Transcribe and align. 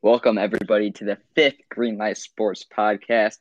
Welcome, 0.00 0.38
everybody, 0.38 0.92
to 0.92 1.04
the 1.04 1.18
fifth 1.34 1.56
Greenlight 1.74 2.18
Sports 2.18 2.64
Podcast. 2.64 3.38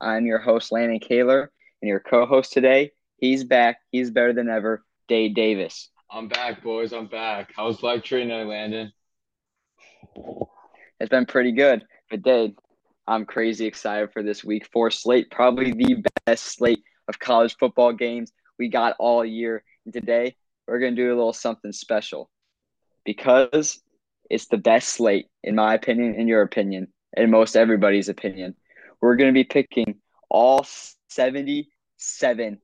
I'm 0.00 0.24
your 0.24 0.38
host, 0.38 0.72
Landon 0.72 1.00
Kahler, 1.00 1.48
and 1.82 1.88
your 1.88 2.00
co 2.00 2.24
host 2.24 2.54
today. 2.54 2.92
He's 3.18 3.44
back. 3.44 3.80
He's 3.92 4.10
better 4.10 4.32
than 4.32 4.48
ever, 4.48 4.82
Dade 5.06 5.34
Davis. 5.34 5.90
I'm 6.10 6.28
back, 6.28 6.62
boys. 6.62 6.94
I'm 6.94 7.08
back. 7.08 7.52
How's 7.54 7.82
life 7.82 8.02
treating 8.04 8.30
you, 8.30 8.36
Landon? 8.36 8.90
It's 10.98 11.10
been 11.10 11.26
pretty 11.26 11.52
good. 11.52 11.84
But, 12.08 12.22
Dade, 12.22 12.54
I'm 13.06 13.26
crazy 13.26 13.66
excited 13.66 14.10
for 14.10 14.22
this 14.22 14.42
week 14.42 14.66
four 14.72 14.90
slate, 14.90 15.30
probably 15.30 15.72
the 15.72 16.02
best 16.24 16.56
slate 16.56 16.82
of 17.06 17.18
college 17.18 17.54
football 17.58 17.92
games 17.92 18.32
we 18.58 18.68
got 18.68 18.96
all 18.98 19.26
year. 19.26 19.62
And 19.84 19.92
today, 19.92 20.36
we're 20.66 20.78
going 20.78 20.96
to 20.96 21.02
do 21.02 21.08
a 21.08 21.16
little 21.16 21.34
something 21.34 21.72
special 21.72 22.30
because 23.04 23.82
it's 24.30 24.46
the 24.46 24.58
best 24.58 24.88
slate, 24.90 25.26
in 25.42 25.54
my 25.54 25.74
opinion, 25.74 26.14
in 26.14 26.28
your 26.28 26.42
opinion, 26.42 26.88
in 27.16 27.30
most 27.30 27.56
everybody's 27.56 28.08
opinion. 28.08 28.54
We're 29.00 29.16
going 29.16 29.32
to 29.32 29.38
be 29.38 29.44
picking 29.44 29.96
all 30.28 30.66
77 31.08 32.58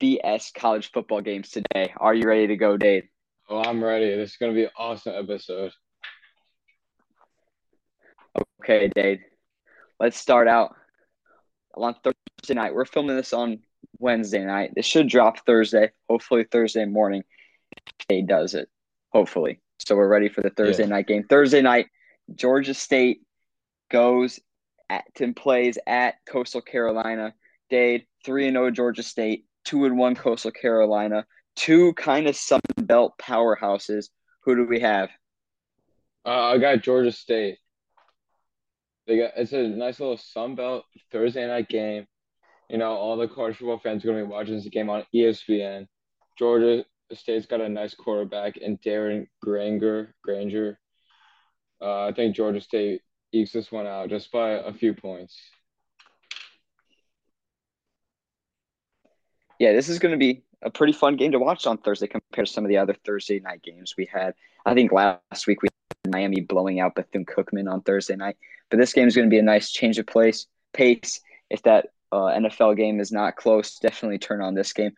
FBS 0.00 0.54
college 0.54 0.90
football 0.92 1.20
games 1.20 1.50
today. 1.50 1.92
Are 1.96 2.14
you 2.14 2.26
ready 2.26 2.48
to 2.48 2.56
go, 2.56 2.76
Dave? 2.76 3.04
Oh, 3.48 3.62
I'm 3.62 3.82
ready. 3.82 4.14
This 4.14 4.30
is 4.30 4.36
going 4.36 4.52
to 4.52 4.56
be 4.56 4.64
an 4.64 4.70
awesome 4.76 5.14
episode. 5.16 5.72
Okay, 8.62 8.88
Dave. 8.94 9.20
Let's 9.98 10.16
start 10.16 10.48
out 10.48 10.76
on 11.74 11.94
Thursday 12.02 12.54
night. 12.54 12.74
We're 12.74 12.84
filming 12.84 13.16
this 13.16 13.32
on 13.32 13.60
Wednesday 13.98 14.44
night. 14.44 14.72
This 14.74 14.86
should 14.86 15.08
drop 15.08 15.44
Thursday, 15.44 15.90
hopefully 16.08 16.44
Thursday 16.44 16.84
morning. 16.84 17.24
Dave 18.08 18.28
does 18.28 18.54
it, 18.54 18.68
hopefully. 19.10 19.60
So 19.86 19.96
we're 19.96 20.08
ready 20.08 20.28
for 20.28 20.42
the 20.42 20.50
Thursday 20.50 20.84
yeah. 20.84 20.90
night 20.90 21.06
game. 21.06 21.24
Thursday 21.24 21.62
night, 21.62 21.86
Georgia 22.34 22.74
State 22.74 23.22
goes 23.90 24.38
at 24.88 25.04
and 25.20 25.34
plays 25.34 25.78
at 25.86 26.16
Coastal 26.26 26.60
Carolina. 26.60 27.34
Dade, 27.70 28.06
3 28.24 28.48
and 28.48 28.56
0 28.56 28.70
Georgia 28.72 29.02
State, 29.02 29.46
2 29.64 29.86
and 29.86 29.98
1 29.98 30.14
Coastal 30.16 30.50
Carolina, 30.50 31.24
two 31.56 31.92
kind 31.94 32.26
of 32.26 32.36
Sun 32.36 32.60
Belt 32.76 33.14
powerhouses. 33.20 34.08
Who 34.44 34.56
do 34.56 34.66
we 34.68 34.80
have? 34.80 35.08
Uh, 36.26 36.48
I 36.48 36.58
got 36.58 36.82
Georgia 36.82 37.12
State. 37.12 37.58
They 39.06 39.18
got 39.18 39.32
it's 39.36 39.52
a 39.52 39.68
nice 39.68 40.00
little 40.00 40.18
Sun 40.18 40.56
Belt 40.56 40.84
Thursday 41.10 41.46
night 41.46 41.68
game. 41.68 42.06
You 42.68 42.78
know, 42.78 42.92
all 42.92 43.16
the 43.16 43.28
college 43.28 43.56
football 43.56 43.78
fans 43.78 44.04
are 44.04 44.08
going 44.08 44.20
to 44.20 44.26
be 44.26 44.30
watching 44.30 44.54
this 44.56 44.68
game 44.68 44.90
on 44.90 45.04
ESPN. 45.14 45.86
Georgia 46.38 46.84
State's 47.16 47.46
got 47.46 47.60
a 47.60 47.68
nice 47.68 47.94
quarterback 47.94 48.56
in 48.56 48.78
Darren 48.78 49.26
Granger. 49.42 50.14
Grainger. 50.22 50.78
Uh, 51.80 52.06
I 52.06 52.12
think 52.12 52.36
Georgia 52.36 52.60
State 52.60 53.02
ekes 53.32 53.52
this 53.52 53.72
one 53.72 53.86
out 53.86 54.10
just 54.10 54.30
by 54.32 54.50
a 54.50 54.72
few 54.72 54.94
points. 54.94 55.40
Yeah, 59.58 59.72
this 59.72 59.88
is 59.88 59.98
going 59.98 60.12
to 60.12 60.18
be 60.18 60.42
a 60.62 60.70
pretty 60.70 60.92
fun 60.92 61.16
game 61.16 61.32
to 61.32 61.38
watch 61.38 61.66
on 61.66 61.78
Thursday 61.78 62.06
compared 62.06 62.46
to 62.46 62.52
some 62.52 62.64
of 62.64 62.68
the 62.68 62.78
other 62.78 62.94
Thursday 63.04 63.40
night 63.40 63.62
games 63.62 63.94
we 63.96 64.08
had. 64.10 64.34
I 64.66 64.74
think 64.74 64.92
last 64.92 65.46
week 65.46 65.62
we 65.62 65.68
had 66.04 66.12
Miami 66.12 66.40
blowing 66.40 66.80
out 66.80 66.94
Bethune 66.94 67.24
Cookman 67.24 67.70
on 67.70 67.82
Thursday 67.82 68.16
night, 68.16 68.36
but 68.70 68.78
this 68.78 68.92
game 68.92 69.08
is 69.08 69.16
going 69.16 69.28
to 69.28 69.30
be 69.30 69.38
a 69.38 69.42
nice 69.42 69.70
change 69.70 69.98
of 69.98 70.06
place 70.06 70.46
pace. 70.72 71.20
If 71.50 71.62
that 71.62 71.88
uh, 72.12 72.26
NFL 72.26 72.76
game 72.76 73.00
is 73.00 73.12
not 73.12 73.36
close, 73.36 73.78
definitely 73.78 74.18
turn 74.18 74.42
on 74.42 74.54
this 74.54 74.72
game. 74.72 74.92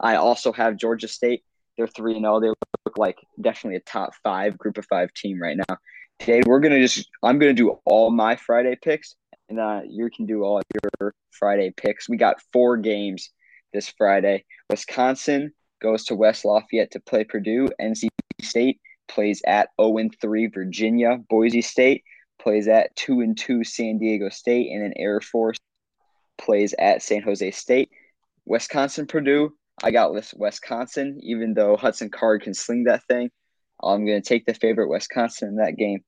I 0.00 0.16
also 0.16 0.52
have 0.52 0.76
Georgia 0.76 1.08
State 1.08 1.44
they're 1.76 1.86
three 1.86 2.14
and 2.14 2.22
zero. 2.22 2.34
Oh. 2.36 2.40
They 2.40 2.48
look 2.48 2.98
like 2.98 3.18
definitely 3.40 3.76
a 3.76 3.80
top 3.80 4.12
five 4.22 4.58
group 4.58 4.78
of 4.78 4.86
five 4.86 5.12
team 5.14 5.40
right 5.40 5.56
now. 5.56 5.76
Today 6.18 6.42
we're 6.46 6.60
gonna 6.60 6.80
just 6.80 7.08
I'm 7.22 7.38
gonna 7.38 7.52
do 7.52 7.78
all 7.84 8.10
my 8.10 8.36
Friday 8.36 8.76
picks, 8.80 9.14
and 9.48 9.58
uh, 9.58 9.80
you 9.88 10.08
can 10.14 10.26
do 10.26 10.44
all 10.44 10.60
your 11.00 11.14
Friday 11.30 11.72
picks. 11.76 12.08
We 12.08 12.16
got 12.16 12.42
four 12.52 12.76
games 12.76 13.30
this 13.72 13.92
Friday. 13.96 14.44
Wisconsin 14.70 15.52
goes 15.80 16.04
to 16.04 16.14
West 16.14 16.44
Lafayette 16.44 16.92
to 16.92 17.00
play 17.00 17.24
Purdue. 17.24 17.68
NC 17.80 18.08
State 18.40 18.80
plays 19.08 19.42
at 19.46 19.68
0 19.80 19.98
and 19.98 20.14
3 20.20 20.46
Virginia. 20.48 21.18
Boise 21.28 21.62
State 21.62 22.04
plays 22.40 22.68
at 22.68 22.94
2 22.96 23.20
and 23.20 23.36
2 23.36 23.64
San 23.64 23.98
Diego 23.98 24.28
State, 24.28 24.70
and 24.72 24.82
then 24.82 24.92
Air 24.96 25.20
Force 25.20 25.58
plays 26.38 26.74
at 26.78 27.02
San 27.02 27.22
Jose 27.22 27.50
State. 27.50 27.90
Wisconsin 28.46 29.06
Purdue 29.06 29.52
I 29.82 29.90
got 29.90 30.12
Wisconsin, 30.36 31.20
even 31.22 31.54
though 31.54 31.76
Hudson 31.76 32.10
Card 32.10 32.42
can 32.42 32.54
sling 32.54 32.84
that 32.84 33.04
thing. 33.04 33.30
I'm 33.82 34.06
going 34.06 34.22
to 34.22 34.28
take 34.28 34.46
the 34.46 34.54
favorite 34.54 34.88
Wisconsin 34.88 35.48
in 35.48 35.56
that 35.56 35.76
game. 35.76 36.04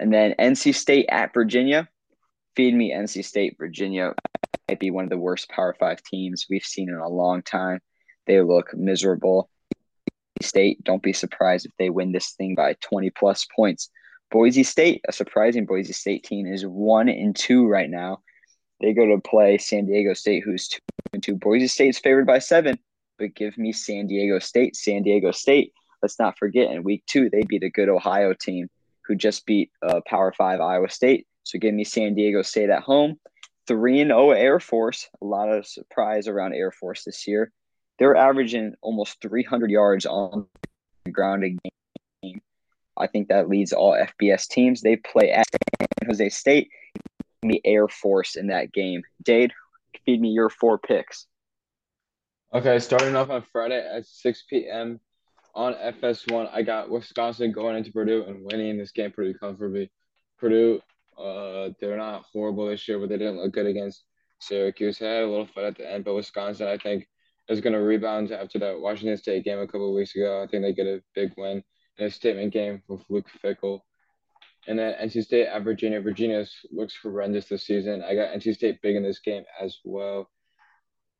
And 0.00 0.12
then 0.12 0.34
NC 0.38 0.74
State 0.74 1.06
at 1.08 1.34
Virginia. 1.34 1.88
Feed 2.56 2.74
me 2.74 2.92
NC 2.92 3.24
State. 3.24 3.56
Virginia 3.58 4.14
might 4.68 4.80
be 4.80 4.90
one 4.90 5.04
of 5.04 5.10
the 5.10 5.18
worst 5.18 5.48
Power 5.48 5.76
Five 5.78 6.02
teams 6.02 6.46
we've 6.50 6.64
seen 6.64 6.88
in 6.88 6.96
a 6.96 7.08
long 7.08 7.42
time. 7.42 7.80
They 8.26 8.40
look 8.40 8.74
miserable. 8.74 9.48
State, 10.40 10.82
don't 10.84 11.02
be 11.02 11.12
surprised 11.12 11.66
if 11.66 11.72
they 11.78 11.90
win 11.90 12.12
this 12.12 12.32
thing 12.32 12.54
by 12.54 12.74
20 12.80 13.10
plus 13.10 13.46
points. 13.56 13.90
Boise 14.30 14.62
State, 14.62 15.02
a 15.08 15.12
surprising 15.12 15.66
Boise 15.66 15.92
State 15.92 16.24
team, 16.24 16.46
is 16.46 16.64
one 16.64 17.08
and 17.08 17.34
two 17.34 17.66
right 17.66 17.90
now. 17.90 18.18
They 18.80 18.92
go 18.92 19.06
to 19.06 19.20
play 19.20 19.58
San 19.58 19.86
Diego 19.86 20.14
State, 20.14 20.42
who's 20.44 20.68
two 20.68 20.78
two. 21.22 21.36
Boise 21.36 21.66
State's 21.66 21.98
favored 21.98 22.26
by 22.26 22.38
seven 22.38 22.78
but 23.18 23.34
give 23.34 23.58
me 23.58 23.72
San 23.72 24.06
Diego 24.06 24.38
State. 24.38 24.76
San 24.76 25.02
Diego 25.02 25.32
State, 25.32 25.72
let's 26.02 26.18
not 26.18 26.38
forget, 26.38 26.70
in 26.70 26.82
week 26.84 27.02
two, 27.06 27.28
they 27.28 27.42
beat 27.42 27.64
a 27.64 27.70
good 27.70 27.88
Ohio 27.88 28.32
team 28.32 28.68
who 29.02 29.14
just 29.14 29.44
beat 29.44 29.70
uh, 29.82 30.00
Power 30.06 30.32
Five 30.32 30.60
Iowa 30.60 30.88
State. 30.88 31.26
So 31.44 31.58
give 31.58 31.74
me 31.74 31.84
San 31.84 32.14
Diego 32.14 32.42
State 32.42 32.70
at 32.70 32.82
home. 32.82 33.18
3 33.66 34.00
and 34.00 34.10
0 34.10 34.30
Air 34.30 34.60
Force. 34.60 35.08
A 35.20 35.24
lot 35.24 35.50
of 35.50 35.66
surprise 35.66 36.26
around 36.26 36.54
Air 36.54 36.70
Force 36.70 37.04
this 37.04 37.26
year. 37.26 37.52
They're 37.98 38.16
averaging 38.16 38.74
almost 38.80 39.20
300 39.20 39.70
yards 39.70 40.06
on 40.06 40.46
the 41.04 41.10
ground 41.10 41.44
a 41.44 41.50
game. 42.22 42.40
I 42.96 43.06
think 43.06 43.28
that 43.28 43.48
leads 43.48 43.72
all 43.72 43.92
FBS 43.92 44.48
teams. 44.48 44.80
They 44.80 44.96
play 44.96 45.30
at 45.30 45.46
San 45.50 46.08
Jose 46.08 46.28
State. 46.30 46.70
Me 47.42 47.60
Air 47.64 47.88
Force 47.88 48.36
in 48.36 48.48
that 48.48 48.72
game. 48.72 49.02
Dade, 49.22 49.52
feed 50.08 50.22
me 50.22 50.30
your 50.30 50.48
four 50.48 50.78
picks. 50.78 51.26
Okay, 52.54 52.78
starting 52.78 53.14
off 53.14 53.28
on 53.28 53.44
Friday 53.52 53.78
at 53.78 54.06
6 54.06 54.44
p.m. 54.48 55.00
on 55.54 55.74
FS1, 55.74 56.48
I 56.50 56.62
got 56.62 56.88
Wisconsin 56.88 57.52
going 57.52 57.76
into 57.76 57.92
Purdue 57.92 58.24
and 58.26 58.50
winning 58.50 58.78
this 58.78 58.90
game 58.90 59.12
pretty 59.12 59.34
comfortably. 59.34 59.90
Purdue, 60.38 60.80
uh, 61.18 61.70
they're 61.78 61.98
not 61.98 62.24
horrible 62.32 62.68
this 62.68 62.88
year, 62.88 62.98
but 62.98 63.10
they 63.10 63.18
didn't 63.18 63.36
look 63.36 63.52
good 63.52 63.66
against 63.66 64.04
Syracuse. 64.40 64.98
They 64.98 65.06
had 65.06 65.24
a 65.24 65.26
little 65.26 65.46
fight 65.46 65.64
at 65.64 65.76
the 65.76 65.92
end, 65.92 66.06
but 66.06 66.14
Wisconsin, 66.14 66.68
I 66.68 66.78
think, 66.78 67.06
is 67.50 67.60
going 67.60 67.74
to 67.74 67.80
rebound 67.80 68.32
after 68.32 68.58
that 68.60 68.80
Washington 68.80 69.18
State 69.18 69.44
game 69.44 69.58
a 69.58 69.66
couple 69.66 69.94
weeks 69.94 70.16
ago. 70.16 70.42
I 70.42 70.46
think 70.46 70.62
they 70.62 70.72
get 70.72 70.86
a 70.86 71.02
big 71.14 71.34
win 71.36 71.62
in 71.98 72.06
a 72.06 72.10
statement 72.10 72.54
game 72.54 72.82
with 72.88 73.02
Luke 73.10 73.28
Fickell. 73.44 73.80
And 74.68 74.78
then 74.78 74.94
NC 75.00 75.24
State 75.24 75.46
at 75.46 75.64
Virginia. 75.64 75.98
Virginia 76.00 76.44
looks 76.70 76.94
horrendous 77.02 77.48
this 77.48 77.66
season. 77.66 78.02
I 78.02 78.14
got 78.14 78.34
NC 78.34 78.54
State 78.54 78.82
big 78.82 78.96
in 78.96 79.02
this 79.02 79.18
game 79.18 79.44
as 79.60 79.78
well. 79.82 80.28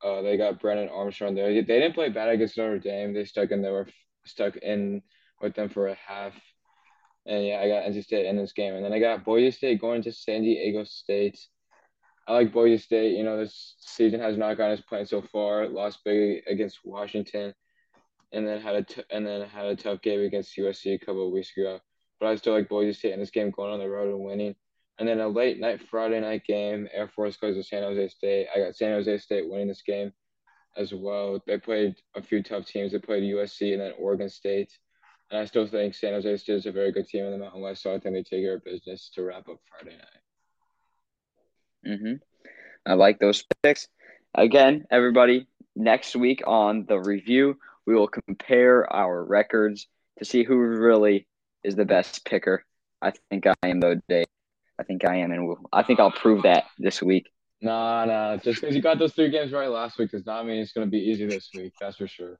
Uh, 0.03 0.21
they 0.21 0.37
got 0.37 0.61
Brennan 0.61 0.89
Armstrong 0.89 1.33
there. 1.33 1.51
They 1.51 1.61
didn't 1.63 1.95
play 1.95 2.09
bad 2.09 2.29
against 2.29 2.57
Notre 2.57 2.77
Dame. 2.77 3.11
They 3.11 3.25
stuck 3.25 3.49
in. 3.49 3.63
They 3.63 3.71
were 3.71 3.87
stuck 4.23 4.55
in 4.57 5.01
with 5.41 5.55
them 5.55 5.67
for 5.67 5.87
a 5.87 5.95
half. 5.95 6.33
And 7.25 7.45
yeah, 7.45 7.59
I 7.59 7.67
got 7.67 7.83
NC 7.83 8.03
State 8.03 8.27
in 8.27 8.37
this 8.37 8.53
game, 8.53 8.75
and 8.75 8.85
then 8.85 8.93
I 8.93 8.99
got 8.99 9.25
Boise 9.25 9.51
State 9.51 9.81
going 9.81 10.03
to 10.03 10.11
San 10.11 10.43
Diego 10.43 10.83
State. 10.83 11.39
I 12.27 12.33
like 12.33 12.53
Boise 12.53 12.77
State. 12.77 13.17
You 13.17 13.23
know, 13.23 13.37
this 13.37 13.75
season 13.79 14.19
has 14.19 14.37
not 14.37 14.57
gone 14.57 14.71
as 14.71 14.81
planned 14.81 15.09
so 15.09 15.23
far. 15.23 15.67
Lost 15.67 15.99
big 16.05 16.43
against 16.47 16.79
Washington, 16.85 17.53
and 18.31 18.47
then 18.47 18.61
had 18.61 18.75
a 18.75 18.83
t- 18.83 19.03
and 19.09 19.25
then 19.25 19.49
had 19.49 19.65
a 19.65 19.75
tough 19.75 20.01
game 20.01 20.21
against 20.21 20.55
USC 20.55 20.93
a 20.93 20.99
couple 20.99 21.25
of 21.25 21.33
weeks 21.33 21.51
ago. 21.57 21.79
But 22.19 22.27
I 22.27 22.35
still 22.35 22.53
like 22.53 22.69
Boise 22.69 22.93
State 22.93 23.13
in 23.13 23.19
this 23.19 23.31
game, 23.31 23.51
going 23.51 23.71
on 23.71 23.79
the 23.79 23.89
road 23.89 24.13
and 24.13 24.23
winning. 24.23 24.55
And 24.97 25.07
then 25.07 25.19
a 25.19 25.27
late 25.27 25.59
night 25.59 25.81
Friday 25.89 26.19
night 26.19 26.43
game, 26.45 26.87
Air 26.93 27.07
Force 27.07 27.37
goes 27.37 27.55
to 27.55 27.63
San 27.63 27.83
Jose 27.83 28.09
State. 28.09 28.47
I 28.53 28.59
got 28.59 28.75
San 28.75 28.91
Jose 28.91 29.17
State 29.19 29.49
winning 29.49 29.69
this 29.69 29.81
game 29.81 30.11
as 30.75 30.93
well. 30.93 31.41
They 31.47 31.57
played 31.57 31.95
a 32.15 32.21
few 32.21 32.43
tough 32.43 32.65
teams. 32.65 32.91
They 32.91 32.99
played 32.99 33.23
USC 33.23 33.71
and 33.71 33.81
then 33.81 33.93
Oregon 33.97 34.29
State. 34.29 34.77
And 35.31 35.39
I 35.39 35.45
still 35.45 35.67
think 35.67 35.93
San 35.93 36.13
Jose 36.13 36.37
State 36.37 36.55
is 36.55 36.65
a 36.65 36.71
very 36.71 36.91
good 36.91 37.07
team 37.07 37.25
in 37.25 37.31
the 37.31 37.37
Mountain 37.37 37.61
West, 37.61 37.83
so 37.83 37.93
I 37.93 37.99
think 37.99 38.15
they 38.15 38.23
take 38.23 38.43
care 38.43 38.55
of 38.55 38.63
business 38.63 39.11
to 39.13 39.23
wrap 39.23 39.47
up 39.47 39.59
Friday 39.69 39.95
night. 39.95 41.93
Mm-hmm. 41.93 42.13
I 42.85 42.93
like 42.93 43.19
those 43.19 43.43
picks. 43.63 43.87
Again, 44.33 44.85
everybody, 44.89 45.47
next 45.75 46.15
week 46.15 46.41
on 46.45 46.85
the 46.87 46.99
review, 46.99 47.57
we 47.85 47.95
will 47.95 48.07
compare 48.07 48.91
our 48.91 49.23
records 49.23 49.87
to 50.17 50.25
see 50.25 50.43
who 50.43 50.57
really 50.57 51.27
is 51.63 51.75
the 51.75 51.85
best 51.85 52.25
picker. 52.25 52.65
I 53.01 53.11
think 53.29 53.45
I 53.47 53.55
am 53.63 53.79
though, 53.79 53.99
Dave. 54.07 54.25
I 54.79 54.83
think 54.83 55.05
I 55.05 55.17
am, 55.17 55.31
and 55.31 55.47
we'll, 55.47 55.59
I 55.73 55.83
think 55.83 55.99
I'll 55.99 56.11
prove 56.11 56.43
that 56.43 56.65
this 56.77 57.01
week. 57.01 57.29
Nah, 57.61 58.05
nah. 58.05 58.37
Just 58.37 58.61
because 58.61 58.75
you 58.75 58.81
got 58.81 58.99
those 58.99 59.13
three 59.13 59.29
games 59.29 59.51
right 59.51 59.69
last 59.69 59.97
week 59.97 60.11
does 60.11 60.25
not 60.25 60.45
mean 60.45 60.59
it's 60.59 60.71
going 60.71 60.87
to 60.87 60.91
be 60.91 60.99
easy 60.99 61.25
this 61.25 61.49
week. 61.53 61.73
That's 61.79 61.97
for 61.97 62.07
sure. 62.07 62.39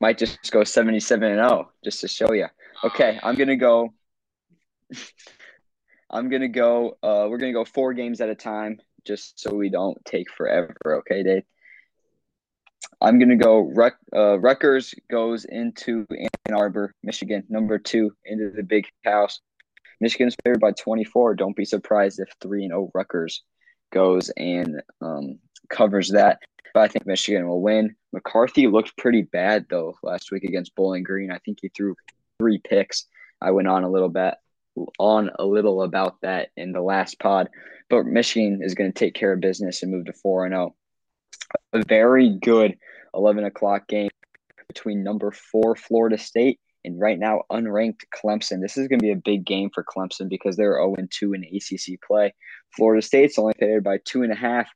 Might 0.00 0.18
just 0.18 0.50
go 0.50 0.64
seventy-seven 0.64 1.28
and 1.30 1.38
zero, 1.38 1.64
oh, 1.64 1.68
just 1.84 2.00
to 2.00 2.08
show 2.08 2.32
you. 2.32 2.46
Okay, 2.84 3.18
I'm 3.22 3.36
gonna 3.36 3.56
go. 3.56 3.92
I'm 6.10 6.28
gonna 6.28 6.48
go. 6.48 6.98
Uh, 7.02 7.26
we're 7.30 7.38
gonna 7.38 7.52
go 7.52 7.64
four 7.64 7.94
games 7.94 8.20
at 8.20 8.28
a 8.28 8.34
time, 8.34 8.80
just 9.04 9.38
so 9.38 9.54
we 9.54 9.68
don't 9.68 9.96
take 10.04 10.30
forever. 10.30 10.74
Okay, 10.84 11.22
Dave. 11.22 11.44
I'm 13.02 13.18
gonna 13.18 13.36
go. 13.36 13.60
Ruck, 13.60 13.96
uh, 14.14 14.38
Rutgers 14.38 14.94
goes 15.10 15.44
into 15.44 16.06
Ann 16.10 16.54
Arbor, 16.54 16.94
Michigan, 17.02 17.42
number 17.48 17.78
two, 17.78 18.14
into 18.24 18.50
the 18.50 18.62
Big 18.62 18.86
House. 19.04 19.40
Michigan's 20.00 20.36
favored 20.44 20.60
by 20.60 20.72
24. 20.72 21.34
Don't 21.34 21.56
be 21.56 21.64
surprised 21.64 22.20
if 22.20 22.28
three 22.40 22.62
and 22.62 22.70
zero 22.70 22.90
Rutgers 22.94 23.42
goes 23.92 24.30
and 24.36 24.82
um, 25.00 25.40
covers 25.68 26.10
that. 26.10 26.38
But 26.74 26.80
I 26.80 26.88
think 26.88 27.06
Michigan 27.06 27.48
will 27.48 27.60
win. 27.60 27.96
McCarthy 28.12 28.68
looked 28.68 28.96
pretty 28.96 29.22
bad 29.22 29.66
though 29.68 29.96
last 30.04 30.30
week 30.30 30.44
against 30.44 30.74
Bowling 30.76 31.02
Green. 31.02 31.32
I 31.32 31.38
think 31.38 31.58
he 31.60 31.68
threw 31.68 31.96
three 32.38 32.58
picks. 32.58 33.06
I 33.40 33.50
went 33.50 33.66
on 33.66 33.82
a 33.82 33.90
little 33.90 34.08
bit 34.08 34.34
on 34.98 35.30
a 35.38 35.44
little 35.44 35.82
about 35.82 36.20
that 36.22 36.50
in 36.56 36.72
the 36.72 36.80
last 36.80 37.18
pod, 37.18 37.48
but 37.90 38.06
Michigan 38.06 38.60
is 38.62 38.74
going 38.74 38.90
to 38.92 38.98
take 38.98 39.14
care 39.14 39.32
of 39.32 39.40
business 39.40 39.82
and 39.82 39.90
move 39.90 40.06
to 40.06 40.12
four 40.12 40.46
and 40.46 40.52
zero. 40.52 40.74
A 41.72 41.84
very 41.84 42.38
good 42.40 42.78
eleven 43.14 43.44
o'clock 43.44 43.88
game 43.88 44.10
between 44.68 45.02
number 45.02 45.30
four 45.30 45.76
Florida 45.76 46.18
State 46.18 46.58
and 46.84 47.00
right 47.00 47.18
now 47.18 47.42
unranked 47.50 48.04
Clemson. 48.14 48.60
This 48.60 48.76
is 48.76 48.88
going 48.88 48.98
to 48.98 49.04
be 49.04 49.12
a 49.12 49.16
big 49.16 49.44
game 49.44 49.70
for 49.72 49.84
Clemson 49.84 50.28
because 50.28 50.56
they're 50.56 50.76
0 50.76 50.96
2 51.10 51.34
in 51.34 51.44
ACC 51.44 52.00
play. 52.06 52.34
Florida 52.76 53.02
State's 53.02 53.38
only 53.38 53.54
favored 53.58 53.84
by 53.84 53.98
two 54.04 54.22
and 54.22 54.32
a 54.32 54.36
half. 54.36 54.68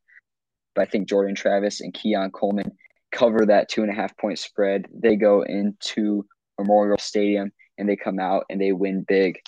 But 0.74 0.82
I 0.82 0.90
think 0.90 1.08
Jordan 1.08 1.34
Travis 1.34 1.80
and 1.80 1.94
Keon 1.94 2.30
Coleman 2.30 2.72
cover 3.10 3.46
that 3.46 3.68
two 3.68 3.82
and 3.82 3.90
a 3.90 3.94
half 3.94 4.16
point 4.18 4.38
spread. 4.38 4.86
They 4.92 5.16
go 5.16 5.42
into 5.42 6.26
Memorial 6.58 6.98
Stadium 6.98 7.50
and 7.78 7.88
they 7.88 7.96
come 7.96 8.18
out 8.18 8.44
and 8.50 8.60
they 8.60 8.72
win 8.72 9.04
big. 9.06 9.38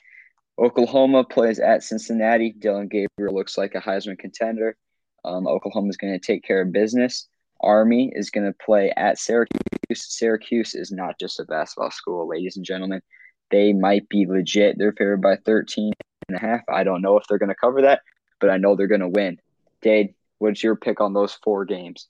Oklahoma 0.59 1.25
plays 1.25 1.61
at 1.61 1.85
Cincinnati. 1.85 2.53
Dillon 2.59 2.89
Gabriel 2.89 3.35
looks 3.35 3.57
like 3.57 3.75
a 3.75 3.81
Heisman 3.81 4.19
contender. 4.19 4.77
Um, 5.25 5.47
Oklahoma 5.47 5.89
is 5.91 5.97
going 5.97 6.15
to 6.15 6.19
take 6.19 6.43
care 6.43 6.63
of 6.63 6.73
business. 6.73 7.29
Army 7.61 8.13
is 8.15 8.31
going 8.31 8.47
to 8.47 8.57
play 8.65 8.93
at 8.97 9.19
Syracuse. 9.19 9.59
Syracuse 9.93 10.75
is 10.75 10.93
not 10.93 11.19
just 11.19 11.41
a 11.41 11.45
basketball 11.45 11.91
school, 11.91 12.29
ladies 12.29 12.57
and 12.57 12.65
gentlemen. 12.65 13.03
They 13.51 13.73
might 13.73 14.09
be 14.09 14.27
legit. 14.27 14.77
They're 14.79 14.93
favored 14.93 15.23
by 15.23 15.37
13 15.37 15.93
and 16.29 16.37
a 16.37 16.41
half. 16.41 16.61
I 16.69 16.85
don't 16.85 17.03
know 17.03 17.17
if 17.19 17.25
they're 17.27 17.39
going 17.39 17.49
to 17.49 17.55
cover 17.55 17.83
that, 17.83 18.03
but 18.41 18.51
I 18.51 18.59
know 18.59 18.77
they're 18.77 18.87
going 18.87 19.01
to 19.01 19.09
win. 19.09 19.39
Dade, 19.83 20.15
what's 20.39 20.63
your 20.63 20.77
pick 20.77 21.01
on 21.01 21.15
those 21.15 21.35
four 21.43 21.65
games? 21.65 22.09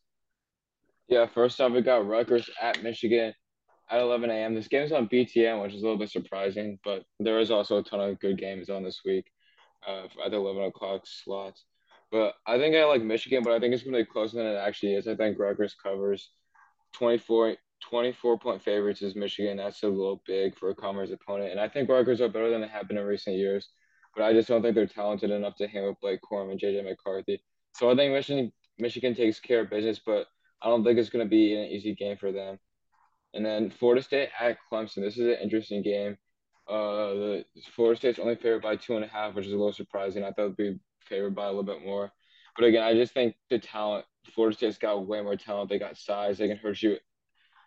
Yeah, 1.08 1.26
first 1.26 1.60
off, 1.60 1.72
we 1.72 1.80
got 1.80 2.06
Rutgers 2.06 2.50
at 2.60 2.82
Michigan 2.82 3.32
at 3.90 4.00
11 4.00 4.30
a.m. 4.30 4.54
This 4.54 4.68
game's 4.68 4.92
on 4.92 5.08
BTN, 5.08 5.62
which 5.62 5.72
is 5.72 5.80
a 5.80 5.84
little 5.84 5.98
bit 5.98 6.10
surprising, 6.10 6.78
but 6.84 7.04
there 7.18 7.38
is 7.38 7.50
also 7.50 7.78
a 7.78 7.82
ton 7.82 8.00
of 8.00 8.20
good 8.20 8.36
games 8.36 8.68
on 8.68 8.82
this 8.82 9.00
week 9.04 9.24
uh, 9.86 10.04
at 10.24 10.30
the 10.30 10.36
11 10.36 10.64
o'clock 10.64 11.02
slots. 11.04 11.64
But 12.10 12.34
I 12.46 12.56
think 12.58 12.74
I 12.74 12.84
like 12.84 13.02
Michigan, 13.02 13.42
but 13.42 13.52
I 13.52 13.60
think 13.60 13.74
it's 13.74 13.82
going 13.82 13.94
to 13.94 14.00
be 14.00 14.10
closer 14.10 14.38
than 14.38 14.46
it 14.46 14.56
actually 14.56 14.94
is. 14.94 15.06
I 15.06 15.14
think 15.14 15.38
Rutgers 15.38 15.74
covers 15.74 16.30
24, 16.94 17.56
24 17.90 18.38
point 18.38 18.62
favorites 18.62 19.02
is 19.02 19.14
Michigan. 19.14 19.58
That's 19.58 19.82
a 19.82 19.88
little 19.88 20.22
big 20.26 20.56
for 20.56 20.70
a 20.70 20.74
Commerce 20.74 21.10
opponent. 21.10 21.50
And 21.50 21.60
I 21.60 21.68
think 21.68 21.88
Rutgers 21.88 22.20
are 22.20 22.28
better 22.28 22.50
than 22.50 22.62
they 22.62 22.68
have 22.68 22.88
been 22.88 22.96
in 22.96 23.04
recent 23.04 23.36
years. 23.36 23.68
But 24.16 24.24
I 24.24 24.32
just 24.32 24.48
don't 24.48 24.62
think 24.62 24.74
they're 24.74 24.86
talented 24.86 25.30
enough 25.30 25.56
to 25.56 25.68
handle 25.68 25.96
Blake 26.00 26.20
Corum 26.22 26.50
and 26.50 26.58
JJ 26.58 26.82
McCarthy. 26.84 27.42
So 27.74 27.90
I 27.90 27.94
think 27.94 28.12
Michigan 28.12 28.52
Michigan 28.78 29.14
takes 29.14 29.38
care 29.38 29.60
of 29.60 29.70
business, 29.70 30.00
but 30.04 30.26
I 30.62 30.68
don't 30.68 30.84
think 30.84 30.98
it's 30.98 31.10
going 31.10 31.24
to 31.24 31.28
be 31.28 31.54
an 31.54 31.66
easy 31.66 31.94
game 31.94 32.16
for 32.16 32.32
them. 32.32 32.58
And 33.34 33.44
then 33.44 33.70
Florida 33.70 34.02
State 34.02 34.30
at 34.40 34.58
Clemson. 34.70 35.02
This 35.02 35.18
is 35.18 35.26
an 35.26 35.42
interesting 35.42 35.82
game. 35.82 36.16
Uh, 36.68 37.14
the 37.14 37.44
Florida 37.74 37.98
State's 37.98 38.18
only 38.18 38.36
favored 38.36 38.62
by 38.62 38.76
two 38.76 38.96
and 38.96 39.04
a 39.04 39.08
half, 39.08 39.34
which 39.34 39.46
is 39.46 39.52
a 39.52 39.56
little 39.56 39.72
surprising. 39.72 40.24
I 40.24 40.32
thought 40.32 40.44
it'd 40.44 40.56
be 40.56 40.78
favored 41.00 41.34
by 41.34 41.44
a 41.44 41.48
little 41.48 41.62
bit 41.62 41.84
more. 41.84 42.12
But 42.56 42.66
again, 42.66 42.82
I 42.82 42.94
just 42.94 43.14
think 43.14 43.36
the 43.50 43.58
talent. 43.58 44.04
Florida 44.34 44.56
State's 44.56 44.78
got 44.78 45.06
way 45.06 45.22
more 45.22 45.36
talent. 45.36 45.70
They 45.70 45.78
got 45.78 45.96
size. 45.96 46.38
They 46.38 46.48
can 46.48 46.58
hurt 46.58 46.82
you 46.82 46.96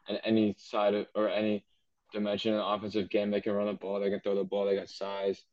in 0.08 0.18
any 0.18 0.56
side 0.58 0.94
of, 0.94 1.08
or 1.16 1.30
any 1.30 1.66
dimension 2.12 2.52
in 2.52 2.58
the 2.58 2.66
offensive 2.66 3.10
game. 3.10 3.32
They 3.32 3.42
can 3.42 3.54
run 3.54 3.68
the 3.68 3.74
ball. 3.74 4.00
They 4.00 4.10
can 4.10 4.20
throw 4.20 4.36
the 4.36 4.44
ball. 4.44 4.66
They 4.66 4.76
got 4.76 4.90
size. 4.90 5.44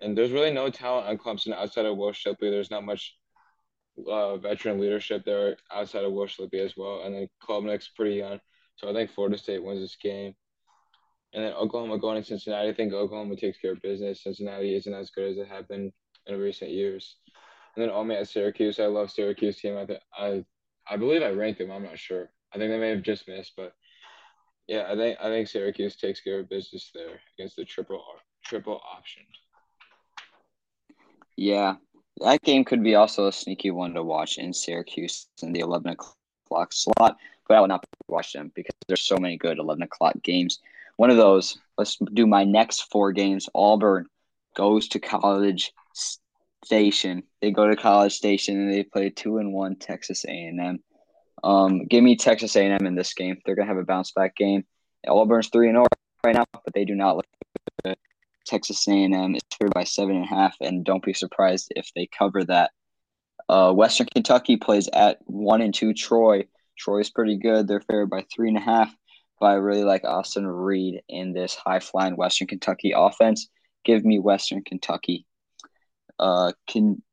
And 0.00 0.16
there's 0.16 0.30
really 0.30 0.52
no 0.52 0.70
talent 0.70 1.08
on 1.08 1.18
Clemson 1.18 1.54
outside 1.54 1.86
of 1.86 1.96
Will 1.96 2.12
Shipley. 2.12 2.50
There's 2.50 2.70
not 2.70 2.84
much 2.84 3.16
uh, 4.06 4.36
veteran 4.36 4.80
leadership 4.80 5.24
there 5.24 5.56
outside 5.72 6.04
of 6.04 6.12
Will 6.12 6.26
Shipley 6.26 6.60
as 6.60 6.76
well. 6.76 7.02
And 7.04 7.14
then 7.14 7.28
Klubnik's 7.42 7.88
pretty 7.88 8.16
young. 8.16 8.40
So 8.76 8.88
I 8.88 8.92
think 8.92 9.10
Florida 9.10 9.38
State 9.38 9.62
wins 9.62 9.80
this 9.80 9.96
game. 9.96 10.34
And 11.32 11.44
then 11.44 11.52
Oklahoma 11.52 11.98
going 11.98 12.20
to 12.20 12.26
Cincinnati. 12.26 12.68
I 12.68 12.74
think 12.74 12.92
Oklahoma 12.92 13.36
takes 13.36 13.58
care 13.58 13.72
of 13.72 13.82
business. 13.82 14.22
Cincinnati 14.22 14.74
isn't 14.76 14.94
as 14.94 15.10
good 15.10 15.30
as 15.30 15.38
it 15.38 15.48
have 15.48 15.68
been 15.68 15.92
in 16.26 16.38
recent 16.38 16.70
years. 16.70 17.16
And 17.78 17.84
then 17.84 17.94
oh, 17.94 17.98
Army 17.98 18.16
at 18.16 18.28
Syracuse. 18.28 18.80
I 18.80 18.86
love 18.86 19.08
Syracuse 19.08 19.60
team. 19.60 19.76
I 19.76 19.86
think 19.86 20.00
I 20.12 20.44
I 20.90 20.96
believe 20.96 21.22
I 21.22 21.30
ranked 21.30 21.60
them. 21.60 21.70
I'm 21.70 21.84
not 21.84 21.96
sure. 21.96 22.28
I 22.52 22.58
think 22.58 22.72
they 22.72 22.78
may 22.78 22.90
have 22.90 23.02
just 23.02 23.28
missed, 23.28 23.52
but 23.56 23.72
yeah, 24.66 24.88
I 24.90 24.96
think 24.96 25.16
I 25.22 25.28
think 25.28 25.46
Syracuse 25.46 25.94
takes 25.94 26.20
care 26.20 26.40
of 26.40 26.48
business 26.48 26.90
there 26.92 27.20
against 27.38 27.54
the 27.54 27.64
triple 27.64 28.02
triple 28.44 28.80
option. 28.84 29.22
Yeah, 31.36 31.76
that 32.20 32.42
game 32.42 32.64
could 32.64 32.82
be 32.82 32.96
also 32.96 33.28
a 33.28 33.32
sneaky 33.32 33.70
one 33.70 33.94
to 33.94 34.02
watch 34.02 34.38
in 34.38 34.52
Syracuse 34.52 35.28
in 35.40 35.52
the 35.52 35.60
11 35.60 35.92
o'clock 35.92 36.72
slot, 36.72 37.16
but 37.46 37.56
I 37.56 37.60
will 37.60 37.68
not 37.68 37.84
watch 38.08 38.32
them 38.32 38.50
because 38.56 38.74
there's 38.88 39.02
so 39.02 39.18
many 39.18 39.36
good 39.36 39.60
11 39.60 39.84
o'clock 39.84 40.20
games. 40.24 40.58
One 40.96 41.10
of 41.10 41.16
those, 41.16 41.56
let's 41.76 41.96
do 42.12 42.26
my 42.26 42.42
next 42.42 42.90
four 42.90 43.12
games. 43.12 43.48
Auburn 43.54 44.06
goes 44.56 44.88
to 44.88 44.98
College 44.98 45.72
Station. 46.64 47.22
They 47.40 47.50
go 47.50 47.68
to 47.68 47.76
College 47.76 48.14
Station 48.14 48.60
and 48.60 48.72
they 48.72 48.82
play 48.82 49.10
two 49.10 49.38
and 49.38 49.52
one 49.52 49.76
Texas 49.76 50.24
A&M. 50.26 50.80
Um, 51.44 51.86
give 51.86 52.02
me 52.02 52.16
Texas 52.16 52.56
A&M 52.56 52.86
in 52.86 52.94
this 52.94 53.14
game. 53.14 53.38
They're 53.44 53.54
gonna 53.54 53.68
have 53.68 53.76
a 53.76 53.84
bounce 53.84 54.12
back 54.12 54.36
game. 54.36 54.64
Auburn's 55.06 55.48
three 55.48 55.68
and 55.68 55.76
zero 55.76 55.86
right 56.24 56.34
now, 56.34 56.44
but 56.52 56.74
they 56.74 56.84
do 56.84 56.94
not 56.94 57.16
look 57.16 57.26
good. 57.84 57.96
Texas 58.44 58.86
A&M 58.88 59.34
is 59.34 59.42
favored 59.58 59.74
by 59.74 59.84
seven 59.84 60.16
and 60.16 60.24
a 60.24 60.28
half, 60.28 60.56
and 60.60 60.84
don't 60.84 61.04
be 61.04 61.12
surprised 61.12 61.72
if 61.76 61.90
they 61.94 62.06
cover 62.06 62.44
that. 62.44 62.70
Uh, 63.48 63.72
Western 63.72 64.06
Kentucky 64.12 64.56
plays 64.56 64.88
at 64.92 65.18
one 65.24 65.62
and 65.62 65.72
two 65.72 65.94
Troy. 65.94 66.46
Troy's 66.76 67.10
pretty 67.10 67.38
good. 67.38 67.66
They're 67.66 67.80
favored 67.80 68.10
by 68.10 68.24
three 68.34 68.48
and 68.48 68.58
a 68.58 68.62
half. 68.62 68.94
But 69.40 69.46
I 69.46 69.54
really 69.54 69.84
like 69.84 70.04
Austin 70.04 70.46
Reed 70.46 71.02
in 71.08 71.32
this 71.32 71.54
high 71.54 71.80
flying 71.80 72.16
Western 72.16 72.48
Kentucky 72.48 72.92
offense. 72.94 73.48
Give 73.84 74.04
me 74.04 74.18
Western 74.18 74.62
Kentucky. 74.64 75.26
Uh, 76.18 76.52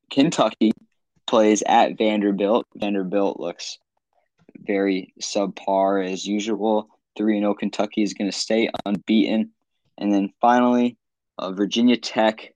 Kentucky 0.10 0.72
plays 1.28 1.64
at 1.68 1.98
Vanderbilt. 1.98 2.66
Vanderbilt 2.76 3.40
looks 3.40 3.78
very 4.60 5.14
subpar 5.22 6.12
as 6.12 6.26
usual. 6.26 6.90
3 7.18 7.40
0 7.40 7.54
Kentucky 7.54 8.04
is 8.04 8.14
going 8.14 8.30
to 8.30 8.38
stay 8.38 8.70
unbeaten. 8.86 9.52
And 9.98 10.14
then 10.14 10.32
finally, 10.42 10.98
uh, 11.38 11.52
Virginia 11.52 11.98
Tech 11.98 12.54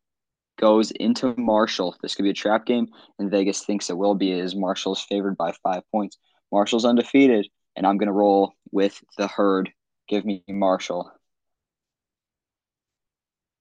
goes 0.60 0.92
into 0.92 1.34
Marshall. 1.38 1.96
This 2.02 2.16
could 2.16 2.24
be 2.24 2.32
a 2.32 2.34
trap 2.34 2.66
game, 2.66 2.88
and 3.18 3.32
Vegas 3.32 3.64
thinks 3.64 3.90
it 3.90 3.98
will 3.98 4.16
be, 4.16 4.38
as 4.40 4.56
Marshall's 4.56 5.02
favored 5.02 5.38
by 5.38 5.54
five 5.64 5.84
points. 5.92 6.18
Marshall's 6.52 6.86
undefeated, 6.86 7.48
and 7.76 7.88
I'm 7.88 7.98
going 7.98 8.08
to 8.08 8.14
roll 8.14 8.54
with 8.72 9.02
the 9.18 9.28
herd. 9.28 9.72
Give 10.08 10.26
me 10.26 10.44
Marshall. 10.50 11.12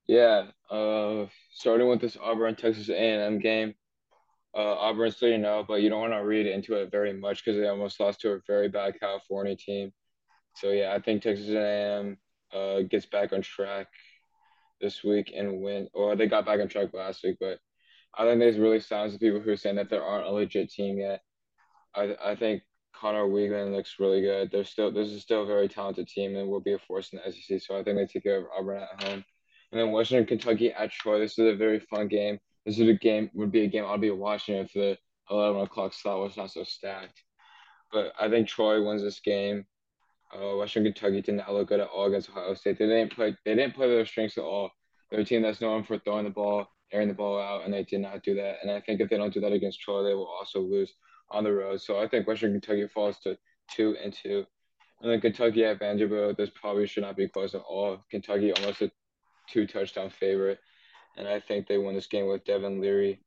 Yeah, 0.08 0.46
uh, 0.70 1.26
starting 1.52 1.86
with 1.86 2.00
this 2.00 2.16
Auburn 2.20 2.56
Texas 2.56 2.88
A&M 2.88 3.38
game. 3.38 3.74
Uh, 4.56 4.74
Auburn's 4.74 5.16
3 5.16 5.36
0, 5.36 5.66
but 5.68 5.82
you 5.82 5.90
don't 5.90 6.00
want 6.00 6.14
to 6.14 6.24
read 6.24 6.46
into 6.46 6.74
it 6.74 6.90
very 6.90 7.12
much 7.12 7.44
because 7.44 7.60
they 7.60 7.68
almost 7.68 8.00
lost 8.00 8.20
to 8.22 8.32
a 8.32 8.40
very 8.46 8.68
bad 8.68 8.98
California 8.98 9.54
team. 9.54 9.92
So 10.56 10.70
yeah, 10.70 10.94
I 10.94 11.00
think 11.00 11.22
Texas 11.22 11.50
A&M 11.50 12.16
uh, 12.52 12.80
gets 12.80 13.04
back 13.04 13.34
on 13.34 13.42
track 13.42 13.88
this 14.80 15.04
week 15.04 15.32
and 15.36 15.60
win. 15.60 15.88
Or 15.92 16.16
they 16.16 16.26
got 16.26 16.46
back 16.46 16.60
on 16.60 16.68
track 16.68 16.94
last 16.94 17.22
week, 17.22 17.36
but 17.38 17.58
I 18.16 18.24
think 18.24 18.40
there's 18.40 18.58
really 18.58 18.80
signs 18.80 19.12
of 19.14 19.20
people 19.20 19.40
who 19.40 19.50
are 19.50 19.56
saying 19.56 19.76
that 19.76 19.90
there 19.90 20.02
aren't 20.02 20.26
a 20.26 20.30
legit 20.30 20.70
team 20.70 20.98
yet. 20.98 21.20
I 21.94 22.16
I 22.24 22.34
think 22.34 22.62
Conner 22.94 23.26
Weigman 23.26 23.72
looks 23.72 23.96
really 24.00 24.22
good. 24.22 24.50
There's 24.50 24.70
still 24.70 24.90
this 24.90 25.08
is 25.08 25.22
still 25.22 25.42
a 25.42 25.46
very 25.46 25.68
talented 25.68 26.08
team 26.08 26.34
and 26.34 26.48
will 26.48 26.60
be 26.60 26.72
a 26.72 26.78
force 26.78 27.12
in 27.12 27.20
the 27.24 27.30
SEC. 27.30 27.60
So 27.60 27.78
I 27.78 27.84
think 27.84 27.98
they 27.98 28.06
take 28.06 28.24
care 28.24 28.38
of 28.38 28.46
Auburn 28.58 28.82
at 28.82 29.04
home. 29.04 29.24
And 29.70 29.80
then 29.80 29.92
Western 29.92 30.24
Kentucky 30.26 30.72
at 30.72 30.90
Troy. 30.90 31.18
This 31.18 31.38
is 31.38 31.52
a 31.52 31.56
very 31.56 31.80
fun 31.80 32.08
game. 32.08 32.38
This 32.64 32.78
is 32.78 32.88
a 32.88 32.94
game 32.94 33.30
would 33.34 33.52
be 33.52 33.64
a 33.64 33.68
game 33.68 33.84
I'll 33.84 33.98
be 33.98 34.10
watching 34.10 34.56
if 34.56 34.72
the 34.72 34.96
eleven 35.30 35.62
o'clock 35.62 35.92
slot 35.92 36.20
was 36.20 36.36
not 36.36 36.50
so 36.50 36.64
stacked. 36.64 37.22
But 37.92 38.12
I 38.20 38.28
think 38.28 38.48
Troy 38.48 38.82
wins 38.86 39.02
this 39.02 39.20
game. 39.20 39.66
Uh, 40.34 40.56
Western 40.56 40.84
Kentucky 40.84 41.22
did 41.22 41.36
not 41.36 41.52
look 41.54 41.68
good 41.68 41.80
at 41.80 41.88
all 41.88 42.06
against 42.06 42.28
Ohio 42.30 42.54
State. 42.54 42.78
They 42.78 42.86
didn't 42.86 43.14
play. 43.14 43.36
They 43.44 43.54
didn't 43.54 43.74
play 43.74 43.88
their 43.88 44.04
strengths 44.04 44.36
at 44.38 44.44
all. 44.44 44.70
They're 45.10 45.20
a 45.20 45.24
team 45.24 45.42
that's 45.42 45.60
known 45.60 45.84
for 45.84 45.98
throwing 45.98 46.24
the 46.24 46.30
ball, 46.30 46.66
airing 46.92 47.08
the 47.08 47.14
ball 47.14 47.40
out, 47.40 47.64
and 47.64 47.72
they 47.72 47.84
did 47.84 48.00
not 48.00 48.22
do 48.22 48.34
that. 48.34 48.56
And 48.62 48.70
I 48.70 48.80
think 48.80 49.00
if 49.00 49.08
they 49.08 49.16
don't 49.16 49.32
do 49.32 49.40
that 49.40 49.52
against 49.52 49.80
Troy, 49.80 50.02
they 50.02 50.14
will 50.14 50.26
also 50.26 50.60
lose 50.60 50.92
on 51.30 51.44
the 51.44 51.52
road. 51.52 51.80
So 51.80 51.98
I 51.98 52.08
think 52.08 52.26
Western 52.26 52.52
Kentucky 52.52 52.86
falls 52.88 53.18
to 53.20 53.38
two 53.70 53.96
and 54.02 54.12
two. 54.12 54.44
And 55.00 55.10
then 55.10 55.20
Kentucky 55.20 55.64
at 55.64 55.78
Vanderbilt, 55.78 56.36
this 56.36 56.50
probably 56.54 56.86
should 56.86 57.04
not 57.04 57.16
be 57.16 57.28
close 57.28 57.54
at 57.54 57.62
all. 57.62 58.04
Kentucky 58.10 58.52
almost 58.52 58.82
a 58.82 58.90
two 59.50 59.66
touchdown 59.66 60.10
favorite. 60.10 60.58
and 61.16 61.26
I 61.26 61.40
think 61.40 61.66
they 61.66 61.78
win 61.78 61.94
this 61.94 62.06
game 62.06 62.28
with 62.28 62.44
Devin 62.44 62.80
Leary. 62.80 63.20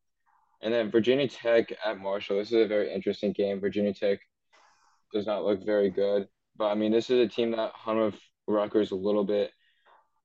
And 0.61 0.73
then 0.73 0.91
Virginia 0.91 1.27
Tech 1.27 1.73
at 1.85 1.97
Marshall. 1.97 2.37
This 2.37 2.51
is 2.51 2.65
a 2.65 2.67
very 2.67 2.93
interesting 2.93 3.33
game. 3.33 3.59
Virginia 3.59 3.93
Tech 3.93 4.19
does 5.13 5.25
not 5.25 5.43
look 5.43 5.65
very 5.65 5.89
good, 5.89 6.27
but 6.55 6.65
I 6.65 6.75
mean, 6.75 6.91
this 6.91 7.09
is 7.09 7.19
a 7.19 7.27
team 7.27 7.51
that 7.51 7.71
hung 7.73 7.99
with 7.99 8.15
Rutgers 8.47 8.91
a 8.91 8.95
little 8.95 9.25
bit, 9.25 9.51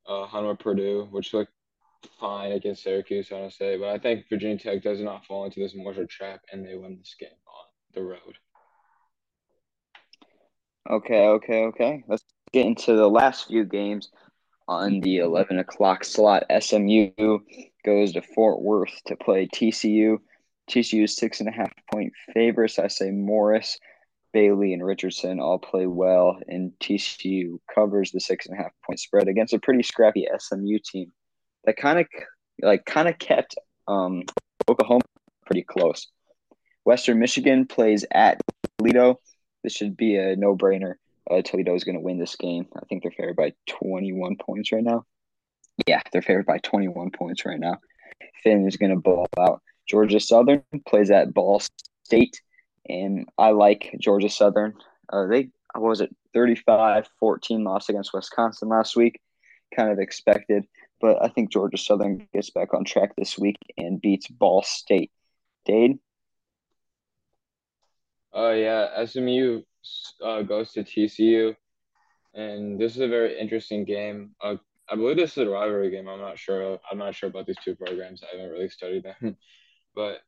uh, 0.07 0.27
hung 0.27 0.47
with 0.47 0.59
Purdue, 0.59 1.09
which 1.11 1.35
looked 1.35 1.53
fine 2.21 2.53
against 2.53 2.83
Syracuse, 2.83 3.33
I 3.33 3.41
want 3.41 3.51
to 3.51 3.57
say. 3.57 3.79
But 3.79 3.89
I 3.89 3.99
think 3.99 4.29
Virginia 4.29 4.59
Tech 4.59 4.83
does 4.83 5.01
not 5.01 5.25
fall 5.25 5.45
into 5.45 5.61
this 5.61 5.75
Marshall 5.75 6.07
trap, 6.07 6.41
and 6.53 6.65
they 6.65 6.77
win 6.77 6.99
this 6.99 7.17
game 7.19 7.31
on 7.31 7.65
the 7.95 8.03
road. 8.03 8.37
Okay, 10.89 11.27
okay, 11.27 11.65
okay. 11.65 12.05
Let's 12.07 12.25
get 12.53 12.67
into 12.67 12.95
the 12.95 13.09
last 13.09 13.49
few 13.49 13.65
games 13.65 14.11
on 14.69 15.01
the 15.01 15.19
11 15.19 15.59
o'clock 15.59 16.05
slot. 16.05 16.45
SMU 16.61 17.11
goes 17.85 18.13
to 18.13 18.23
Fort 18.23 18.63
Worth 18.63 18.93
to 19.07 19.17
play 19.17 19.47
TCU. 19.47 20.19
TCU 20.71 21.05
is 21.05 21.17
six 21.17 21.41
and 21.41 21.49
a 21.49 21.53
half 21.53 21.73
point 21.93 22.13
favorites. 22.35 22.79
I 22.79 22.89
say 22.89 23.11
Morris, 23.11 23.79
Bailey, 24.33 24.73
and 24.73 24.85
Richardson 24.85 25.39
all 25.39 25.59
play 25.59 25.87
well, 25.87 26.39
and 26.49 26.73
TCU 26.81 27.59
covers 27.73 28.11
the 28.11 28.21
six 28.21 28.47
and 28.47 28.59
a 28.59 28.63
half 28.63 28.73
point 28.85 28.99
spread 28.99 29.29
against 29.29 29.55
a 29.55 29.61
pretty 29.61 29.83
scrappy 29.83 30.27
SMU 30.39 30.79
team 30.85 31.13
that 31.65 31.77
kind 31.77 32.01
of 32.01 32.07
like 32.63 32.85
kind 32.85 33.09
of 33.09 33.19
kept 33.19 33.55
um, 33.87 34.23
Oklahoma 34.69 35.03
pretty 35.45 35.63
close. 35.63 36.09
Western 36.85 37.19
Michigan 37.19 37.67
plays 37.67 38.05
at 38.11 38.41
Toledo. 38.79 39.21
This 39.63 39.73
should 39.73 39.97
be 39.97 40.17
a 40.17 40.37
no 40.37 40.57
brainer. 40.57 40.95
Uh, 41.31 41.43
Toledo 41.43 41.75
is 41.75 41.85
going 41.85 41.97
to 41.97 42.01
win 42.01 42.19
this 42.19 42.37
game. 42.37 42.67
I 42.77 42.85
think 42.87 43.03
they're 43.03 43.11
favored 43.11 43.37
by 43.37 43.53
21 43.69 44.37
points 44.37 44.73
right 44.73 44.85
now. 44.85 45.05
Yeah, 45.87 46.01
they're 46.13 46.23
favored 46.23 46.47
by 46.47 46.59
21 46.59 47.11
points 47.11 47.45
right 47.45 47.59
now. 47.59 47.79
Finn 48.43 48.67
is 48.67 48.77
going 48.77 48.95
to 48.95 49.01
ball 49.01 49.27
out. 49.39 49.63
Georgia 49.87 50.21
Southern 50.21 50.63
plays 50.87 51.11
at 51.11 51.35
Ball 51.35 51.63
State, 52.05 52.41
and 52.89 53.29
I 53.39 53.51
like 53.51 53.95
Georgia 54.01 54.29
Southern. 54.29 54.75
Uh, 55.09 55.27
they 55.27 55.49
what 55.75 55.91
was 55.91 56.01
it 56.01 56.15
35-14 56.35 57.65
loss 57.65 57.89
against 57.89 58.13
Wisconsin 58.13 58.69
last 58.69 58.97
week. 58.97 59.21
Kind 59.75 59.91
of 59.91 59.99
expected, 59.99 60.67
but 61.01 61.23
I 61.23 61.29
think 61.29 61.53
Georgia 61.53 61.77
Southern 61.77 62.27
gets 62.33 62.51
back 62.51 62.73
on 62.73 62.85
track 62.85 63.15
this 63.17 63.39
week 63.39 63.57
and 63.77 64.01
beats 64.01 64.29
Ball 64.29 64.63
State. 64.63 65.11
Dade. 65.65 65.99
Oh 68.33 68.51
uh, 68.51 68.53
yeah, 68.53 69.05
SMU 69.05 69.63
uh, 70.25 70.43
goes 70.43 70.73
to 70.73 70.85
TCU, 70.85 71.55
and 72.35 72.81
this 72.81 72.95
is 72.95 73.01
a 73.01 73.09
very 73.09 73.39
interesting 73.39 73.85
game. 73.85 74.35
Uh, 74.43 74.57
I 74.89 74.95
believe 74.95 75.17
this 75.17 75.33
is 75.33 75.47
a 75.47 75.51
rivalry 75.51 75.91
game. 75.91 76.09
I'm 76.09 76.21
not 76.21 76.39
sure. 76.39 76.79
I'm 76.91 76.99
not 76.99 77.15
sure 77.15 77.29
about 77.29 77.47
these 77.47 77.57
two 77.65 77.75
programs. 77.75 78.23
I 78.23 78.37
haven't 78.37 78.53
really 78.53 78.69
studied 78.69 79.05
them, 79.05 79.37
but 79.95 80.19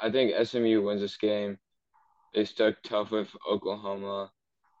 I 0.00 0.10
think 0.10 0.32
SMU 0.46 0.82
wins 0.82 1.00
this 1.00 1.16
game. 1.16 1.58
They 2.34 2.44
stuck 2.44 2.76
tough 2.84 3.10
with 3.10 3.28
Oklahoma, 3.50 4.30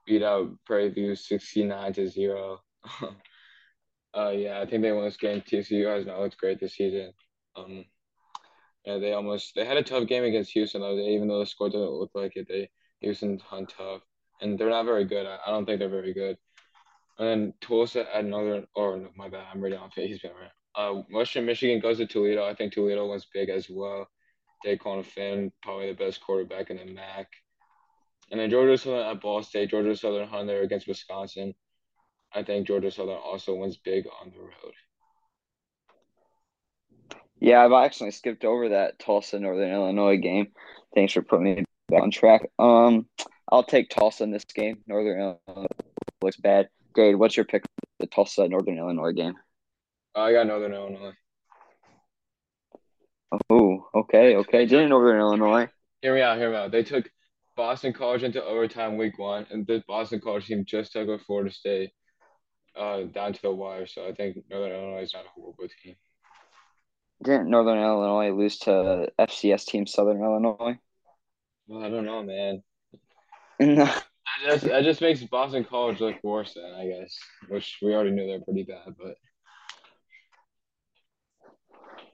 beat 0.06 0.22
out 0.22 0.50
Prairie 0.64 0.90
View 0.90 1.16
69 1.16 1.92
to 1.94 2.08
zero. 2.08 2.60
uh, 3.02 4.30
yeah, 4.30 4.60
I 4.60 4.66
think 4.66 4.82
they 4.82 4.92
won 4.92 5.04
this 5.04 5.16
game. 5.16 5.40
TCU 5.40 5.92
has 5.94 6.06
not 6.06 6.20
looked 6.20 6.38
great 6.38 6.60
this 6.60 6.74
season. 6.74 7.12
Um, 7.56 7.84
yeah, 8.84 8.98
they 8.98 9.12
almost 9.12 9.54
they 9.54 9.64
had 9.64 9.76
a 9.76 9.82
tough 9.82 10.06
game 10.06 10.24
against 10.24 10.52
Houston 10.52 10.80
though. 10.80 10.96
They, 10.96 11.08
even 11.08 11.28
though 11.28 11.40
the 11.40 11.46
score 11.46 11.68
didn't 11.68 11.90
look 11.90 12.12
like 12.14 12.36
it, 12.36 12.48
they 12.48 12.70
Houston's 13.00 13.42
hung 13.42 13.66
tough, 13.66 14.02
and 14.40 14.58
they're 14.58 14.70
not 14.70 14.84
very 14.84 15.04
good. 15.04 15.26
I, 15.26 15.38
I 15.46 15.50
don't 15.50 15.66
think 15.66 15.78
they're 15.78 15.88
very 15.88 16.12
good. 16.12 16.36
And 17.18 17.28
then 17.28 17.54
Tulsa 17.60 18.06
at 18.14 18.24
Northern, 18.24 18.66
or 18.74 18.96
no, 18.96 19.08
my 19.16 19.28
bad, 19.28 19.44
I'm 19.52 19.60
reading 19.60 19.78
off. 19.78 19.92
He's 19.94 20.20
been 20.20 20.32
right. 20.32 20.50
Uh, 20.74 21.02
Western 21.12 21.46
Michigan 21.46 21.80
goes 21.80 21.98
to 21.98 22.06
Toledo. 22.06 22.46
I 22.46 22.54
think 22.54 22.72
Toledo 22.72 23.06
was 23.06 23.26
big 23.34 23.50
as 23.50 23.68
well. 23.68 24.08
Dequan 24.64 25.04
Finn, 25.04 25.52
probably 25.62 25.88
the 25.88 26.04
best 26.04 26.20
quarterback 26.20 26.70
in 26.70 26.76
the 26.76 26.84
MAC. 26.84 27.28
And 28.30 28.38
then 28.38 28.50
Georgia 28.50 28.78
Southern 28.78 29.06
at 29.06 29.20
Ball 29.20 29.42
State. 29.42 29.70
Georgia 29.70 29.96
Southern 29.96 30.28
hung 30.28 30.46
there 30.46 30.62
against 30.62 30.86
Wisconsin. 30.86 31.54
I 32.32 32.42
think 32.42 32.66
Georgia 32.66 32.90
Southern 32.90 33.16
also 33.16 33.54
wins 33.54 33.76
big 33.76 34.06
on 34.20 34.30
the 34.30 34.40
road. 34.40 34.74
Yeah, 37.40 37.64
I've 37.64 37.72
actually 37.72 38.12
skipped 38.12 38.44
over 38.44 38.68
that 38.68 38.98
Tulsa 38.98 39.40
Northern 39.40 39.72
Illinois 39.72 40.18
game. 40.18 40.52
Thanks 40.94 41.14
for 41.14 41.22
putting 41.22 41.44
me 41.44 41.64
back 41.90 42.02
on 42.02 42.10
track. 42.10 42.42
Um, 42.58 43.06
I'll 43.50 43.64
take 43.64 43.90
Tulsa 43.90 44.24
in 44.24 44.30
this 44.30 44.44
game. 44.44 44.78
Northern 44.86 45.38
Illinois 45.48 45.66
looks 46.22 46.36
bad. 46.36 46.68
Dade, 46.94 47.16
what's 47.16 47.36
your 47.36 47.44
pick 47.44 47.62
for 47.62 47.86
the 48.00 48.06
Tulsa 48.06 48.48
Northern 48.48 48.78
Illinois 48.78 49.12
game? 49.12 49.34
Uh, 50.16 50.20
I 50.20 50.32
got 50.32 50.46
Northern 50.46 50.72
Illinois. 50.72 51.12
Oh, 53.48 53.88
okay, 53.94 54.36
okay. 54.36 54.66
Didn't 54.66 54.88
Northern 54.88 55.20
Illinois. 55.20 55.68
Hear 56.02 56.14
me 56.14 56.20
out, 56.20 56.38
hear 56.38 56.50
me 56.50 56.56
out. 56.56 56.72
They 56.72 56.82
took 56.82 57.08
Boston 57.56 57.92
College 57.92 58.22
into 58.22 58.42
overtime 58.42 58.96
week 58.96 59.18
one, 59.18 59.46
and 59.50 59.66
the 59.66 59.84
Boston 59.86 60.20
College 60.20 60.46
team 60.46 60.64
just 60.64 60.92
took 60.92 61.08
a 61.08 61.18
Florida 61.18 61.52
State 61.52 61.90
uh, 62.76 63.02
down 63.02 63.32
to 63.32 63.42
the 63.42 63.52
wire. 63.52 63.86
So 63.86 64.06
I 64.06 64.12
think 64.12 64.38
Northern 64.50 64.72
Illinois 64.72 65.02
is 65.02 65.14
not 65.14 65.26
a 65.26 65.28
horrible 65.28 65.68
team. 65.82 65.94
Didn't 67.22 67.50
Northern 67.50 67.78
Illinois 67.78 68.32
lose 68.32 68.58
to 68.60 69.08
FCS 69.18 69.66
team 69.66 69.86
Southern 69.86 70.22
Illinois? 70.22 70.78
I 71.72 71.88
don't 71.88 72.04
know, 72.04 72.22
man. 72.22 72.62
No. 73.60 73.84
That 73.84 74.02
just 74.44 74.64
that 74.64 74.84
just 74.84 75.00
makes 75.00 75.22
Boston 75.22 75.64
College 75.64 76.00
look 76.00 76.16
worse, 76.22 76.54
then 76.54 76.72
I 76.72 76.86
guess, 76.86 77.16
which 77.48 77.78
we 77.82 77.92
already 77.92 78.10
knew 78.10 78.26
they're 78.26 78.40
pretty 78.40 78.62
bad, 78.64 78.94
but. 78.98 79.16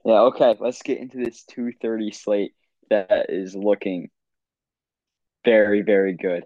Yeah. 0.05 0.21
Okay. 0.21 0.55
Let's 0.59 0.81
get 0.81 0.99
into 0.99 1.17
this 1.17 1.43
two 1.43 1.71
thirty 1.81 2.11
slate 2.11 2.53
that 2.89 3.29
is 3.29 3.55
looking 3.55 4.09
very 5.45 5.81
very 5.81 6.13
good. 6.13 6.45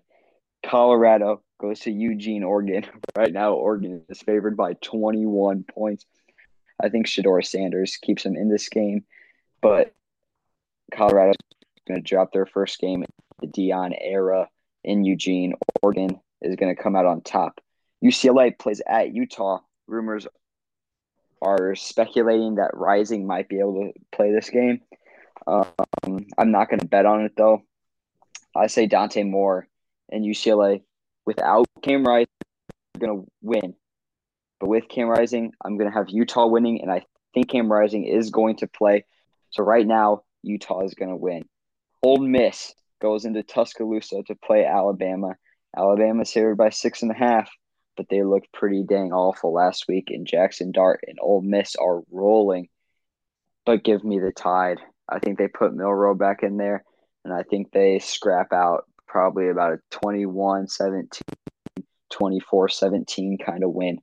Colorado 0.66 1.42
goes 1.60 1.80
to 1.82 1.92
Eugene, 1.92 2.44
Oregon. 2.44 2.86
Right 3.16 3.34
now, 3.34 3.54
Oregon 3.54 4.04
is 4.10 4.22
favored 4.22 4.56
by 4.56 4.74
twenty 4.82 5.26
one 5.26 5.64
points. 5.64 6.06
I 6.82 6.90
think 6.90 7.08
Shedeur 7.08 7.46
Sanders 7.46 7.98
keeps 7.98 8.24
them 8.24 8.36
in 8.36 8.50
this 8.50 8.70
game, 8.70 9.04
but 9.62 9.94
Colorado's 10.92 11.36
going 11.92 12.04
to 12.04 12.10
drop 12.10 12.32
their 12.32 12.46
first 12.46 12.80
game 12.80 13.04
the 13.42 13.48
Deion 13.48 13.96
era 14.00 14.48
in 14.84 15.04
Eugene. 15.04 15.54
Oregon 15.82 16.20
is 16.42 16.56
going 16.56 16.74
to 16.74 16.82
come 16.82 16.96
out 16.96 17.06
on 17.06 17.22
top. 17.22 17.60
UCLA 18.04 18.58
plays 18.58 18.82
at 18.88 19.14
Utah. 19.14 19.60
Rumors 19.88 20.28
are 21.42 21.76
speculating 21.76 22.56
that 22.56 22.72
Rising 22.74 23.26
might 23.26 23.50
be 23.50 23.60
able 23.60 23.92
to 23.92 24.00
play 24.16 24.32
this 24.32 24.50
game. 24.50 24.82
Um, 25.48 26.28
I'm 26.38 26.52
not 26.52 26.70
going 26.70 26.80
to 26.80 26.88
bet 26.88 27.06
on 27.06 27.22
it 27.22 27.34
though. 27.36 27.64
I 28.56 28.68
say 28.68 28.86
Dante 28.86 29.24
Moore 29.24 29.68
and 30.10 30.24
UCLA 30.24 30.84
without 31.26 31.66
Cam 31.82 32.04
Rising 32.04 32.28
are 32.96 33.00
going 33.00 33.22
to 33.22 33.32
win. 33.42 33.76
But 34.60 34.70
with 34.70 34.88
Cam 34.88 35.08
Rising, 35.08 35.54
I'm 35.64 35.78
going 35.78 35.90
to 35.90 35.98
have 35.98 36.10
Utah 36.10 36.46
winning, 36.46 36.82
and 36.82 36.92
I 36.92 37.06
think 37.34 37.50
Cam 37.50 37.72
Rising 37.72 38.06
is 38.06 38.30
going 38.30 38.58
to 38.58 38.68
play. 38.68 39.06
So 39.50 39.64
right 39.64 39.88
now, 39.88 40.24
Utah 40.44 40.82
is 40.82 40.94
going 40.94 41.10
to 41.10 41.16
win. 41.16 41.46
Ole 42.04 42.20
Miss 42.20 42.74
goes 43.02 43.26
into 43.26 43.44
Tuscaloosa 43.44 44.24
to 44.24 44.36
play 44.36 44.66
Alabama. 44.66 45.36
Alabama 45.78 46.22
is 46.24 46.32
favored 46.32 46.58
by 46.58 46.70
six 46.70 47.02
and 47.02 47.12
a 47.12 47.16
half, 47.16 47.50
but 47.96 48.08
they 48.10 48.24
looked 48.24 48.52
pretty 48.54 48.84
dang 48.84 49.12
awful 49.12 49.54
last 49.54 49.86
week. 49.88 50.10
And 50.10 50.26
Jackson 50.26 50.72
Dart 50.72 51.02
and 51.08 51.18
Ole 51.22 51.42
Miss 51.42 51.76
are 51.76 52.02
rolling. 52.12 52.70
But 53.66 53.84
give 53.84 54.04
me 54.04 54.20
the 54.20 54.32
tide. 54.32 54.80
I 55.08 55.20
think 55.20 55.38
they 55.38 55.48
put 55.48 55.76
Milroe 55.76 56.16
back 56.16 56.42
in 56.42 56.58
there, 56.58 56.84
and 57.24 57.34
I 57.34 57.44
think 57.44 57.72
they 57.72 58.00
scrap 58.00 58.54
out 58.54 58.86
probably 59.08 59.50
about 59.50 59.74
a 59.74 59.80
21 59.92 60.68
17, 60.68 61.22
24 62.10 62.70
17 62.70 63.38
kind 63.38 63.64
of 63.64 63.72
win. 63.72 64.00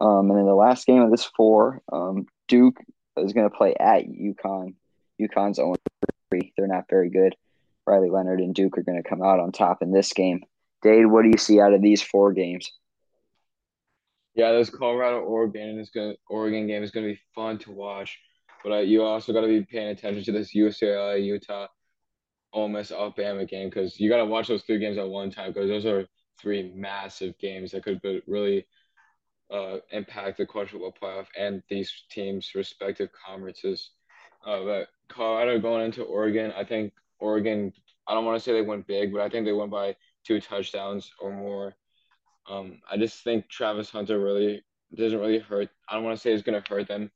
Um, 0.00 0.30
and 0.30 0.38
then 0.38 0.46
the 0.46 0.54
last 0.54 0.86
game 0.86 1.02
of 1.02 1.10
this 1.10 1.30
four, 1.36 1.82
um, 1.92 2.26
Duke 2.48 2.78
is 3.16 3.32
going 3.32 3.48
to 3.48 3.56
play 3.56 3.74
at 3.78 4.04
UConn. 4.06 4.74
UConn's 5.20 5.58
three. 5.58 5.91
They're 6.40 6.66
not 6.66 6.88
very 6.88 7.10
good. 7.10 7.34
Riley 7.86 8.10
Leonard 8.10 8.40
and 8.40 8.54
Duke 8.54 8.78
are 8.78 8.82
going 8.82 9.02
to 9.02 9.08
come 9.08 9.22
out 9.22 9.40
on 9.40 9.52
top 9.52 9.82
in 9.82 9.92
this 9.92 10.12
game. 10.12 10.40
Dade, 10.82 11.06
what 11.06 11.22
do 11.22 11.28
you 11.28 11.38
see 11.38 11.60
out 11.60 11.74
of 11.74 11.82
these 11.82 12.02
four 12.02 12.32
games? 12.32 12.70
Yeah, 14.34 14.52
this 14.52 14.70
Colorado 14.70 15.20
Oregon 15.20 15.78
is 15.78 15.90
going 15.90 16.16
Oregon 16.28 16.66
game 16.66 16.82
is 16.82 16.90
going 16.90 17.06
to 17.06 17.12
be 17.12 17.20
fun 17.34 17.58
to 17.58 17.70
watch, 17.70 18.18
but 18.64 18.72
uh, 18.72 18.78
you 18.78 19.02
also 19.02 19.32
got 19.32 19.42
to 19.42 19.46
be 19.46 19.62
paying 19.62 19.88
attention 19.88 20.24
to 20.24 20.32
this 20.32 20.54
UCLA 20.54 21.22
Utah 21.22 21.66
Ole 22.52 22.68
Miss 22.68 22.92
Alabama 22.92 23.44
game 23.44 23.68
because 23.68 24.00
you 24.00 24.08
got 24.08 24.18
to 24.18 24.24
watch 24.24 24.48
those 24.48 24.62
three 24.62 24.78
games 24.78 24.98
at 24.98 25.08
one 25.08 25.30
time 25.30 25.52
because 25.52 25.68
those 25.68 25.86
are 25.86 26.06
three 26.40 26.72
massive 26.74 27.36
games 27.38 27.72
that 27.72 27.84
could 27.84 28.00
really 28.26 28.66
uh, 29.50 29.78
impact 29.90 30.38
the 30.38 30.46
football 30.46 30.94
playoff 31.00 31.26
and 31.38 31.62
these 31.68 31.92
teams' 32.10 32.52
respective 32.54 33.10
conferences. 33.26 33.90
Uh, 34.44 34.64
but 34.64 34.88
Colorado 35.08 35.58
going 35.60 35.86
into 35.86 36.02
Oregon, 36.02 36.52
I 36.56 36.64
think 36.64 36.92
Oregon. 37.18 37.72
I 38.08 38.14
don't 38.14 38.24
want 38.24 38.36
to 38.36 38.42
say 38.42 38.52
they 38.52 38.62
went 38.62 38.86
big, 38.86 39.12
but 39.12 39.20
I 39.20 39.28
think 39.28 39.46
they 39.46 39.52
went 39.52 39.70
by 39.70 39.94
two 40.24 40.40
touchdowns 40.40 41.10
or 41.20 41.32
more. 41.32 41.74
Um, 42.48 42.80
I 42.90 42.96
just 42.96 43.22
think 43.22 43.48
Travis 43.48 43.90
Hunter 43.90 44.18
really 44.18 44.62
doesn't 44.96 45.18
really 45.18 45.38
hurt. 45.38 45.68
I 45.88 45.94
don't 45.94 46.04
want 46.04 46.16
to 46.16 46.20
say 46.20 46.32
it's 46.32 46.42
going 46.42 46.60
to 46.60 46.68
hurt 46.68 46.88
them, 46.88 47.10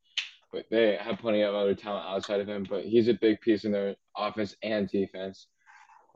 but 0.52 0.66
they 0.70 0.96
have 0.96 1.18
plenty 1.18 1.42
of 1.42 1.54
other 1.54 1.74
talent 1.74 2.06
outside 2.06 2.40
of 2.40 2.48
him. 2.48 2.66
But 2.68 2.84
he's 2.84 3.08
a 3.08 3.14
big 3.14 3.40
piece 3.40 3.64
in 3.64 3.72
their 3.72 3.96
offense 4.16 4.54
and 4.62 4.88
defense. 4.88 5.48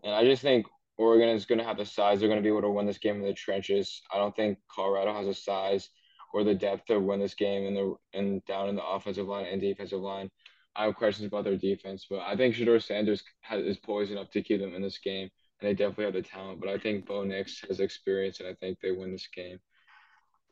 And 0.05 0.15
I 0.15 0.25
just 0.25 0.43
think 0.43 0.67
Oregon 0.97 1.29
is 1.31 1.47
going 1.47 1.59
to 1.59 1.65
have 1.65 1.79
the 1.79 1.85
size. 1.85 2.21
They're 2.21 2.29
going 2.29 2.41
to 2.41 2.43
be 2.43 2.49
able 2.49 2.63
to 2.63 2.71
win 2.71 2.87
this 2.87 2.99
game 2.99 3.17
in 3.17 3.23
the 3.23 3.35
trenches. 3.35 4.03
I 4.13 4.19
don't 4.19 4.35
think 4.37 4.59
Colorado 4.71 5.13
has 5.15 5.27
the 5.27 5.35
size 5.35 5.89
or 6.33 6.45
the 6.45 6.55
depth 6.55 6.87
to 6.87 7.01
win 7.01 7.21
this 7.21 7.35
game 7.35 7.67
in 7.67 7.75
the 7.75 7.95
and 8.15 8.45
down 8.47 8.69
in 8.69 8.77
the 8.77 8.85
offensive 8.85 9.27
line 9.27 9.47
and 9.47 9.61
defensive 9.61 10.01
line. 10.01 10.31
I 10.77 10.85
have 10.85 10.97
questions 10.97 11.27
about 11.27 11.45
their 11.45 11.57
defense, 11.57 12.07
but 12.09 12.21
I 12.21 12.37
think 12.37 12.55
Shedeur 12.55 12.83
Sanders 12.83 13.23
has, 13.41 13.65
is 13.65 13.79
poised 13.79 14.13
enough 14.13 14.31
to 14.31 14.43
keep 14.43 14.61
them 14.61 14.75
in 14.75 14.83
this 14.83 14.99
game, 14.99 15.29
and 15.61 15.69
they 15.69 15.75
definitely 15.75 16.05
have 16.05 16.15
the 16.15 16.23
talent. 16.23 16.61
But 16.61 16.71
I 16.71 16.79
think 16.79 17.07
Bo 17.07 17.25
Nix 17.25 17.61
has 17.69 17.81
experience, 17.81 18.41
and 18.41 18.49
I 18.49 18.55
think 18.55 18.79
they 18.81 18.93
win 18.93 19.13
this 19.13 19.29
game 19.35 19.59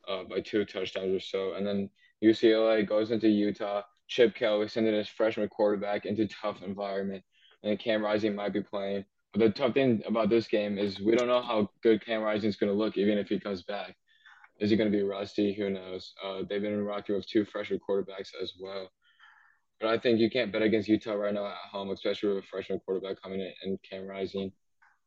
uh, 0.07 0.23
by 0.23 0.41
two 0.41 0.65
touchdowns 0.65 1.15
or 1.15 1.19
so. 1.19 1.53
And 1.53 1.65
then 1.65 1.89
UCLA 2.23 2.87
goes 2.87 3.11
into 3.11 3.29
Utah. 3.29 3.83
Chip 4.07 4.35
Kelly 4.35 4.67
sending 4.67 4.93
his 4.93 5.07
freshman 5.07 5.47
quarterback 5.49 6.05
into 6.05 6.27
tough 6.27 6.63
environment, 6.63 7.23
and 7.63 7.79
Cam 7.79 8.03
Rising 8.03 8.35
might 8.35 8.53
be 8.53 8.61
playing. 8.61 9.05
But 9.33 9.39
the 9.39 9.49
tough 9.51 9.75
thing 9.75 10.01
about 10.07 10.29
this 10.29 10.47
game 10.47 10.79
is 10.79 10.99
we 10.99 11.15
don't 11.15 11.27
know 11.27 11.41
how 11.41 11.69
good 11.83 12.03
Cam 12.03 12.21
Rising 12.21 12.49
is 12.49 12.55
going 12.55 12.71
to 12.71 12.77
look, 12.77 12.97
even 12.97 13.19
if 13.19 13.29
he 13.29 13.39
comes 13.39 13.61
back. 13.61 13.95
Is 14.59 14.71
he 14.71 14.75
going 14.75 14.91
to 14.91 14.97
be 14.97 15.03
rusty? 15.03 15.53
Who 15.53 15.69
knows? 15.69 16.13
Uh, 16.23 16.41
they've 16.49 16.61
been 16.61 16.83
rocking 16.83 17.15
with 17.15 17.27
two 17.27 17.45
freshman 17.45 17.79
quarterbacks 17.87 18.31
as 18.41 18.53
well. 18.59 18.89
But 19.79 19.89
I 19.89 19.97
think 19.97 20.19
you 20.19 20.29
can't 20.29 20.51
bet 20.51 20.61
against 20.61 20.89
Utah 20.89 21.13
right 21.13 21.33
now 21.33 21.45
at 21.45 21.55
home, 21.71 21.89
especially 21.91 22.29
with 22.29 22.43
a 22.43 22.47
freshman 22.47 22.79
quarterback 22.79 23.21
coming 23.21 23.39
in 23.39 23.53
and 23.63 23.79
Cam 23.81 24.07
Rising 24.07 24.51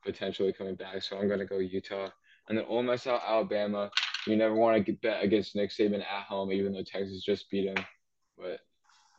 potentially 0.05 0.53
coming 0.53 0.75
back. 0.75 1.03
So 1.03 1.19
I'm 1.19 1.29
going 1.29 1.41
to 1.41 1.47
go 1.47 1.59
Utah. 1.59 2.09
And 2.49 2.59
then 2.59 2.65
Ole 2.69 2.83
Miss 2.83 3.07
out 3.07 3.23
Alabama. 3.27 3.91
You 4.27 4.37
never 4.37 4.55
want 4.55 4.85
to 4.87 4.93
bet 4.95 5.23
against 5.23 5.55
Nick 5.55 5.71
Saban 5.71 6.01
at 6.01 6.25
home, 6.29 6.53
even 6.53 6.73
though 6.73 6.83
Texas 6.83 7.23
just 7.23 7.51
beat 7.51 7.69
him. 7.69 7.85
But 8.39 8.61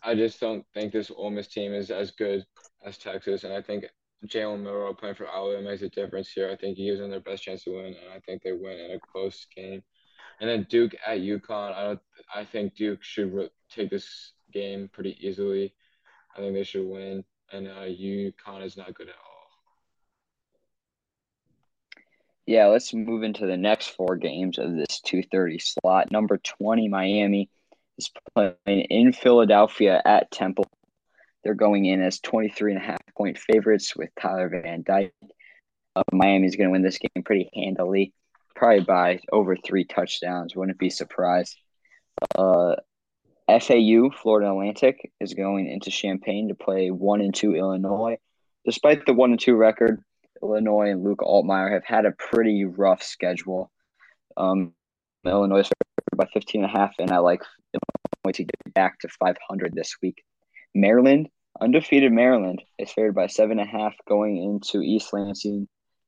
I 0.03 0.15
just 0.15 0.39
don't 0.39 0.65
think 0.74 0.91
this 0.91 1.12
Ole 1.15 1.29
Miss 1.29 1.48
team 1.48 1.74
is 1.74 1.91
as 1.91 2.12
good 2.12 2.45
as 2.86 2.98
Texas. 2.98 3.43
And 3.43 3.53
I 3.53 3.62
think 3.62 3.86
Jalen 4.27 4.63
Milroe 4.63 4.93
playing 4.93 5.15
for 5.15 5.27
Alabama 5.27 5.69
makes 5.69 5.81
a 5.81 5.89
difference 5.89 6.29
here. 6.29 6.50
I 6.50 6.55
think 6.55 6.77
he 6.77 6.86
gives 6.86 7.00
them 7.00 7.12
their 7.12 7.19
best 7.19 7.43
chance 7.43 7.63
to 7.63 7.72
win, 7.72 7.88
and 7.88 8.13
I 8.13 8.19
think 8.19 8.41
they 8.41 8.53
win 8.53 8.79
in 8.79 8.91
a 8.91 9.00
close 9.00 9.45
game. 9.55 9.83
And 10.39 10.50
then 10.50 10.65
Duke 10.69 10.95
at 11.05 11.19
UConn. 11.19 11.74
I 11.74 11.83
don't. 11.83 12.00
I 12.33 12.43
think 12.45 12.75
Duke 12.75 13.03
should 13.03 13.33
re- 13.33 13.50
take 13.69 13.89
this 13.89 14.33
game 14.53 14.89
pretty 14.91 15.17
easily. 15.19 15.74
I 16.36 16.39
think 16.39 16.53
they 16.53 16.63
should 16.63 16.88
win, 16.88 17.24
and 17.51 17.67
uh, 17.67 17.81
UConn 17.81 18.63
is 18.63 18.77
not 18.77 18.93
good 18.93 19.10
at 19.10 19.15
all. 19.15 19.33
Yeah, 22.45 22.67
let's 22.67 22.93
move 22.93 23.24
into 23.24 23.45
the 23.45 23.57
next 23.57 23.89
four 23.89 24.17
games 24.17 24.57
of 24.57 24.75
this 24.75 25.01
2:30 25.05 25.62
slot. 25.62 26.12
Number 26.12 26.38
20 26.38 26.89
Miami 26.89 27.50
is 27.98 28.12
playing 28.33 28.55
in 28.65 29.13
Philadelphia 29.13 30.01
at 30.03 30.31
Temple. 30.31 30.65
They're 31.43 31.53
going 31.53 31.86
in 31.86 32.01
as 32.01 32.19
23 32.19 32.74
and 32.74 32.81
a 32.81 32.86
half 32.86 33.01
point 33.17 33.38
favorites 33.38 33.95
with 33.95 34.10
Tyler 34.19 34.50
Van 34.50 34.83
Dyke. 34.83 35.13
Uh, 35.95 36.03
Miami's 36.12 36.55
going 36.55 36.67
to 36.67 36.72
win 36.72 36.81
this 36.81 36.98
game 36.98 37.24
pretty 37.24 37.50
handily, 37.53 38.13
probably 38.55 38.83
by 38.83 39.19
over 39.31 39.55
three 39.55 39.86
touchdowns. 39.86 40.55
Wouldn't 40.55 40.79
be 40.79 40.89
surprised. 40.89 41.55
Uh, 42.36 42.75
FAU, 43.47 44.09
Florida 44.21 44.50
Atlantic, 44.50 45.12
is 45.19 45.33
going 45.33 45.69
into 45.69 45.91
Champaign 45.91 46.47
to 46.47 46.55
play 46.55 46.89
one 46.91 47.21
and 47.21 47.33
two 47.33 47.55
Illinois. 47.55 48.17
Despite 48.65 49.05
the 49.05 49.13
one 49.13 49.31
and 49.31 49.39
two 49.39 49.55
record, 49.55 50.01
Illinois 50.41 50.91
and 50.91 51.03
Luke 51.03 51.19
Altmyer 51.19 51.71
have 51.71 51.85
had 51.85 52.05
a 52.05 52.12
pretty 52.12 52.65
rough 52.65 53.03
schedule. 53.03 53.71
Um, 54.38 54.73
Illinois 55.25 55.59
is 55.59 55.69
by 56.15 56.25
15 56.33 56.63
and 56.63 56.73
a 56.73 56.77
half, 56.77 56.93
and 57.00 57.12
I 57.12 57.17
like 57.17 57.41
Illinois 57.73 58.33
to 58.33 58.43
get 58.43 58.73
back 58.73 59.00
to 59.00 59.07
500 59.07 59.73
this 59.73 59.97
week. 60.01 60.23
Maryland, 60.75 61.29
undefeated 61.59 62.12
Maryland, 62.12 62.62
is 62.77 62.91
favored 62.91 63.15
by 63.15 63.27
seven 63.27 63.60
and 63.60 63.67
a 63.67 63.71
half 63.71 63.93
going 64.08 64.38
into 64.38 64.82
East 64.82 65.13
Lansing 65.13 65.67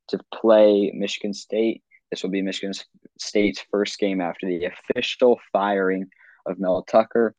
to 0.10 0.20
play 0.34 0.92
Michigan 0.94 1.34
State. 1.34 1.82
This 2.10 2.24
will 2.24 2.30
be 2.30 2.42
Michigan 2.42 2.74
State's 3.20 3.64
first 3.72 4.00
game 4.00 4.22
after 4.22 4.48
the 4.48 4.66
official 4.66 5.40
firing 5.52 6.10
of 6.46 6.60
Mel 6.60 6.84
Tucker. 6.84 7.36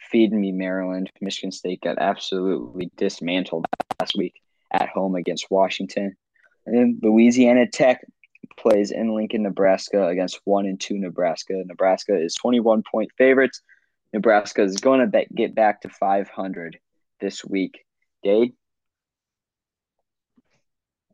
Feed 0.00 0.32
me, 0.32 0.52
Maryland. 0.52 1.10
Michigan 1.20 1.52
State 1.52 1.82
got 1.82 1.98
absolutely 1.98 2.90
dismantled 2.96 3.66
last 4.00 4.14
week 4.16 4.34
at 4.72 4.88
home 4.88 5.14
against 5.14 5.50
Washington. 5.50 6.16
And 6.66 6.76
then 6.76 7.00
Louisiana 7.02 7.66
Tech 7.66 8.04
plays 8.56 8.90
in 8.90 9.14
Lincoln, 9.14 9.42
Nebraska 9.42 10.06
against 10.06 10.40
one 10.44 10.66
and 10.66 10.80
two 10.80 10.98
Nebraska. 10.98 11.62
Nebraska 11.66 12.18
is 12.20 12.34
21 12.34 12.82
point 12.90 13.10
favorites. 13.16 13.62
Nebraska 14.12 14.62
is 14.62 14.76
going 14.76 15.00
to 15.00 15.06
be- 15.06 15.28
get 15.34 15.54
back 15.54 15.82
to 15.82 15.88
500 15.88 16.78
this 17.20 17.44
week. 17.44 17.84
Dave? 18.22 18.52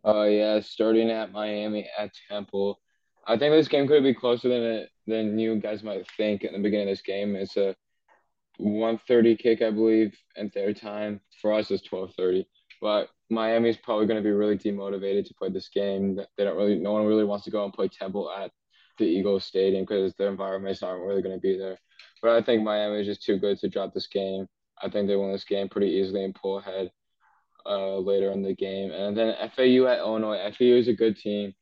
Uh, 0.05 0.23
yeah, 0.25 0.61
starting 0.61 1.11
at 1.11 1.33
Miami 1.33 1.89
at 1.99 2.13
Temple. 2.29 2.81
I 3.27 3.37
think 3.37 3.53
this 3.53 3.69
game 3.69 3.89
could 3.89 4.05
be 4.05 4.15
closer 4.15 4.49
than 4.49 4.63
it, 4.63 4.91
than 5.07 5.39
you 5.39 5.57
guys 5.57 5.83
might 5.83 6.07
think 6.17 6.45
at 6.45 6.53
the 6.53 6.59
beginning 6.59 6.89
of 6.89 6.93
this 6.93 7.03
game. 7.03 7.37
It's 7.37 7.57
a 7.57 7.77
130 8.59 9.37
kick, 9.37 9.63
I 9.63 9.71
believe, 9.71 10.17
and 10.37 10.51
their 10.53 10.73
time. 10.73 11.21
For 11.41 11.53
us, 11.53 11.71
it's 11.71 11.91
1230. 11.91 12.49
But 12.81 13.09
Miami's 13.31 13.77
probably 13.77 14.07
going 14.07 14.23
to 14.23 14.29
be 14.29 14.31
really 14.31 14.59
demotivated 14.59 15.27
to 15.27 15.35
play 15.35 15.51
this 15.51 15.69
game. 15.69 16.17
They 16.37 16.45
don't 16.45 16.57
really, 16.57 16.77
no 16.77 16.93
one 16.93 17.07
really 17.07 17.25
wants 17.25 17.45
to 17.45 17.51
go 17.51 17.65
and 17.65 17.73
play 17.73 17.89
Temple 17.89 18.31
at 18.31 18.51
the 18.99 19.05
Eagles 19.05 19.45
Stadium 19.45 19.85
because 19.85 20.15
the 20.15 20.27
environment's 20.27 20.83
not 20.83 20.93
really 20.93 21.23
going 21.23 21.35
to 21.35 21.41
be 21.41 21.59
there. 21.59 21.79
But 22.23 22.33
I 22.33 22.43
think 22.43 22.63
Miami 22.63 23.01
is 23.01 23.07
just 23.07 23.23
too 23.23 23.39
good 23.39 23.59
to 23.59 23.69
drop 23.69 23.93
this 23.93 24.07
game. 24.07 24.47
I 24.83 24.89
think 24.89 25.09
they 25.09 25.17
win 25.17 25.33
this 25.33 25.45
game 25.45 25.69
pretty 25.69 25.89
easily 25.89 26.25
and 26.25 26.35
pull 26.35 26.59
ahead 26.59 26.91
uh, 27.65 27.97
later 27.99 28.31
in 28.31 28.43
the 28.43 28.55
game. 28.55 28.91
And 28.91 29.17
then 29.17 29.35
FAU 29.55 29.87
at 29.87 29.99
Illinois. 29.99 30.51
FAU 30.57 30.65
is 30.65 30.89
a 30.89 30.93
good 30.93 31.17
team, 31.17 31.55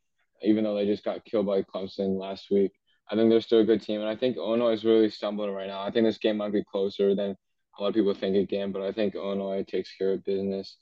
even 0.43 0.65
though 0.65 0.75
they 0.75 0.87
just 0.87 1.05
got 1.05 1.25
killed 1.25 1.47
by 1.47 1.63
Clemson 1.63 2.19
last 2.19 2.51
week. 2.51 2.73
I 3.11 3.17
think 3.17 3.31
they're 3.31 3.41
still 3.41 3.61
a 3.61 3.65
good 3.65 3.83
team, 3.83 4.01
and 4.01 4.09
I 4.09 4.17
think 4.17 4.37
Illinois 4.37 4.73
is 4.73 4.85
really 4.85 5.11
stumbling 5.11 5.53
right 5.53 5.69
now. 5.69 5.83
I 5.83 5.91
think 5.91 6.07
this 6.07 6.19
game 6.19 6.39
might 6.39 6.53
be 6.53 6.65
closer 6.65 7.15
than 7.15 7.37
a 7.79 7.83
lot 7.83 7.89
of 7.89 7.95
people 7.95 8.15
think 8.15 8.37
again, 8.37 8.73
but 8.73 8.83
I 8.83 8.93
think 8.93 9.15
Illinois 9.15 9.65
takes 9.65 9.95
care 9.97 10.13
of 10.13 10.25
business. 10.25 10.77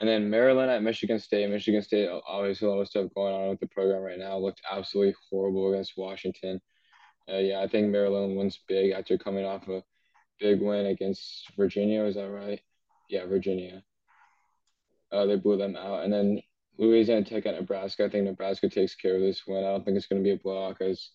And 0.00 0.08
then 0.08 0.30
Maryland 0.30 0.70
at 0.70 0.82
Michigan 0.82 1.18
State. 1.18 1.48
Michigan 1.48 1.82
State, 1.82 2.08
obviously, 2.26 2.68
a 2.68 2.70
lot 2.70 2.80
of 2.80 2.88
stuff 2.88 3.14
going 3.14 3.34
on 3.34 3.48
with 3.48 3.60
the 3.60 3.66
program 3.66 4.02
right 4.02 4.18
now. 4.18 4.36
Looked 4.36 4.60
absolutely 4.70 5.14
horrible 5.30 5.72
against 5.72 5.94
Washington. 5.96 6.60
Uh, 7.30 7.38
yeah, 7.38 7.60
I 7.60 7.68
think 7.68 7.88
Maryland 7.88 8.36
wins 8.36 8.60
big 8.68 8.92
after 8.92 9.18
coming 9.18 9.44
off 9.44 9.66
a 9.68 9.82
big 10.38 10.60
win 10.60 10.86
against 10.86 11.50
Virginia. 11.56 12.04
Is 12.04 12.16
that 12.16 12.30
right? 12.30 12.60
Yeah, 13.08 13.26
Virginia. 13.26 13.82
Uh, 15.10 15.26
they 15.26 15.36
blew 15.36 15.56
them 15.56 15.76
out. 15.76 16.04
And 16.04 16.12
then 16.12 16.40
Louisiana 16.78 17.24
Tech 17.24 17.46
at 17.46 17.54
Nebraska. 17.54 18.04
I 18.04 18.10
think 18.10 18.24
Nebraska 18.24 18.68
takes 18.68 18.94
care 18.94 19.16
of 19.16 19.22
this 19.22 19.46
win. 19.46 19.64
I 19.64 19.68
don't 19.68 19.84
think 19.84 19.96
it's 19.96 20.06
going 20.06 20.22
to 20.22 20.26
be 20.26 20.34
a 20.34 20.38
blowout 20.38 20.78
because 20.78 21.10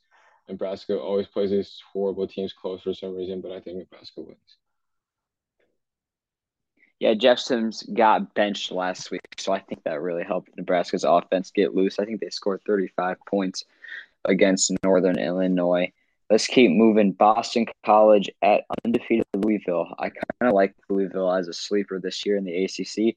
Nebraska 0.52 1.00
always 1.00 1.28
plays 1.28 1.50
these 1.50 1.82
horrible 1.94 2.28
teams 2.28 2.52
close 2.54 2.82
for 2.82 2.94
some 2.94 3.16
reason, 3.16 3.42
but 3.42 3.52
I 3.52 3.62
think 3.62 3.78
Nebraska 3.78 4.22
wins. 4.22 4.58
Yeah, 7.00 7.14
Jeff 7.16 7.40
Sims 7.40 7.84
got 7.84 8.36
benched 8.36 8.72
last 8.72 9.10
week, 9.10 9.22
so 9.38 9.54
I 9.54 9.60
think 9.60 9.84
that 9.84 10.02
really 10.02 10.24
helped 10.24 10.56
Nebraska's 10.56 11.04
offense 11.04 11.50
get 11.50 11.74
loose. 11.74 11.98
I 11.98 12.06
think 12.06 12.20
they 12.20 12.30
scored 12.30 12.62
35 12.68 13.18
points 13.26 13.64
against 14.26 14.72
Northern 14.84 15.18
Illinois. 15.18 15.92
Let's 16.30 16.48
keep 16.48 16.72
moving. 16.72 17.14
Boston 17.14 17.66
College 17.86 18.30
at 18.42 18.66
undefeated 18.86 19.26
Louisville. 19.34 19.96
I 19.98 20.10
kind 20.10 20.50
of 20.50 20.54
like 20.54 20.76
Louisville 20.90 21.34
as 21.34 21.48
a 21.48 21.54
sleeper 21.54 22.00
this 22.00 22.26
year 22.26 22.36
in 22.36 22.44
the 22.44 22.66
ACC. 22.66 23.16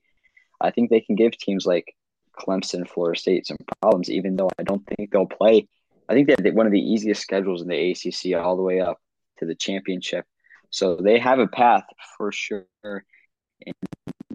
I 0.61 0.71
think 0.71 0.89
they 0.89 1.01
can 1.01 1.15
give 1.15 1.37
teams 1.37 1.67
like 1.67 1.95
Clemson, 2.39 2.89
Florida 2.89 3.19
State 3.19 3.47
some 3.47 3.59
problems, 3.83 4.09
even 4.11 4.37
though 4.37 4.51
I 4.59 4.63
don't 4.63 4.87
think 4.87 5.11
they'll 5.11 5.27
play. 5.27 5.69
I 6.09 6.15
think 6.15 6.29
they 6.29 6.35
have 6.39 6.55
one 6.55 6.67
of 6.67 6.73
the 6.73 6.81
easiest 6.81 7.23
schedules 7.23 7.63
in 7.63 7.69
the 7.69 7.91
ACC 7.91 8.39
all 8.39 8.57
the 8.57 8.63
way 8.63 8.81
up 8.81 9.01
to 9.39 9.47
the 9.47 9.55
championship. 9.55 10.27
So 10.71 10.97
they 10.97 11.19
have 11.19 11.39
a 11.39 11.47
path 11.47 11.85
for 12.17 12.33
sure 12.33 12.67
and 12.83 13.75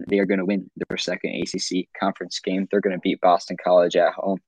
they 0.08 0.18
are 0.18 0.26
going 0.26 0.38
to 0.38 0.44
win 0.44 0.70
their 0.76 0.96
second 0.96 1.42
ACC 1.42 1.86
conference 1.98 2.40
game. 2.40 2.66
They're 2.70 2.80
going 2.80 2.96
to 2.96 3.00
beat 3.00 3.20
Boston 3.20 3.56
College 3.62 3.96
at 3.96 4.14
home. 4.14 4.38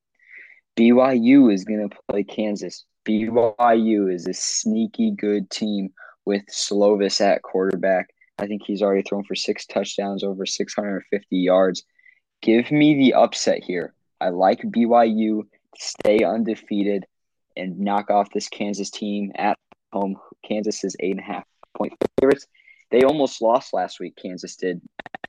BYU 0.76 1.52
is 1.52 1.64
going 1.64 1.88
to 1.88 1.96
play 2.10 2.24
Kansas. 2.24 2.84
BYU 3.06 4.12
is 4.12 4.26
a 4.26 4.32
sneaky 4.32 5.10
good 5.10 5.50
team 5.50 5.90
with 6.24 6.42
Slovis 6.50 7.20
at 7.20 7.42
quarterback. 7.42 8.08
I 8.38 8.46
think 8.46 8.62
he's 8.64 8.82
already 8.82 9.02
thrown 9.02 9.24
for 9.24 9.34
six 9.34 9.66
touchdowns, 9.66 10.24
over 10.24 10.46
650 10.46 11.36
yards. 11.36 11.84
Give 12.40 12.70
me 12.70 12.94
the 12.94 13.14
upset 13.14 13.62
here. 13.62 13.94
I 14.20 14.30
like 14.30 14.62
BYU 14.62 15.42
to 15.42 15.48
stay 15.76 16.24
undefeated 16.24 17.04
and 17.56 17.78
knock 17.78 18.10
off 18.10 18.30
this 18.32 18.48
Kansas 18.48 18.90
team 18.90 19.32
at 19.34 19.58
home. 19.92 20.16
Kansas 20.46 20.84
is 20.84 20.96
eight 21.00 21.12
and 21.12 21.20
a 21.20 21.24
half 21.24 21.44
point 21.76 21.92
favorites. 22.20 22.46
They 22.90 23.02
almost 23.04 23.40
lost 23.40 23.72
last 23.72 24.00
week, 24.00 24.16
Kansas 24.20 24.56
did 24.56 24.80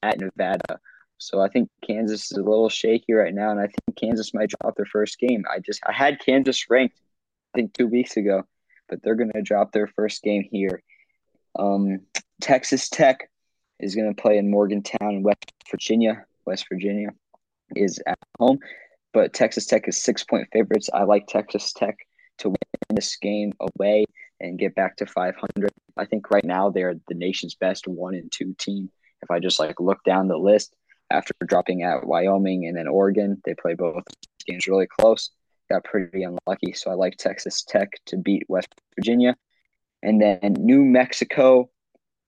at 0.01 0.19
Nevada. 0.19 0.79
So 1.17 1.39
I 1.41 1.47
think 1.47 1.69
Kansas 1.85 2.31
is 2.31 2.37
a 2.37 2.43
little 2.43 2.69
shaky 2.69 3.13
right 3.13 3.33
now, 3.33 3.51
and 3.51 3.59
I 3.59 3.67
think 3.67 3.97
Kansas 3.97 4.33
might 4.33 4.49
drop 4.49 4.75
their 4.75 4.85
first 4.85 5.19
game. 5.19 5.45
I 5.49 5.59
just 5.59 5.81
I 5.87 5.93
had 5.93 6.19
Kansas 6.19 6.69
ranked, 6.69 6.99
I 7.53 7.59
think 7.59 7.73
two 7.73 7.87
weeks 7.87 8.17
ago, 8.17 8.43
but 8.89 9.01
they're 9.01 9.15
going 9.15 9.31
to 9.31 9.41
drop 9.41 9.71
their 9.71 9.87
first 9.87 10.21
game 10.21 10.43
here. 10.51 10.83
Um, 11.57 12.01
Texas 12.41 12.89
Tech 12.89 13.29
is 13.79 13.95
going 13.95 14.13
to 14.13 14.21
play 14.21 14.37
in 14.37 14.51
Morgantown, 14.51 15.23
West 15.23 15.51
Virginia. 15.71 16.25
West 16.45 16.65
Virginia 16.67 17.09
is 17.75 18.01
at 18.05 18.19
home, 18.37 18.59
but 19.13 19.33
Texas 19.33 19.65
Tech 19.65 19.87
is 19.87 20.01
six 20.01 20.25
point 20.25 20.49
favorites. 20.51 20.89
I 20.93 21.03
like 21.03 21.27
Texas 21.27 21.71
Tech 21.71 21.95
to 22.39 22.49
win 22.49 22.57
this 22.89 23.15
game 23.17 23.53
away 23.59 24.05
and 24.39 24.59
get 24.59 24.75
back 24.75 24.97
to 24.97 25.05
500. 25.05 25.71
I 25.97 26.05
think 26.05 26.29
right 26.31 26.43
now 26.43 26.69
they're 26.69 26.95
the 27.07 27.15
nation's 27.15 27.55
best 27.55 27.87
one 27.87 28.15
and 28.15 28.31
two 28.31 28.55
team. 28.57 28.89
If 29.21 29.31
I 29.31 29.39
just 29.39 29.59
like 29.59 29.79
look 29.79 30.03
down 30.03 30.27
the 30.27 30.37
list 30.37 30.75
after 31.09 31.33
dropping 31.45 31.83
at 31.83 32.05
Wyoming 32.05 32.67
and 32.67 32.77
then 32.77 32.87
Oregon, 32.87 33.41
they 33.45 33.53
play 33.53 33.73
both 33.73 34.03
games 34.45 34.67
really 34.67 34.87
close. 34.87 35.31
Got 35.71 35.85
pretty 35.85 36.23
unlucky, 36.23 36.73
so 36.73 36.91
I 36.91 36.95
like 36.95 37.15
Texas 37.15 37.63
Tech 37.63 37.89
to 38.07 38.17
beat 38.17 38.43
West 38.49 38.67
Virginia, 38.95 39.35
and 40.01 40.21
then 40.21 40.55
New 40.59 40.83
Mexico 40.83 41.69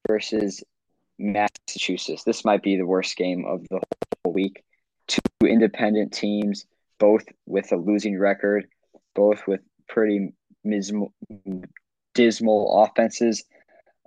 versus 0.08 0.63
Massachusetts. 1.20 2.24
This 2.24 2.46
might 2.46 2.63
be 2.63 2.78
the 2.78 2.86
worst 2.86 3.18
game 3.18 3.46
of 3.46 3.68
the 3.70 3.82
whole 4.24 4.34
week. 4.34 4.63
Two 5.08 5.20
independent 5.46 6.13
teams, 6.13 6.65
both 6.98 7.26
with 7.46 7.72
a 7.74 7.76
losing 7.76 8.18
record, 8.18 8.68
both 9.15 9.46
with 9.48 9.62
pretty 9.88 10.34
mismo- 10.65 11.12
dismal 12.13 12.84
offenses. 12.84 13.43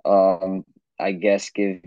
Um, 0.05 0.63
I 0.99 1.13
guess 1.13 1.49
give 1.49 1.81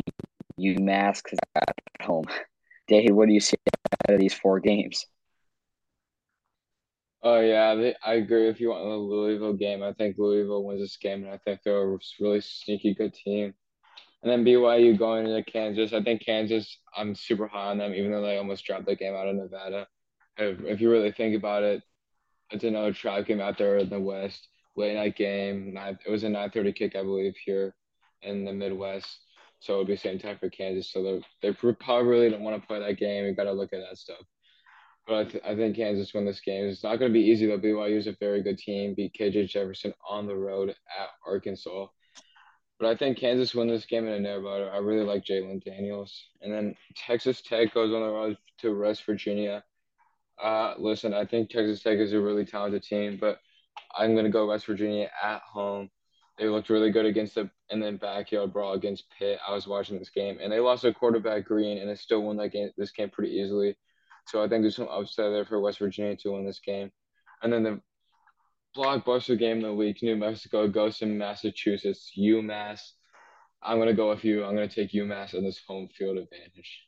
UMass 0.58 1.22
because 1.22 1.38
at 1.54 1.74
home. 2.00 2.24
Dave, 2.88 3.14
what 3.14 3.28
do 3.28 3.34
you 3.34 3.40
see 3.40 3.56
out 4.08 4.14
of 4.14 4.20
these 4.20 4.34
four 4.34 4.60
games? 4.60 5.06
Oh 7.22 7.40
yeah, 7.40 7.74
they, 7.76 7.94
I 8.04 8.14
agree 8.14 8.48
with 8.48 8.60
you 8.60 8.72
on 8.72 8.88
the 8.88 8.96
Louisville 8.96 9.52
game. 9.52 9.82
I 9.82 9.92
think 9.92 10.18
Louisville 10.18 10.64
wins 10.64 10.80
this 10.80 10.96
game, 10.96 11.22
and 11.22 11.32
I 11.32 11.38
think 11.38 11.60
they're 11.62 11.94
a 11.94 11.98
really 12.20 12.40
sneaky 12.40 12.94
good 12.94 13.14
team. 13.14 13.54
And 14.22 14.30
then 14.30 14.44
BYU 14.44 14.98
going 14.98 15.26
into 15.26 15.42
Kansas. 15.44 15.92
I 15.92 16.02
think 16.02 16.24
Kansas, 16.24 16.78
I'm 16.96 17.14
super 17.14 17.46
high 17.46 17.70
on 17.70 17.78
them, 17.78 17.94
even 17.94 18.10
though 18.10 18.22
they 18.22 18.38
almost 18.38 18.64
dropped 18.64 18.86
the 18.86 18.96
game 18.96 19.14
out 19.14 19.28
of 19.28 19.36
Nevada. 19.36 19.86
If, 20.36 20.60
if 20.64 20.80
you 20.80 20.90
really 20.90 21.12
think 21.12 21.36
about 21.36 21.62
it, 21.62 21.82
it's 22.52 22.64
another 22.64 22.92
trap 22.92 23.26
game 23.26 23.40
out 23.40 23.58
there 23.58 23.78
in 23.78 23.88
the 23.88 24.00
West, 24.00 24.48
late 24.76 24.94
night 24.94 25.16
game. 25.16 25.76
it 25.76 26.10
was 26.10 26.24
a 26.24 26.28
9:30 26.28 26.74
kick, 26.74 26.96
I 26.96 27.02
believe, 27.02 27.34
here 27.44 27.74
in 28.22 28.44
the 28.44 28.52
Midwest. 28.52 29.18
So 29.60 29.74
it'll 29.74 29.84
be 29.84 29.96
same 29.96 30.18
time 30.18 30.38
for 30.38 30.50
Kansas. 30.50 30.92
So 30.92 31.20
they 31.40 31.52
probably 31.52 32.08
really 32.08 32.30
don't 32.30 32.42
want 32.42 32.60
to 32.60 32.66
play 32.66 32.80
that 32.80 32.98
game. 32.98 33.24
You 33.24 33.34
got 33.34 33.44
to 33.44 33.52
look 33.52 33.72
at 33.72 33.80
that 33.88 33.96
stuff. 33.96 34.24
But 35.06 35.14
I, 35.14 35.24
th- 35.24 35.44
I 35.44 35.56
think 35.56 35.76
Kansas 35.76 36.14
win 36.14 36.24
this 36.24 36.40
game. 36.40 36.66
It's 36.66 36.84
not 36.84 36.98
going 36.98 37.12
to 37.12 37.18
be 37.18 37.24
easy 37.24 37.46
though. 37.46 37.58
BYU 37.58 37.96
is 37.96 38.06
a 38.06 38.16
very 38.20 38.42
good 38.42 38.58
team. 38.58 38.94
Beat 38.94 39.16
KJ 39.18 39.48
Jefferson 39.48 39.94
on 40.08 40.26
the 40.26 40.36
road 40.36 40.70
at 40.70 41.08
Arkansas. 41.26 41.86
But 42.78 42.88
I 42.88 42.96
think 42.96 43.18
Kansas 43.18 43.54
win 43.54 43.68
this 43.68 43.86
game 43.86 44.08
in 44.08 44.26
a 44.26 44.40
biter. 44.40 44.70
I 44.72 44.78
really 44.78 45.04
like 45.04 45.24
Jalon 45.24 45.64
Daniels. 45.64 46.12
And 46.40 46.52
then 46.52 46.74
Texas 46.96 47.40
Tech 47.40 47.72
goes 47.74 47.92
on 47.94 48.00
the 48.00 48.12
road 48.12 48.36
to 48.58 48.78
West 48.78 49.04
Virginia. 49.06 49.62
Uh, 50.42 50.74
listen, 50.76 51.14
I 51.14 51.24
think 51.24 51.50
Texas 51.50 51.82
Tech 51.82 51.98
is 51.98 52.12
a 52.12 52.20
really 52.20 52.44
talented 52.44 52.82
team, 52.82 53.16
but 53.20 53.38
I'm 53.96 54.14
going 54.14 54.24
to 54.24 54.30
go 54.30 54.46
West 54.48 54.66
Virginia 54.66 55.08
at 55.22 55.40
home. 55.42 55.88
They 56.38 56.48
looked 56.48 56.70
really 56.70 56.90
good 56.90 57.06
against 57.06 57.36
the 57.36 57.48
and 57.70 57.80
then 57.80 57.96
backyard 57.96 58.52
brawl 58.52 58.72
against 58.72 59.04
Pitt. 59.16 59.38
I 59.46 59.54
was 59.54 59.68
watching 59.68 59.98
this 59.98 60.10
game, 60.10 60.38
and 60.42 60.52
they 60.52 60.58
lost 60.58 60.82
their 60.82 60.92
quarterback 60.92 61.44
Greene, 61.44 61.78
and 61.78 61.88
they 61.88 61.94
still 61.94 62.22
won 62.22 62.36
that 62.38 62.48
game. 62.48 62.70
This 62.76 62.90
game 62.90 63.10
pretty 63.10 63.34
easily. 63.34 63.76
So 64.26 64.42
I 64.42 64.48
think 64.48 64.62
there's 64.62 64.76
some 64.76 64.88
upside 64.88 65.32
there 65.32 65.44
for 65.44 65.60
West 65.60 65.78
Virginia 65.78 66.16
to 66.16 66.32
win 66.32 66.44
this 66.44 66.60
game. 66.60 66.90
And 67.42 67.52
then 67.52 67.62
the 67.62 67.80
blockbuster 68.76 69.38
game 69.38 69.58
of 69.58 69.64
the 69.64 69.74
week, 69.74 70.02
New 70.02 70.16
Mexico 70.16 70.66
goes 70.68 70.98
to 70.98 71.06
Massachusetts, 71.06 72.12
UMass. 72.18 72.80
I'm 73.62 73.78
gonna 73.78 73.94
go 73.94 74.10
with 74.10 74.24
you. 74.24 74.44
I'm 74.44 74.54
gonna 74.54 74.68
take 74.68 74.92
UMass 74.92 75.36
on 75.36 75.44
this 75.44 75.60
home 75.66 75.88
field 75.96 76.18
advantage. 76.18 76.82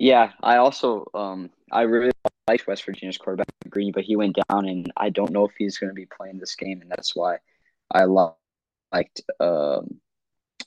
Yeah, 0.00 0.32
I 0.42 0.56
also 0.56 1.04
um 1.12 1.50
I 1.70 1.82
really 1.82 2.12
liked 2.48 2.66
West 2.66 2.86
Virginia's 2.86 3.18
quarterback 3.18 3.48
Greene, 3.68 3.92
but 3.92 4.04
he 4.04 4.16
went 4.16 4.34
down, 4.48 4.66
and 4.66 4.90
I 4.96 5.10
don't 5.10 5.30
know 5.30 5.44
if 5.44 5.52
he's 5.58 5.76
going 5.76 5.90
to 5.90 5.94
be 5.94 6.06
playing 6.06 6.38
this 6.38 6.56
game, 6.56 6.80
and 6.80 6.90
that's 6.90 7.14
why 7.14 7.36
I 7.92 8.04
liked 8.04 9.20
um 9.40 10.00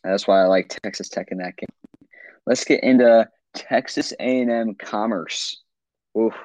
that's 0.03 0.27
why 0.27 0.39
I 0.41 0.45
like 0.45 0.69
Texas 0.69 1.09
Tech 1.09 1.29
in 1.31 1.39
that 1.39 1.57
game. 1.57 2.09
Let's 2.45 2.63
get 2.63 2.83
into 2.83 3.27
Texas 3.55 4.13
A&M 4.19 4.75
Commerce. 4.75 5.63
Oof, 6.15 6.35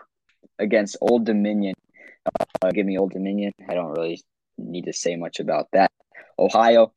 against 0.58 0.96
Old 1.02 1.26
Dominion. 1.26 1.74
Uh, 2.62 2.70
give 2.70 2.86
me 2.86 2.96
Old 2.96 3.12
Dominion. 3.12 3.52
I 3.68 3.74
don't 3.74 3.92
really 3.92 4.22
need 4.56 4.86
to 4.86 4.94
say 4.94 5.14
much 5.14 5.40
about 5.40 5.68
that. 5.72 5.92
Ohio 6.38 6.94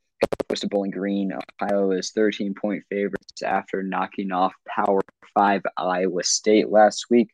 to 0.60 0.68
Bowling 0.68 0.92
Green. 0.92 1.32
Ohio 1.62 1.92
is 1.92 2.12
13 2.12 2.54
point 2.54 2.84
favorites 2.90 3.42
after 3.42 3.82
knocking 3.82 4.32
off 4.32 4.54
Power 4.68 5.02
5 5.34 5.62
Iowa 5.78 6.24
State 6.24 6.70
last 6.70 7.06
week. 7.10 7.30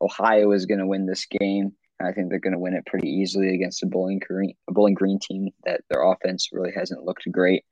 Ohio 0.00 0.52
is 0.52 0.66
going 0.66 0.80
to 0.80 0.86
win 0.86 1.06
this 1.06 1.26
game. 1.26 1.72
I 2.00 2.12
think 2.12 2.28
they're 2.28 2.38
going 2.38 2.54
to 2.54 2.58
win 2.58 2.74
it 2.74 2.86
pretty 2.86 3.08
easily 3.08 3.54
against 3.54 3.82
a 3.82 3.86
Bowling 3.86 4.20
Green, 4.26 4.54
a 4.68 4.72
Bowling 4.72 4.94
Green 4.94 5.18
team 5.18 5.50
that 5.64 5.82
their 5.88 6.02
offense 6.02 6.50
really 6.52 6.72
hasn't 6.72 7.04
looked 7.04 7.30
great. 7.30 7.64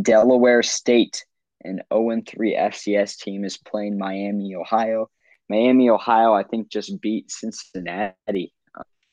Delaware 0.00 0.62
State, 0.62 1.24
an 1.64 1.80
0 1.92 2.22
3 2.26 2.56
FCS 2.56 3.18
team, 3.18 3.44
is 3.44 3.56
playing 3.56 3.98
Miami, 3.98 4.54
Ohio. 4.54 5.10
Miami, 5.48 5.88
Ohio, 5.88 6.34
I 6.34 6.44
think 6.44 6.68
just 6.68 7.00
beat 7.00 7.30
Cincinnati 7.30 8.52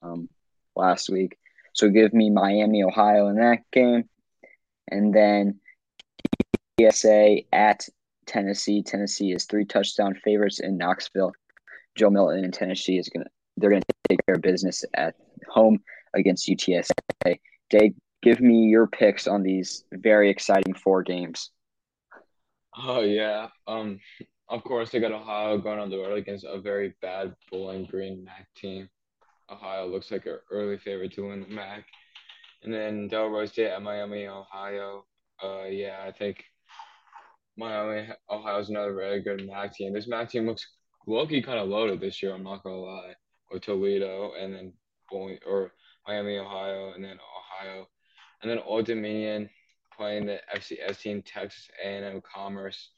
um, 0.01 0.29
last 0.75 1.09
week. 1.09 1.37
So 1.73 1.89
give 1.89 2.13
me 2.13 2.29
Miami, 2.29 2.83
Ohio 2.83 3.27
in 3.27 3.37
that 3.37 3.59
game. 3.71 4.09
And 4.89 5.13
then 5.13 5.59
UTSA 6.79 7.45
at 7.51 7.87
Tennessee. 8.25 8.83
Tennessee 8.83 9.31
is 9.31 9.45
three 9.45 9.65
touchdown 9.65 10.15
favorites 10.23 10.59
in 10.59 10.77
Knoxville. 10.77 11.33
Joe 11.95 12.09
Milton 12.09 12.43
in 12.43 12.51
Tennessee 12.51 12.97
is 12.97 13.09
gonna 13.09 13.25
they're 13.57 13.69
gonna 13.69 13.81
take 14.09 14.19
care 14.25 14.35
of 14.35 14.41
business 14.41 14.83
at 14.93 15.15
home 15.49 15.79
against 16.13 16.47
UTSA. 16.47 16.91
Dave, 17.69 17.93
give 18.21 18.41
me 18.41 18.65
your 18.65 18.87
picks 18.87 19.27
on 19.27 19.43
these 19.43 19.85
very 19.93 20.29
exciting 20.29 20.73
four 20.73 21.03
games. 21.03 21.51
Oh 22.77 23.01
yeah. 23.01 23.47
Um 23.67 23.99
of 24.49 24.63
course 24.63 24.91
they 24.91 24.99
got 24.99 25.11
Ohio 25.11 25.57
going 25.57 25.79
on 25.79 25.89
the 25.89 25.97
road 25.97 26.17
against 26.17 26.45
a 26.45 26.59
very 26.59 26.93
bad 27.01 27.33
Bowling 27.49 27.85
Green 27.85 28.23
MAC 28.23 28.47
team. 28.55 28.89
Ohio 29.49 29.87
looks 29.87 30.11
like 30.11 30.25
an 30.25 30.39
early 30.51 30.77
favorite 30.77 31.13
to 31.13 31.29
win 31.29 31.41
the 31.41 31.47
MAC. 31.47 31.85
And 32.65 32.73
then 32.73 33.07
Delaware 33.07 33.45
State 33.45 33.67
at 33.69 33.83
Miami, 33.83 34.25
Ohio. 34.25 35.05
Uh, 35.41 35.65
yeah, 35.65 36.03
I 36.03 36.11
think 36.11 36.43
Miami, 37.55 38.09
Ohio 38.27 38.59
is 38.59 38.69
another 38.69 38.95
very 38.95 39.21
good 39.21 39.45
MAC 39.45 39.75
team. 39.75 39.93
This 39.93 40.07
MAC 40.07 40.31
team 40.31 40.47
looks 40.47 40.67
Loki 41.05 41.43
kind 41.43 41.59
of 41.59 41.69
loaded 41.69 42.01
this 42.01 42.23
year. 42.23 42.33
I'm 42.33 42.43
not 42.43 42.63
gonna 42.63 42.77
lie. 42.77 43.13
With 43.51 43.61
Toledo 43.61 44.31
and 44.41 44.51
then 44.51 44.73
Bowling 45.11 45.37
or 45.45 45.73
Miami, 46.07 46.39
Ohio, 46.39 46.93
and 46.95 47.03
then 47.03 47.19
Ohio, 47.37 47.87
and 48.41 48.49
then 48.49 48.57
Old 48.65 48.87
Dominion 48.87 49.47
playing 49.95 50.25
the 50.25 50.39
FCS 50.55 50.99
team, 50.99 51.21
Texas 51.21 51.69
A&M 51.83 52.19
Commerce. 52.21 52.89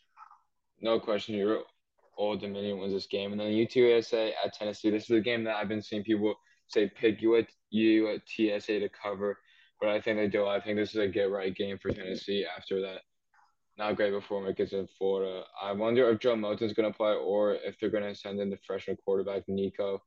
No 0.79 0.97
question, 0.97 1.35
your 1.35 1.63
Old 2.17 2.39
Dominion 2.39 2.79
wins 2.79 2.93
this 2.93 3.07
game, 3.07 3.33
and 3.33 3.41
then 3.41 3.51
UTSA 3.51 4.31
at 4.45 4.53
Tennessee. 4.53 4.89
This 4.89 5.09
is 5.09 5.17
a 5.17 5.21
game 5.21 5.43
that 5.43 5.57
I've 5.57 5.67
been 5.67 5.81
seeing 5.81 6.03
people 6.03 6.35
say 6.69 6.89
pick 6.89 7.21
you 7.21 7.35
at 7.35 7.47
you 7.69 8.09
at 8.09 8.21
TSA 8.27 8.79
to 8.79 8.89
cover 8.89 9.37
but 9.79 9.89
I 9.89 10.01
think 10.01 10.17
they 10.17 10.27
do. 10.27 10.45
I 10.47 10.59
think 10.59 10.77
this 10.77 10.89
is 10.89 10.97
a 10.97 11.07
get 11.07 11.31
right 11.31 11.55
game 11.55 11.77
for 11.77 11.91
Tennessee 11.91 12.45
after 12.57 12.81
that 12.81 13.01
not 13.77 13.95
great 13.95 14.11
performance 14.11 14.59
against 14.59 14.97
Florida. 14.97 15.43
I 15.61 15.71
wonder 15.71 16.09
if 16.09 16.19
Joe 16.19 16.35
Milton's 16.35 16.73
going 16.73 16.91
to 16.91 16.97
play 16.97 17.13
or 17.13 17.53
if 17.53 17.79
they're 17.79 17.89
going 17.89 18.03
to 18.03 18.15
send 18.15 18.39
in 18.39 18.49
the 18.49 18.57
freshman 18.65 18.97
quarterback 18.97 19.43
Nico. 19.47 20.01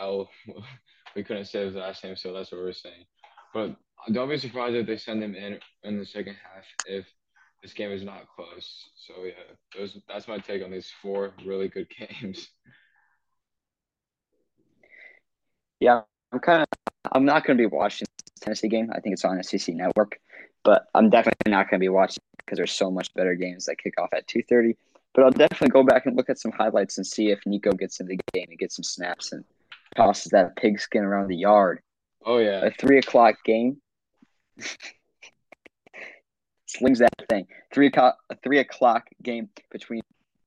L. 0.00 0.28
we 1.16 1.24
couldn't 1.24 1.46
say 1.46 1.64
his 1.64 1.74
last 1.74 2.04
name, 2.04 2.16
so 2.16 2.32
that's 2.32 2.52
what 2.52 2.60
we're 2.60 2.72
saying. 2.72 3.04
But 3.52 3.76
don't 4.12 4.28
be 4.28 4.38
surprised 4.38 4.76
if 4.76 4.86
they 4.86 4.96
send 4.96 5.22
him 5.22 5.34
in 5.34 5.58
in 5.82 5.98
the 5.98 6.06
second 6.06 6.34
half 6.34 6.64
if 6.86 7.06
this 7.62 7.72
game 7.72 7.90
is 7.90 8.04
not 8.04 8.28
close. 8.34 8.90
So 8.94 9.24
yeah, 9.24 9.32
those 9.76 9.98
that's 10.06 10.28
my 10.28 10.38
take 10.38 10.62
on 10.62 10.70
these 10.70 10.92
four 11.02 11.32
really 11.44 11.68
good 11.68 11.88
games. 11.98 12.48
Yeah, 15.80 16.02
I'm 16.32 16.40
kind 16.40 16.62
of 16.62 16.68
I'm 17.12 17.24
not 17.24 17.44
going 17.44 17.56
to 17.56 17.62
be 17.62 17.74
watching 17.74 18.06
Tennessee 18.40 18.68
game. 18.68 18.90
I 18.92 19.00
think 19.00 19.14
it's 19.14 19.24
on 19.24 19.42
SEC 19.42 19.74
Network, 19.74 20.20
but 20.64 20.86
I'm 20.94 21.10
definitely 21.10 21.50
not 21.50 21.70
going 21.70 21.80
to 21.80 21.84
be 21.84 21.88
watching 21.88 22.22
because 22.38 22.56
there's 22.56 22.72
so 22.72 22.90
much 22.90 23.12
better 23.14 23.34
games 23.34 23.66
that 23.66 23.78
kick 23.78 23.94
off 23.98 24.10
at 24.12 24.26
2:30. 24.26 24.76
But 25.14 25.24
I'll 25.24 25.30
definitely 25.30 25.68
go 25.68 25.82
back 25.82 26.06
and 26.06 26.16
look 26.16 26.28
at 26.28 26.38
some 26.38 26.52
highlights 26.52 26.98
and 26.98 27.06
see 27.06 27.30
if 27.30 27.40
Nico 27.46 27.72
gets 27.72 28.00
in 28.00 28.06
the 28.06 28.18
game 28.32 28.48
and 28.50 28.58
gets 28.58 28.76
some 28.76 28.82
snaps 28.82 29.32
and 29.32 29.44
tosses 29.96 30.30
that 30.32 30.56
pigskin 30.56 31.04
around 31.04 31.28
the 31.28 31.36
yard. 31.36 31.80
Oh 32.24 32.38
yeah, 32.38 32.64
a 32.64 32.70
three 32.70 32.98
o'clock 32.98 33.36
game. 33.44 33.80
slings 36.66 36.98
that 36.98 37.10
thing. 37.28 37.46
Three 37.72 37.86
o'clock, 37.86 38.18
a 38.30 38.36
three 38.36 38.58
o'clock 38.58 39.08
game 39.22 39.48
between 39.70 40.02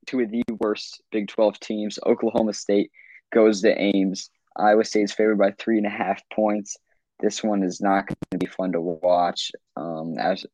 two 0.06 0.20
of 0.22 0.32
the 0.32 0.44
worst 0.60 1.02
Big 1.12 1.28
Twelve 1.28 1.60
teams. 1.60 2.00
Oklahoma 2.06 2.54
State 2.54 2.92
goes 3.34 3.62
to 3.62 3.80
Ames. 3.80 4.30
Iowa 4.56 4.84
State 4.84 5.04
is 5.04 5.14
favored 5.14 5.38
by 5.38 5.52
three 5.52 5.78
and 5.78 5.88
a 5.88 5.90
half 5.90 6.22
points. 6.34 6.78
This 7.20 7.44
one 7.44 7.64
is 7.64 7.82
not 7.82 8.08
going 8.08 8.16
to 8.32 8.38
be 8.38 8.46
fun 8.46 8.72
to 8.72 8.82
watch. 8.82 9.52
Um, 9.76 10.18
as, 10.18 10.46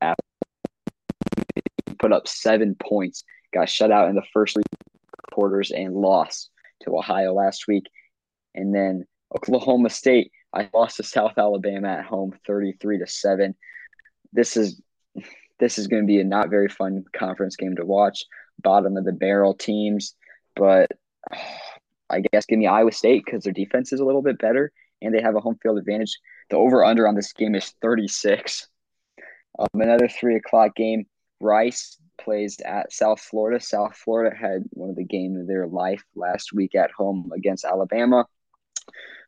as 0.00 0.14
put 1.98 2.12
up 2.12 2.28
seven 2.28 2.76
points, 2.76 3.24
got 3.52 3.68
shut 3.68 3.90
out 3.90 4.08
in 4.08 4.14
the 4.14 4.22
first 4.32 4.54
three 4.54 4.62
quarters 5.32 5.72
and 5.72 5.94
lost 5.94 6.50
to 6.82 6.96
Ohio 6.96 7.34
last 7.34 7.66
week, 7.66 7.84
and 8.54 8.74
then 8.74 9.04
Oklahoma 9.34 9.90
State. 9.90 10.30
I 10.54 10.70
lost 10.72 10.96
to 10.98 11.02
South 11.02 11.36
Alabama 11.36 11.88
at 11.88 12.04
home, 12.04 12.32
thirty-three 12.46 12.98
to 12.98 13.06
seven. 13.06 13.54
This 14.32 14.56
is 14.56 14.80
this 15.58 15.78
is 15.78 15.88
going 15.88 16.02
to 16.02 16.06
be 16.06 16.20
a 16.20 16.24
not 16.24 16.48
very 16.48 16.68
fun 16.68 17.04
conference 17.12 17.56
game 17.56 17.76
to 17.76 17.84
watch. 17.84 18.24
Bottom 18.62 18.96
of 18.96 19.04
the 19.04 19.12
barrel 19.12 19.54
teams, 19.54 20.14
but 20.54 20.90
I 22.08 22.20
guess 22.20 22.46
give 22.46 22.60
me 22.60 22.68
Iowa 22.68 22.92
State 22.92 23.24
because 23.24 23.42
their 23.42 23.52
defense 23.52 23.92
is 23.92 23.98
a 23.98 24.04
little 24.04 24.22
bit 24.22 24.38
better 24.38 24.70
and 25.02 25.14
they 25.14 25.22
have 25.22 25.36
a 25.36 25.40
home 25.40 25.56
field 25.62 25.78
advantage. 25.78 26.18
The 26.50 26.56
over 26.56 26.84
under 26.84 27.06
on 27.06 27.14
this 27.14 27.32
game 27.32 27.54
is 27.54 27.74
36. 27.82 28.68
Um, 29.58 29.68
another 29.74 30.08
three 30.08 30.36
o'clock 30.36 30.74
game. 30.74 31.06
Rice 31.40 31.98
plays 32.18 32.58
at 32.64 32.92
South 32.92 33.20
Florida. 33.20 33.60
South 33.60 33.96
Florida 33.96 34.34
had 34.34 34.64
one 34.70 34.90
of 34.90 34.96
the 34.96 35.04
games 35.04 35.40
of 35.40 35.46
their 35.46 35.66
life 35.66 36.02
last 36.14 36.52
week 36.52 36.74
at 36.74 36.90
home 36.90 37.30
against 37.34 37.64
Alabama. 37.64 38.26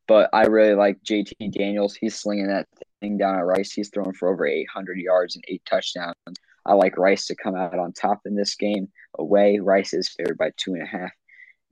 But 0.06 0.30
I 0.32 0.46
really 0.46 0.74
like 0.74 1.02
JT 1.02 1.52
Daniels. 1.52 1.94
He's 1.94 2.18
slinging 2.18 2.48
that 2.48 2.66
thing 3.00 3.18
down 3.18 3.36
at 3.36 3.44
Rice. 3.44 3.72
He's 3.72 3.90
throwing 3.90 4.14
for 4.14 4.28
over 4.28 4.46
800 4.46 4.98
yards 4.98 5.36
and 5.36 5.44
eight 5.48 5.62
touchdowns. 5.66 6.14
I 6.64 6.74
like 6.74 6.96
Rice 6.98 7.26
to 7.26 7.36
come 7.36 7.54
out 7.54 7.78
on 7.78 7.92
top 7.92 8.20
in 8.24 8.34
this 8.34 8.54
game. 8.54 8.88
Away, 9.18 9.58
Rice 9.58 9.92
is 9.92 10.08
favored 10.08 10.38
by 10.38 10.50
two 10.56 10.74
and 10.74 10.82
a 10.82 10.86
half. 10.86 11.10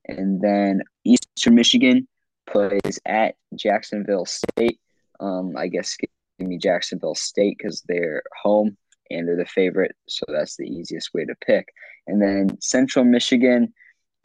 And 0.07 0.41
then 0.41 0.83
Eastern 1.05 1.55
Michigan 1.55 2.07
plays 2.47 3.01
at 3.05 3.35
Jacksonville 3.55 4.27
State. 4.27 4.81
Um, 5.21 5.57
I 5.57 5.69
guess 5.69 5.97
give 5.97 6.49
me 6.49 6.59
Jacksonville 6.59 7.15
State 7.15 7.57
because 7.59 7.83
they're 7.89 8.23
home 8.43 8.77
and 9.11 9.27
they're 9.27 9.37
the 9.37 9.47
favorite, 9.47 9.95
so 10.09 10.25
that's 10.29 10.57
the 10.57 10.67
easiest 10.67 11.15
way 11.15 11.25
to 11.25 11.35
pick. 11.47 11.69
And 12.07 12.21
then 12.21 12.61
Central 12.61 13.05
Michigan 13.05 13.73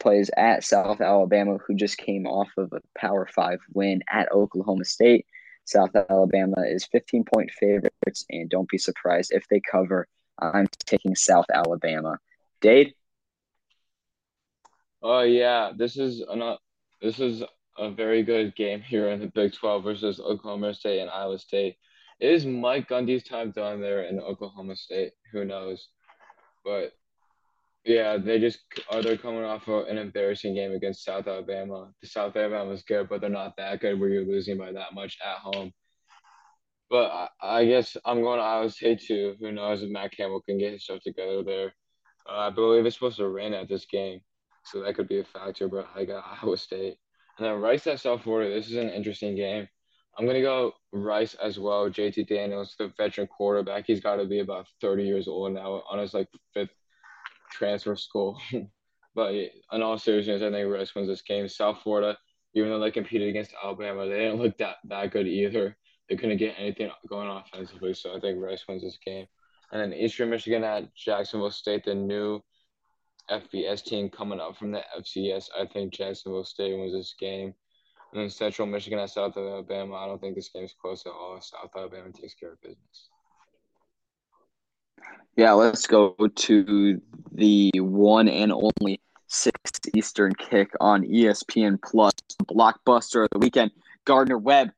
plays 0.00 0.30
at 0.36 0.64
South 0.64 1.00
Alabama, 1.00 1.58
who 1.66 1.74
just 1.74 1.96
came 1.96 2.26
off 2.26 2.48
of 2.56 2.72
a 2.72 2.80
Power 2.98 3.26
Five 3.26 3.60
win 3.72 4.02
at 4.10 4.30
Oklahoma 4.32 4.84
State. 4.84 5.26
South 5.64 5.90
Alabama 5.94 6.62
is 6.66 6.84
15 6.86 7.24
point 7.24 7.50
favorites, 7.52 8.24
and 8.30 8.50
don't 8.50 8.68
be 8.68 8.78
surprised 8.78 9.32
if 9.32 9.46
they 9.48 9.60
cover. 9.60 10.08
I'm 10.38 10.66
taking 10.86 11.14
South 11.14 11.46
Alabama. 11.52 12.18
Dade? 12.60 12.94
Oh 15.02 15.22
yeah, 15.22 15.72
this 15.76 15.96
is 15.96 16.22
not 16.34 16.60
this 17.00 17.18
is 17.18 17.42
a 17.78 17.90
very 17.90 18.22
good 18.22 18.54
game 18.54 18.80
here 18.80 19.08
in 19.08 19.20
the 19.20 19.26
Big 19.26 19.54
12 19.54 19.84
versus 19.84 20.20
Oklahoma 20.20 20.74
State 20.74 21.00
and 21.00 21.10
Iowa 21.10 21.38
State. 21.38 21.76
Is 22.20 22.46
Mike 22.46 22.88
Gundy's 22.88 23.24
time 23.24 23.50
done 23.50 23.80
there 23.80 24.04
in 24.04 24.20
Oklahoma 24.20 24.76
State? 24.76 25.12
Who 25.32 25.44
knows? 25.44 25.88
But 26.64 26.92
yeah, 27.84 28.16
they 28.16 28.38
just 28.38 28.60
are 28.90 29.02
they 29.02 29.16
coming 29.16 29.42
off 29.42 29.66
of 29.66 29.88
an 29.88 29.98
embarrassing 29.98 30.54
game 30.54 30.72
against 30.72 31.04
South 31.04 31.26
Alabama. 31.26 31.90
The 32.00 32.06
South 32.06 32.36
Alabama 32.36 32.70
was 32.70 32.82
good, 32.82 33.08
but 33.08 33.20
they're 33.20 33.30
not 33.30 33.56
that 33.56 33.80
good 33.80 33.98
where 33.98 34.08
you're 34.08 34.24
losing 34.24 34.56
by 34.56 34.72
that 34.72 34.94
much 34.94 35.18
at 35.24 35.38
home. 35.38 35.72
But 36.88 37.10
I, 37.10 37.28
I 37.40 37.64
guess 37.64 37.96
I'm 38.04 38.22
going 38.22 38.38
to 38.38 38.44
Iowa 38.44 38.70
State 38.70 39.00
too. 39.00 39.34
Who 39.40 39.50
knows 39.50 39.82
if 39.82 39.90
Matt 39.90 40.12
Campbell 40.12 40.42
can 40.42 40.58
get 40.58 40.72
his 40.72 40.84
stuff 40.84 41.00
together 41.02 41.42
there? 41.42 41.72
Uh, 42.28 42.38
I 42.38 42.50
believe 42.50 42.86
it's 42.86 42.94
supposed 42.94 43.16
to 43.16 43.28
rain 43.28 43.54
at 43.54 43.68
this 43.68 43.86
game, 43.86 44.20
so 44.64 44.82
that 44.82 44.94
could 44.94 45.08
be 45.08 45.18
a 45.18 45.24
factor. 45.24 45.68
But 45.68 45.88
I 45.96 46.04
got 46.04 46.24
Iowa 46.42 46.56
State. 46.56 46.98
And 47.38 47.46
then 47.46 47.60
Rice 47.60 47.86
at 47.86 48.00
South 48.00 48.22
Florida. 48.22 48.54
This 48.54 48.68
is 48.68 48.76
an 48.76 48.90
interesting 48.90 49.34
game. 49.34 49.68
I'm 50.18 50.26
gonna 50.26 50.42
go 50.42 50.72
Rice 50.92 51.34
as 51.34 51.58
well. 51.58 51.88
JT 51.88 52.28
Daniels, 52.28 52.74
the 52.78 52.92
veteran 52.96 53.26
quarterback. 53.26 53.84
He's 53.86 54.00
got 54.00 54.16
to 54.16 54.26
be 54.26 54.40
about 54.40 54.66
30 54.80 55.04
years 55.04 55.26
old 55.28 55.52
now 55.54 55.82
on 55.90 55.98
his 55.98 56.12
like 56.12 56.28
fifth 56.52 56.74
transfer 57.50 57.96
school. 57.96 58.38
but 59.14 59.32
in 59.32 59.82
all 59.82 59.98
seriousness, 59.98 60.42
I 60.42 60.50
think 60.50 60.70
Rice 60.70 60.94
wins 60.94 61.08
this 61.08 61.22
game. 61.22 61.48
South 61.48 61.80
Florida, 61.82 62.18
even 62.54 62.68
though 62.68 62.80
they 62.80 62.90
competed 62.90 63.28
against 63.28 63.54
Alabama, 63.62 64.06
they 64.06 64.18
didn't 64.18 64.40
look 64.40 64.58
that 64.58 64.76
that 64.84 65.10
good 65.10 65.26
either. 65.26 65.76
They 66.08 66.16
couldn't 66.16 66.36
get 66.36 66.56
anything 66.58 66.90
going 67.08 67.28
offensively, 67.28 67.94
so 67.94 68.14
I 68.14 68.20
think 68.20 68.42
Rice 68.42 68.64
wins 68.68 68.82
this 68.82 68.98
game. 69.04 69.26
And 69.70 69.80
then 69.80 69.98
Eastern 69.98 70.28
Michigan 70.28 70.62
at 70.64 70.94
Jacksonville 70.94 71.50
State, 71.50 71.84
the 71.84 71.94
new 71.94 72.42
FBS 73.30 73.84
team 73.84 74.08
coming 74.08 74.40
up 74.40 74.56
from 74.56 74.72
the 74.72 74.82
FCS. 74.98 75.48
I 75.58 75.66
think 75.66 75.92
Jacksonville 75.92 76.44
State 76.44 76.78
wins 76.78 76.92
this 76.92 77.14
game. 77.18 77.54
And 78.12 78.22
then 78.22 78.30
Central 78.30 78.66
Michigan 78.66 78.98
at 78.98 79.10
South 79.10 79.36
Alabama. 79.36 79.94
I 79.94 80.06
don't 80.06 80.20
think 80.20 80.34
this 80.34 80.50
game's 80.54 80.74
close 80.80 81.04
at 81.06 81.12
all. 81.12 81.40
South 81.40 81.70
Alabama 81.74 82.12
takes 82.12 82.34
care 82.34 82.52
of 82.52 82.60
business. 82.60 83.08
Yeah, 85.36 85.52
let's 85.52 85.86
go 85.86 86.14
to 86.34 87.00
the 87.32 87.70
one 87.76 88.28
and 88.28 88.52
only 88.52 89.00
six 89.28 89.56
Eastern 89.94 90.34
kick 90.34 90.70
on 90.78 91.04
ESPN 91.04 91.80
Plus. 91.82 92.12
Blockbuster 92.44 93.24
of 93.24 93.30
the 93.32 93.38
weekend. 93.38 93.70
Gardner 94.04 94.36
Webb 94.36 94.70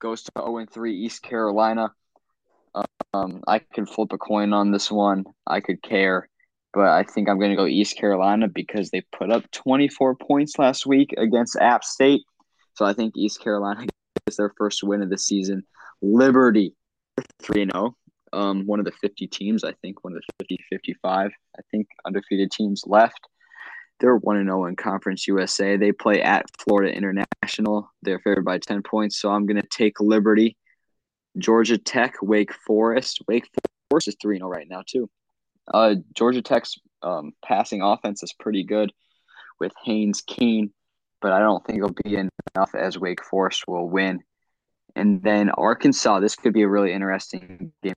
goes 0.00 0.22
to 0.24 0.32
0 0.36 0.66
3 0.70 0.94
East 0.94 1.22
Carolina. 1.22 1.92
Um, 3.14 3.42
I 3.46 3.58
could 3.58 3.88
flip 3.88 4.12
a 4.12 4.18
coin 4.18 4.52
on 4.52 4.70
this 4.70 4.90
one. 4.90 5.24
I 5.46 5.60
could 5.60 5.82
care 5.82 6.28
but 6.72 6.88
I 6.88 7.02
think 7.02 7.28
I'm 7.28 7.38
going 7.38 7.50
to 7.50 7.56
go 7.56 7.66
East 7.66 7.96
Carolina 7.96 8.48
because 8.48 8.90
they 8.90 9.02
put 9.16 9.30
up 9.30 9.50
24 9.50 10.16
points 10.16 10.58
last 10.58 10.86
week 10.86 11.14
against 11.18 11.56
App 11.56 11.84
State. 11.84 12.22
So 12.74 12.84
I 12.84 12.94
think 12.94 13.14
East 13.16 13.40
Carolina 13.42 13.86
is 14.26 14.36
their 14.36 14.52
first 14.56 14.82
win 14.82 15.02
of 15.02 15.10
the 15.10 15.18
season. 15.18 15.64
Liberty 16.00 16.74
3 17.42 17.68
0. 17.72 17.96
Um, 18.34 18.66
one 18.66 18.78
of 18.78 18.86
the 18.86 18.92
50 18.92 19.26
teams, 19.26 19.62
I 19.62 19.72
think, 19.82 20.02
one 20.02 20.14
of 20.14 20.22
the 20.38 20.44
50 20.44 20.64
55, 20.70 21.30
I 21.58 21.62
think, 21.70 21.86
undefeated 22.06 22.50
teams 22.50 22.84
left. 22.86 23.20
They're 24.00 24.16
1 24.16 24.44
0 24.44 24.64
in 24.64 24.76
Conference 24.76 25.28
USA. 25.28 25.76
They 25.76 25.92
play 25.92 26.22
at 26.22 26.46
Florida 26.58 26.94
International. 26.96 27.90
They're 28.02 28.20
favored 28.20 28.46
by 28.46 28.58
10 28.58 28.82
points. 28.82 29.20
So 29.20 29.30
I'm 29.30 29.46
going 29.46 29.60
to 29.60 29.68
take 29.68 30.00
Liberty. 30.00 30.56
Georgia 31.38 31.78
Tech, 31.78 32.14
Wake 32.22 32.52
Forest. 32.52 33.20
Wake 33.28 33.48
Forest 33.90 34.08
is 34.08 34.16
3 34.20 34.38
0 34.38 34.48
right 34.48 34.66
now, 34.68 34.82
too. 34.86 35.10
Uh, 35.72 35.96
Georgia 36.14 36.42
Tech's 36.42 36.74
um, 37.02 37.32
passing 37.44 37.82
offense 37.82 38.22
is 38.22 38.32
pretty 38.32 38.64
good 38.64 38.92
with 39.60 39.72
Haynes 39.84 40.22
King, 40.22 40.72
but 41.20 41.32
I 41.32 41.40
don't 41.40 41.64
think 41.64 41.78
it'll 41.78 41.96
be 42.04 42.16
enough 42.16 42.74
as 42.74 42.98
Wake 42.98 43.24
Forest 43.24 43.64
will 43.68 43.88
win. 43.88 44.20
And 44.94 45.22
then 45.22 45.50
Arkansas, 45.50 46.20
this 46.20 46.36
could 46.36 46.52
be 46.52 46.62
a 46.62 46.68
really 46.68 46.92
interesting 46.92 47.72
game. 47.82 47.94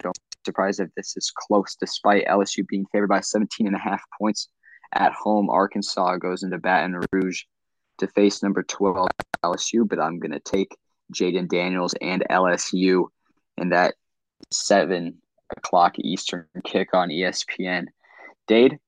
Don't 0.00 0.16
be 0.16 0.38
surprised 0.46 0.80
if 0.80 0.88
this 0.96 1.16
is 1.16 1.32
close, 1.34 1.76
despite 1.78 2.26
LSU 2.26 2.66
being 2.66 2.86
favored 2.92 3.08
by 3.08 3.20
17 3.20 3.66
and 3.66 3.76
a 3.76 3.80
half 3.80 4.02
points 4.18 4.48
at 4.94 5.12
home. 5.12 5.50
Arkansas 5.50 6.16
goes 6.16 6.42
into 6.42 6.58
Baton 6.58 7.00
Rouge 7.12 7.42
to 7.98 8.06
face 8.06 8.42
number 8.42 8.62
12 8.62 9.08
LSU, 9.44 9.86
but 9.86 10.00
I'm 10.00 10.18
going 10.18 10.32
to 10.32 10.40
take 10.40 10.76
Jayden 11.12 11.48
Daniels 11.48 11.94
and 12.00 12.24
LSU 12.30 13.08
in 13.56 13.70
that 13.70 13.94
seven 14.50 15.18
o'clock 15.56 15.98
Eastern 15.98 16.46
kick 16.64 16.94
on 16.94 17.08
ESPN. 17.08 17.86
Dade? 18.46 18.78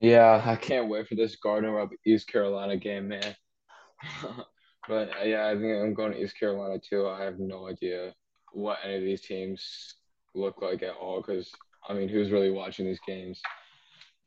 Yeah, 0.00 0.40
I 0.44 0.56
can't 0.56 0.88
wait 0.88 1.08
for 1.08 1.16
this 1.16 1.36
Gardner 1.36 1.74
Webb 1.74 1.90
East 2.06 2.28
Carolina 2.28 2.76
game, 2.76 3.08
man. 3.08 3.36
but 4.88 5.10
uh, 5.20 5.24
yeah, 5.24 5.48
I 5.48 5.54
think 5.54 5.74
I'm 5.82 5.94
going 5.94 6.12
to 6.12 6.22
East 6.22 6.38
Carolina 6.38 6.78
too. 6.78 7.08
I 7.08 7.24
have 7.24 7.40
no 7.40 7.66
idea 7.68 8.14
what 8.52 8.78
any 8.84 8.96
of 8.96 9.02
these 9.02 9.22
teams 9.22 9.94
look 10.34 10.62
like 10.62 10.82
at 10.82 10.94
all 10.94 11.20
because 11.20 11.50
I 11.88 11.94
mean, 11.94 12.08
who's 12.08 12.30
really 12.30 12.50
watching 12.50 12.86
these 12.86 13.00
games? 13.06 13.40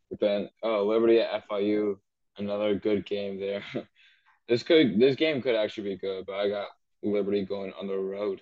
But 0.09 0.19
then, 0.19 0.49
oh, 0.61 0.85
Liberty 0.85 1.21
at 1.21 1.47
FIU, 1.47 1.97
another 2.37 2.75
good 2.75 3.05
game 3.05 3.39
there. 3.39 3.63
this 4.49 4.63
could 4.63 4.99
this 4.99 5.15
game 5.15 5.41
could 5.41 5.55
actually 5.55 5.91
be 5.91 5.97
good, 5.97 6.25
but 6.25 6.35
I 6.35 6.49
got 6.49 6.67
Liberty 7.01 7.45
going 7.45 7.71
on 7.79 7.87
the 7.87 7.97
road 7.97 8.41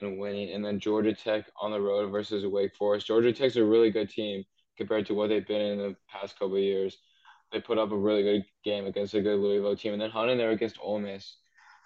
and 0.00 0.18
winning. 0.18 0.52
And 0.52 0.64
then 0.64 0.80
Georgia 0.80 1.14
Tech 1.14 1.46
on 1.60 1.70
the 1.70 1.80
road 1.80 2.10
versus 2.10 2.44
Wake 2.46 2.74
Forest. 2.76 3.06
Georgia 3.06 3.32
Tech's 3.32 3.56
a 3.56 3.64
really 3.64 3.90
good 3.90 4.10
team 4.10 4.44
compared 4.76 5.06
to 5.06 5.14
what 5.14 5.28
they've 5.28 5.46
been 5.46 5.60
in 5.60 5.78
the 5.78 5.96
past 6.08 6.38
couple 6.38 6.56
of 6.56 6.62
years. 6.62 6.98
They 7.52 7.60
put 7.60 7.78
up 7.78 7.92
a 7.92 7.96
really 7.96 8.22
good 8.22 8.44
game 8.64 8.86
against 8.86 9.14
a 9.14 9.20
good 9.20 9.38
Louisville 9.38 9.76
team, 9.76 9.92
and 9.92 10.02
then 10.02 10.10
hung 10.10 10.28
in 10.28 10.38
there 10.38 10.50
against 10.50 10.78
Ole 10.82 10.98
Miss. 10.98 11.36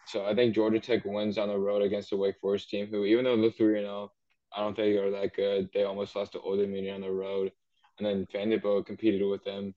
So 0.06 0.24
I 0.24 0.34
think 0.34 0.54
Georgia 0.54 0.80
Tech 0.80 1.04
wins 1.04 1.38
on 1.38 1.48
the 1.48 1.58
road 1.58 1.82
against 1.82 2.10
the 2.10 2.16
Wake 2.16 2.36
Forest 2.40 2.70
team, 2.70 2.88
who 2.90 3.04
even 3.04 3.24
though 3.24 3.40
they're 3.40 3.50
three 3.50 3.80
zero, 3.80 4.10
I 4.56 4.60
don't 4.60 4.74
think 4.74 4.98
are 4.98 5.10
that 5.10 5.36
good. 5.36 5.68
They 5.72 5.84
almost 5.84 6.16
lost 6.16 6.32
to 6.32 6.40
Old 6.40 6.58
Dominion 6.58 6.96
on 6.96 7.00
the 7.02 7.10
road, 7.10 7.52
and 7.98 8.06
then 8.06 8.26
Vanderbilt 8.32 8.86
competed 8.86 9.22
with 9.28 9.44
them 9.44 9.74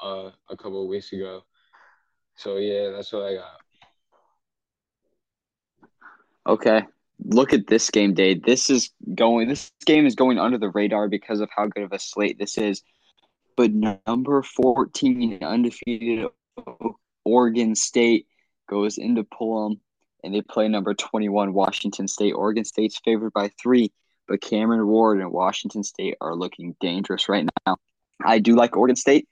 uh, 0.00 0.30
a 0.48 0.56
couple 0.56 0.82
of 0.82 0.88
weeks 0.88 1.12
ago. 1.12 1.42
So 2.36 2.56
yeah, 2.56 2.90
that's 2.90 3.12
what 3.12 3.24
I 3.24 3.34
got. 3.34 3.60
Okay, 6.46 6.82
look 7.24 7.52
at 7.52 7.66
this 7.66 7.90
game 7.90 8.14
day. 8.14 8.34
This 8.34 8.70
is 8.70 8.90
going. 9.14 9.48
This 9.48 9.70
game 9.84 10.06
is 10.06 10.14
going 10.14 10.38
under 10.38 10.58
the 10.58 10.70
radar 10.70 11.08
because 11.08 11.40
of 11.40 11.48
how 11.54 11.66
good 11.66 11.84
of 11.84 11.92
a 11.92 11.98
slate 11.98 12.38
this 12.38 12.58
is. 12.58 12.82
But 13.56 13.70
number 13.72 14.42
fourteen 14.42 15.42
undefeated 15.42 16.26
Oregon 17.24 17.74
State 17.74 18.26
goes 18.68 18.98
into 18.98 19.24
Pullman 19.24 19.80
and 20.26 20.34
they 20.34 20.42
play 20.42 20.68
number 20.68 20.92
21 20.92 21.52
Washington 21.54 22.08
State. 22.08 22.32
Oregon 22.32 22.64
State's 22.64 23.00
favored 23.04 23.32
by 23.32 23.50
three, 23.62 23.92
but 24.26 24.40
Cameron 24.40 24.86
Ward 24.86 25.20
and 25.20 25.30
Washington 25.30 25.84
State 25.84 26.16
are 26.20 26.34
looking 26.34 26.74
dangerous 26.80 27.28
right 27.28 27.48
now. 27.66 27.76
I 28.24 28.40
do 28.40 28.56
like 28.56 28.76
Oregon 28.76 28.96
State 28.96 29.28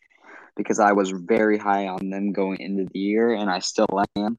because 0.56 0.78
I 0.78 0.92
was 0.92 1.10
very 1.10 1.58
high 1.58 1.88
on 1.88 2.10
them 2.10 2.32
going 2.32 2.60
into 2.60 2.86
the 2.92 2.98
year, 2.98 3.34
and 3.34 3.50
I 3.50 3.58
still 3.58 3.88
am. 4.16 4.38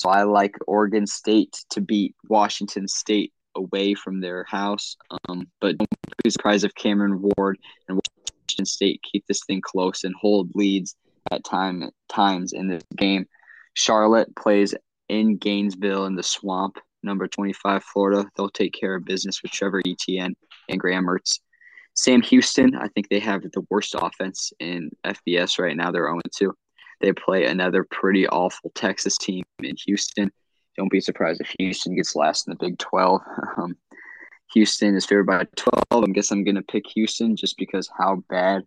So 0.00 0.08
I 0.08 0.22
like 0.22 0.56
Oregon 0.66 1.06
State 1.06 1.62
to 1.68 1.82
beat 1.82 2.14
Washington 2.26 2.88
State 2.88 3.34
away 3.54 3.92
from 3.92 4.22
their 4.22 4.44
house. 4.44 4.96
Um, 5.28 5.46
but 5.60 5.76
don't 5.76 5.88
be 6.24 6.30
surprised 6.30 6.64
if 6.64 6.74
Cameron 6.74 7.20
Ward 7.20 7.58
and 7.86 8.00
Washington 8.48 8.64
State 8.64 9.02
keep 9.02 9.26
this 9.26 9.44
thing 9.44 9.60
close 9.60 10.04
and 10.04 10.14
hold 10.18 10.52
leads 10.54 10.96
at 11.30 11.44
time 11.44 11.90
times 12.08 12.54
in 12.54 12.66
this 12.66 12.82
game. 12.96 13.26
Charlotte 13.74 14.34
plays 14.36 14.74
in 15.10 15.36
Gainesville 15.36 16.06
in 16.06 16.16
the 16.16 16.22
swamp, 16.22 16.78
number 17.02 17.28
25 17.28 17.84
Florida. 17.84 18.26
They'll 18.34 18.48
take 18.48 18.72
care 18.72 18.94
of 18.94 19.04
business 19.04 19.42
with 19.42 19.52
Trevor 19.52 19.82
Etienne 19.86 20.34
and 20.70 20.80
Graham 20.80 21.04
Mertz. 21.04 21.40
Sam 21.92 22.22
Houston, 22.22 22.74
I 22.74 22.88
think 22.88 23.10
they 23.10 23.20
have 23.20 23.42
the 23.42 23.66
worst 23.68 23.94
offense 24.00 24.50
in 24.60 24.88
FBS 25.04 25.58
right 25.58 25.76
now. 25.76 25.90
They're 25.90 26.08
0 26.08 26.20
2. 26.34 26.54
They 27.00 27.12
play 27.12 27.46
another 27.46 27.84
pretty 27.90 28.28
awful 28.28 28.72
Texas 28.74 29.16
team 29.16 29.44
in 29.62 29.74
Houston. 29.86 30.30
Don't 30.76 30.90
be 30.90 31.00
surprised 31.00 31.40
if 31.40 31.54
Houston 31.58 31.96
gets 31.96 32.14
last 32.14 32.46
in 32.46 32.52
the 32.52 32.64
Big 32.64 32.78
12. 32.78 33.20
Um, 33.56 33.76
Houston 34.52 34.96
is 34.96 35.06
favored 35.06 35.26
by 35.26 35.46
12. 35.56 36.04
I 36.08 36.10
guess 36.12 36.30
I'm 36.30 36.42
going 36.42 36.56
to 36.56 36.62
pick 36.62 36.84
Houston 36.88 37.36
just 37.36 37.56
because 37.56 37.88
how 37.96 38.24
bad 38.28 38.62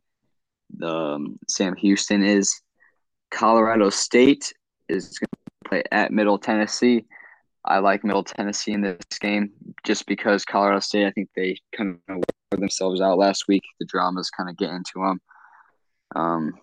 the 0.77 0.87
um, 0.87 1.39
Sam 1.49 1.75
Houston 1.75 2.23
is. 2.23 2.61
Colorado 3.31 3.89
State 3.89 4.53
is 4.87 5.17
going 5.19 5.27
to 5.29 5.69
play 5.69 5.83
at 5.91 6.11
Middle 6.11 6.37
Tennessee. 6.37 7.05
I 7.65 7.79
like 7.79 8.03
Middle 8.03 8.23
Tennessee 8.23 8.73
in 8.73 8.81
this 8.81 8.97
game 9.19 9.51
just 9.83 10.05
because 10.05 10.45
Colorado 10.45 10.79
State, 10.79 11.07
I 11.07 11.11
think 11.11 11.29
they 11.35 11.57
kind 11.75 11.99
of 12.09 12.15
wore 12.15 12.59
themselves 12.59 13.01
out 13.01 13.17
last 13.17 13.47
week. 13.47 13.63
The 13.79 13.85
dramas 13.85 14.29
kind 14.29 14.49
of 14.49 14.57
get 14.57 14.69
into 14.69 14.93
them. 14.95 15.21
Um, 16.15 16.53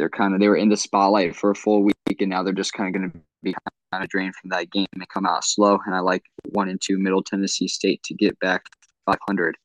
they're 0.00 0.08
kind 0.08 0.32
of 0.32 0.40
they 0.40 0.48
were 0.48 0.56
in 0.56 0.70
the 0.70 0.76
spotlight 0.76 1.36
for 1.36 1.50
a 1.50 1.54
full 1.54 1.82
week, 1.82 1.94
and 2.20 2.30
now 2.30 2.42
they're 2.42 2.54
just 2.54 2.72
kind 2.72 2.88
of 2.88 2.98
going 2.98 3.12
to 3.12 3.18
be 3.42 3.54
kind 3.92 4.02
of 4.02 4.08
drained 4.08 4.34
from 4.34 4.48
that 4.50 4.70
game 4.70 4.86
and 4.94 5.08
come 5.10 5.26
out 5.26 5.44
slow. 5.44 5.78
And 5.84 5.94
I 5.94 6.00
like 6.00 6.22
one 6.52 6.70
and 6.70 6.80
two 6.80 6.98
Middle 6.98 7.22
Tennessee 7.22 7.68
State 7.68 8.02
to 8.04 8.14
get 8.14 8.38
back 8.40 8.62
500. 9.04 9.56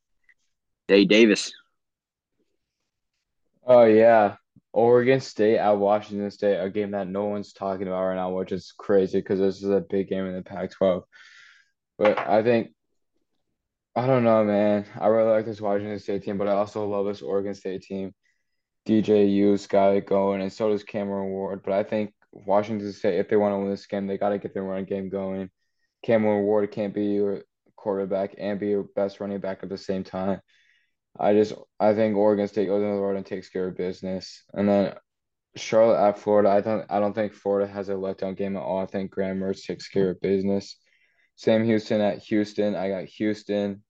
Dade 0.89 1.09
Davis. 1.09 1.53
Oh 3.65 3.85
yeah, 3.85 4.35
Oregon 4.73 5.21
State 5.21 5.57
at 5.57 5.77
Washington 5.77 6.29
State, 6.29 6.59
a 6.59 6.69
game 6.69 6.91
that 6.91 7.07
no 7.07 7.25
one's 7.25 7.53
talking 7.53 7.87
about 7.87 8.05
right 8.05 8.15
now, 8.15 8.29
which 8.31 8.51
is 8.51 8.73
crazy 8.77 9.19
because 9.19 9.39
this 9.39 9.63
is 9.63 9.69
a 9.69 9.85
big 9.89 10.09
game 10.09 10.25
in 10.25 10.35
the 10.35 10.43
Pac-12. 10.43 11.03
But 11.97 12.19
I 12.19 12.43
think 12.43 12.71
I 13.95 14.05
don't 14.05 14.25
know, 14.25 14.43
man. 14.43 14.85
I 14.99 15.07
really 15.07 15.31
like 15.31 15.45
this 15.45 15.61
Washington 15.61 15.97
State 15.99 16.23
team, 16.23 16.37
but 16.37 16.49
I 16.49 16.51
also 16.51 16.85
love 16.85 17.05
this 17.05 17.21
Oregon 17.21 17.55
State 17.55 17.83
team. 17.83 18.13
DJU's 18.87 19.67
got 19.67 19.95
it 19.95 20.05
going, 20.05 20.41
and 20.41 20.53
so 20.53 20.69
does 20.69 20.83
Cameron 20.83 21.29
Ward. 21.29 21.61
But 21.63 21.73
I 21.73 21.83
think 21.83 22.13
Washington 22.31 22.91
State, 22.93 23.19
if 23.19 23.29
they 23.29 23.35
want 23.35 23.53
to 23.53 23.57
win 23.57 23.69
this 23.69 23.85
game, 23.87 24.07
they 24.07 24.17
got 24.17 24.29
to 24.29 24.37
get 24.37 24.53
their 24.53 24.63
run 24.63 24.85
game 24.85 25.09
going. 25.09 25.49
Cameron 26.03 26.43
Ward 26.43 26.71
can't 26.71 26.93
be 26.93 27.05
your 27.05 27.43
quarterback 27.75 28.35
and 28.37 28.59
be 28.59 28.67
your 28.67 28.83
best 28.95 29.19
running 29.19 29.39
back 29.39 29.59
at 29.63 29.69
the 29.69 29.77
same 29.77 30.03
time. 30.03 30.39
I 31.17 31.33
just 31.33 31.53
I 31.79 31.93
think 31.93 32.15
Oregon 32.15 32.47
State 32.47 32.67
goes 32.67 32.83
into 32.83 32.95
the 32.95 33.01
road 33.01 33.15
and 33.15 33.25
takes 33.25 33.49
care 33.49 33.67
of 33.67 33.77
business, 33.77 34.43
and 34.53 34.67
then 34.67 34.95
Charlotte 35.55 36.05
at 36.09 36.19
Florida. 36.19 36.49
I 36.49 36.61
don't 36.61 36.85
I 36.89 36.99
don't 36.99 37.13
think 37.13 37.33
Florida 37.33 37.71
has 37.71 37.89
a 37.89 37.93
letdown 37.93 38.37
game 38.37 38.57
at 38.57 38.63
all. 38.63 38.79
I 38.79 38.85
think 38.85 39.11
Graham 39.11 39.39
Mertz 39.39 39.65
takes 39.65 39.87
care 39.87 40.11
of 40.11 40.21
business. 40.21 40.77
Sam 41.35 41.63
Houston 41.63 42.01
at 42.01 42.19
Houston. 42.19 42.75
I 42.75 42.89
got 42.89 43.05
Houston. 43.05 43.83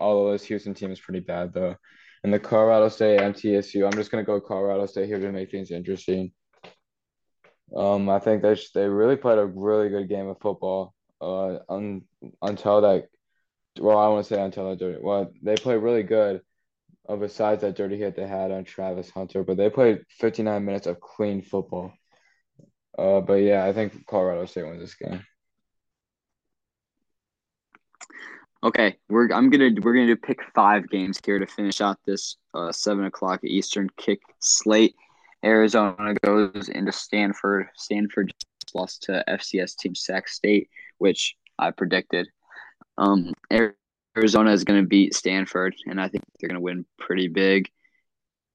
All 0.00 0.26
of 0.26 0.32
this 0.32 0.44
Houston 0.44 0.74
team 0.74 0.90
is 0.92 1.00
pretty 1.00 1.20
bad 1.20 1.52
though. 1.52 1.76
And 2.22 2.32
the 2.32 2.38
Colorado 2.38 2.88
State 2.88 3.20
MTSU. 3.20 3.86
I'm 3.86 3.92
just 3.92 4.10
gonna 4.10 4.24
go 4.24 4.40
Colorado 4.40 4.86
State 4.86 5.06
here 5.06 5.18
to 5.18 5.32
make 5.32 5.50
things 5.50 5.70
interesting. 5.70 6.32
Um, 7.74 8.08
I 8.08 8.18
think 8.18 8.42
they 8.42 8.56
they 8.74 8.88
really 8.88 9.16
played 9.16 9.38
a 9.38 9.46
really 9.46 9.88
good 9.88 10.08
game 10.08 10.28
of 10.28 10.40
football. 10.40 10.94
Uh, 11.20 11.58
un, 11.68 12.02
until 12.42 12.80
that, 12.80 13.08
well, 13.78 13.98
I 13.98 14.08
want 14.08 14.26
to 14.26 14.34
say 14.34 14.42
until 14.42 14.68
that 14.70 14.78
dirty. 14.78 14.98
Well, 15.00 15.30
they 15.42 15.56
played 15.56 15.76
really 15.76 16.02
good. 16.02 16.42
Uh, 17.08 17.16
besides 17.16 17.62
that 17.62 17.74
dirty 17.74 17.96
hit 17.96 18.14
they 18.14 18.26
had 18.26 18.52
on 18.52 18.62
Travis 18.62 19.10
Hunter, 19.10 19.42
but 19.42 19.56
they 19.56 19.70
played 19.70 20.04
59 20.18 20.64
minutes 20.64 20.86
of 20.86 21.00
clean 21.00 21.42
football. 21.42 21.92
Uh, 22.96 23.20
but 23.20 23.34
yeah, 23.34 23.64
I 23.64 23.72
think 23.72 24.06
Colorado 24.06 24.44
State 24.46 24.64
wins 24.64 24.80
this 24.80 24.94
game. 24.94 25.24
Okay, 28.62 28.98
we're 29.08 29.30
I'm 29.32 29.48
gonna 29.48 29.70
we're 29.80 29.94
gonna 29.94 30.06
do 30.06 30.16
pick 30.16 30.40
five 30.54 30.88
games 30.90 31.18
here 31.24 31.38
to 31.38 31.46
finish 31.46 31.80
out 31.80 31.98
this 32.04 32.36
uh, 32.52 32.70
seven 32.72 33.06
o'clock 33.06 33.40
Eastern 33.42 33.88
kick 33.96 34.20
slate. 34.38 34.94
Arizona 35.42 36.14
goes 36.22 36.68
into 36.68 36.92
Stanford. 36.92 37.68
Stanford 37.76 38.34
lost 38.74 39.04
to 39.04 39.24
FCS 39.26 39.76
team 39.76 39.94
Sac 39.94 40.28
State, 40.28 40.68
which 40.98 41.36
I 41.58 41.70
predicted. 41.70 42.28
Um, 42.98 43.32
Arizona 44.16 44.52
is 44.52 44.64
going 44.64 44.82
to 44.82 44.86
beat 44.88 45.14
Stanford, 45.14 45.74
and 45.86 45.98
I 45.98 46.08
think 46.08 46.24
they're 46.38 46.48
going 46.48 46.56
to 46.56 46.60
win 46.60 46.84
pretty 46.98 47.28
big. 47.28 47.70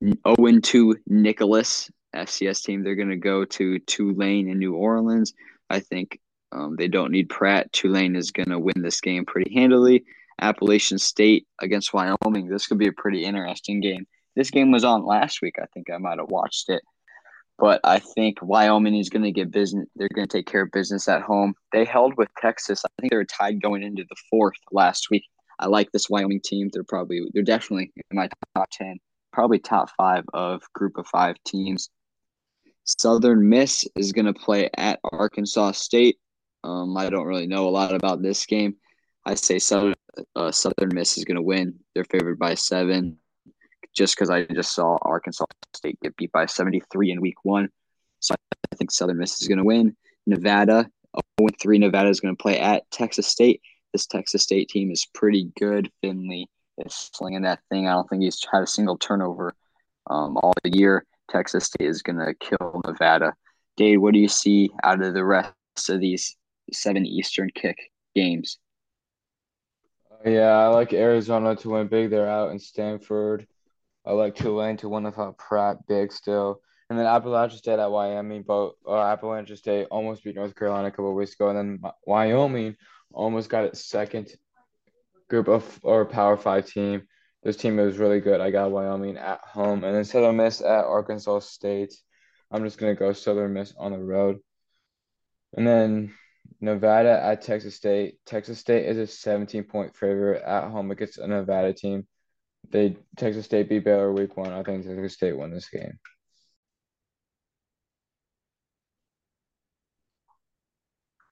0 0.03 0.59
2 0.61 0.97
Nicholls 1.07 1.89
FCS 2.15 2.63
team. 2.63 2.83
They're 2.83 2.95
going 2.95 3.09
to 3.09 3.15
go 3.15 3.45
to 3.45 3.79
Tulane 3.79 4.49
in 4.49 4.59
New 4.59 4.75
Orleans. 4.75 5.33
I 5.69 5.79
think 5.79 6.19
um, 6.55 6.75
they 6.77 6.87
don't 6.87 7.11
need 7.11 7.29
Pratt. 7.29 7.71
Tulane 7.73 8.15
is 8.15 8.31
going 8.31 8.49
to 8.49 8.59
win 8.59 8.81
this 8.81 9.01
game 9.01 9.25
pretty 9.25 9.53
handily. 9.53 10.05
Appalachian 10.41 10.97
State 10.97 11.47
against 11.61 11.93
Wyoming. 11.93 12.47
This 12.47 12.67
could 12.67 12.77
be 12.77 12.87
a 12.87 12.93
pretty 12.93 13.25
interesting 13.25 13.81
game. 13.81 14.07
This 14.35 14.51
game 14.51 14.71
was 14.71 14.83
on 14.83 15.05
last 15.05 15.41
week. 15.41 15.55
I 15.61 15.65
think 15.73 15.89
I 15.89 15.97
might 15.97 16.19
have 16.19 16.29
watched 16.29 16.69
it. 16.69 16.81
But 17.57 17.81
I 17.83 17.99
think 17.99 18.39
Wyoming 18.41 18.95
is 18.95 19.09
going 19.09 19.23
to 19.23 19.31
get 19.31 19.51
business. 19.51 19.87
They're 19.95 20.09
going 20.13 20.27
to 20.27 20.37
take 20.37 20.45
care 20.45 20.61
of 20.61 20.71
business 20.71 21.07
at 21.07 21.21
home. 21.21 21.53
They 21.71 21.85
held 21.85 22.13
with 22.17 22.27
Texas. 22.41 22.83
I 22.83 22.89
think 22.99 23.11
they 23.11 23.17
were 23.17 23.25
tied 23.25 23.61
going 23.61 23.83
into 23.83 24.03
the 24.09 24.15
fourth 24.29 24.57
last 24.71 25.09
week. 25.09 25.23
I 25.59 25.67
like 25.67 25.91
this 25.91 26.09
Wyoming 26.09 26.41
team. 26.41 26.69
They're 26.71 26.83
probably 26.83 27.21
they're 27.33 27.43
definitely 27.43 27.91
in 27.95 28.17
my 28.17 28.27
top 28.55 28.67
ten, 28.71 28.97
probably 29.31 29.59
top 29.59 29.89
five 29.97 30.25
of 30.33 30.63
group 30.73 30.97
of 30.97 31.07
five 31.07 31.37
teams. 31.45 31.89
Southern 32.83 33.47
Miss 33.47 33.85
is 33.95 34.11
going 34.11 34.25
to 34.25 34.33
play 34.33 34.69
at 34.77 34.99
Arkansas 35.11 35.71
State. 35.71 36.17
Um, 36.65 36.97
I 36.97 37.09
don't 37.09 37.27
really 37.27 37.45
know 37.45 37.67
a 37.67 37.69
lot 37.69 37.93
about 37.93 38.23
this 38.23 38.45
game. 38.45 38.75
I 39.23 39.35
say 39.35 39.59
Southern, 39.59 39.93
uh, 40.35 40.51
Southern 40.51 40.89
Miss 40.93 41.17
is 41.17 41.23
going 41.23 41.35
to 41.35 41.41
win. 41.41 41.75
They're 41.93 42.05
favored 42.05 42.39
by 42.39 42.55
seven, 42.55 43.17
just 43.95 44.15
because 44.15 44.31
I 44.31 44.45
just 44.45 44.73
saw 44.73 44.97
Arkansas 45.01 45.45
State 45.75 45.99
get 46.01 46.15
beat 46.15 46.31
by 46.31 46.47
73 46.47 47.11
in 47.11 47.21
week 47.21 47.43
one. 47.43 47.69
So 48.19 48.33
I 48.71 48.75
think 48.75 48.91
Southern 48.91 49.19
Miss 49.19 49.41
is 49.41 49.47
going 49.47 49.59
to 49.59 49.63
win. 49.63 49.95
Nevada, 50.25 50.89
0 51.39 51.49
3 51.61 51.77
Nevada 51.77 52.09
is 52.09 52.19
going 52.19 52.35
to 52.35 52.41
play 52.41 52.59
at 52.59 52.89
Texas 52.89 53.27
State. 53.27 53.61
This 53.93 54.07
Texas 54.07 54.41
State 54.41 54.69
team 54.69 54.89
is 54.89 55.07
pretty 55.13 55.51
good. 55.59 55.91
Finley 56.01 56.49
is 56.79 57.11
slinging 57.13 57.43
that 57.43 57.59
thing. 57.69 57.87
I 57.87 57.91
don't 57.91 58.09
think 58.09 58.23
he's 58.23 58.43
had 58.51 58.63
a 58.63 58.67
single 58.67 58.97
turnover 58.97 59.53
um, 60.09 60.37
all 60.37 60.53
year. 60.63 61.05
Texas 61.29 61.65
State 61.65 61.87
is 61.87 62.01
going 62.01 62.17
to 62.17 62.33
kill 62.39 62.81
Nevada. 62.85 63.33
Dade, 63.77 63.99
what 63.99 64.13
do 64.13 64.19
you 64.19 64.27
see 64.27 64.71
out 64.83 65.03
of 65.03 65.13
the 65.13 65.23
rest 65.23 65.53
of 65.89 65.99
these 65.99 66.35
seven 66.73 67.05
Eastern 67.05 67.49
kick 67.53 67.77
games. 68.15 68.59
Yeah, 70.25 70.57
I 70.57 70.67
like 70.67 70.93
Arizona 70.93 71.55
to 71.57 71.69
win 71.69 71.87
big. 71.87 72.09
They're 72.09 72.29
out 72.29 72.51
in 72.51 72.59
Stanford. 72.59 73.45
I 74.05 74.13
like 74.13 74.35
Tulane 74.35 74.77
to 74.77 74.89
win 74.89 75.03
without 75.03 75.37
Pratt 75.37 75.85
big 75.87 76.11
still. 76.11 76.61
And 76.89 76.97
then 76.97 77.07
Appalachian 77.07 77.57
State 77.57 77.79
at 77.79 77.91
Wyoming, 77.91 78.43
but 78.43 78.73
uh, 78.87 79.01
Appalachian 79.01 79.57
State 79.57 79.87
almost 79.89 80.23
beat 80.23 80.35
North 80.35 80.55
Carolina 80.55 80.87
a 80.87 80.91
couple 80.91 81.13
weeks 81.15 81.33
ago. 81.33 81.49
And 81.49 81.57
then 81.57 81.91
Wyoming 82.05 82.75
almost 83.11 83.49
got 83.49 83.65
its 83.65 83.85
second 83.85 84.31
group 85.29 85.47
of 85.47 85.79
or 85.83 86.05
Power 86.05 86.37
Five 86.37 86.67
team. 86.67 87.03
This 87.43 87.57
team 87.57 87.79
is 87.79 87.97
really 87.97 88.19
good. 88.19 88.41
I 88.41 88.51
got 88.51 88.71
Wyoming 88.71 89.17
at 89.17 89.39
home. 89.41 89.83
And 89.83 89.95
then 89.95 90.05
Southern 90.05 90.37
Miss 90.37 90.61
at 90.61 90.85
Arkansas 90.85 91.39
State. 91.39 91.93
I'm 92.51 92.63
just 92.63 92.79
to 92.79 92.93
go 92.99 93.13
Southern 93.13 93.53
Miss 93.53 93.73
on 93.77 93.91
the 93.91 93.99
road. 93.99 94.39
And 95.55 95.65
then 95.65 96.13
Nevada 96.61 97.21
at 97.23 97.41
Texas 97.41 97.75
State. 97.75 98.17
Texas 98.25 98.59
State 98.59 98.85
is 98.85 98.97
a 98.97 99.07
17 99.07 99.63
point 99.63 99.95
favorite 99.95 100.43
at 100.43 100.69
home 100.69 100.91
against 100.91 101.17
a 101.17 101.27
Nevada 101.27 101.73
team. 101.73 102.07
They 102.71 102.97
Texas 103.17 103.45
State 103.45 103.69
beat 103.69 103.83
Baylor 103.83 104.11
week 104.11 104.35
one. 104.37 104.51
I 104.51 104.63
think 104.63 104.85
Texas 104.85 105.13
State 105.13 105.37
won 105.37 105.51
this 105.51 105.69
game. 105.69 105.99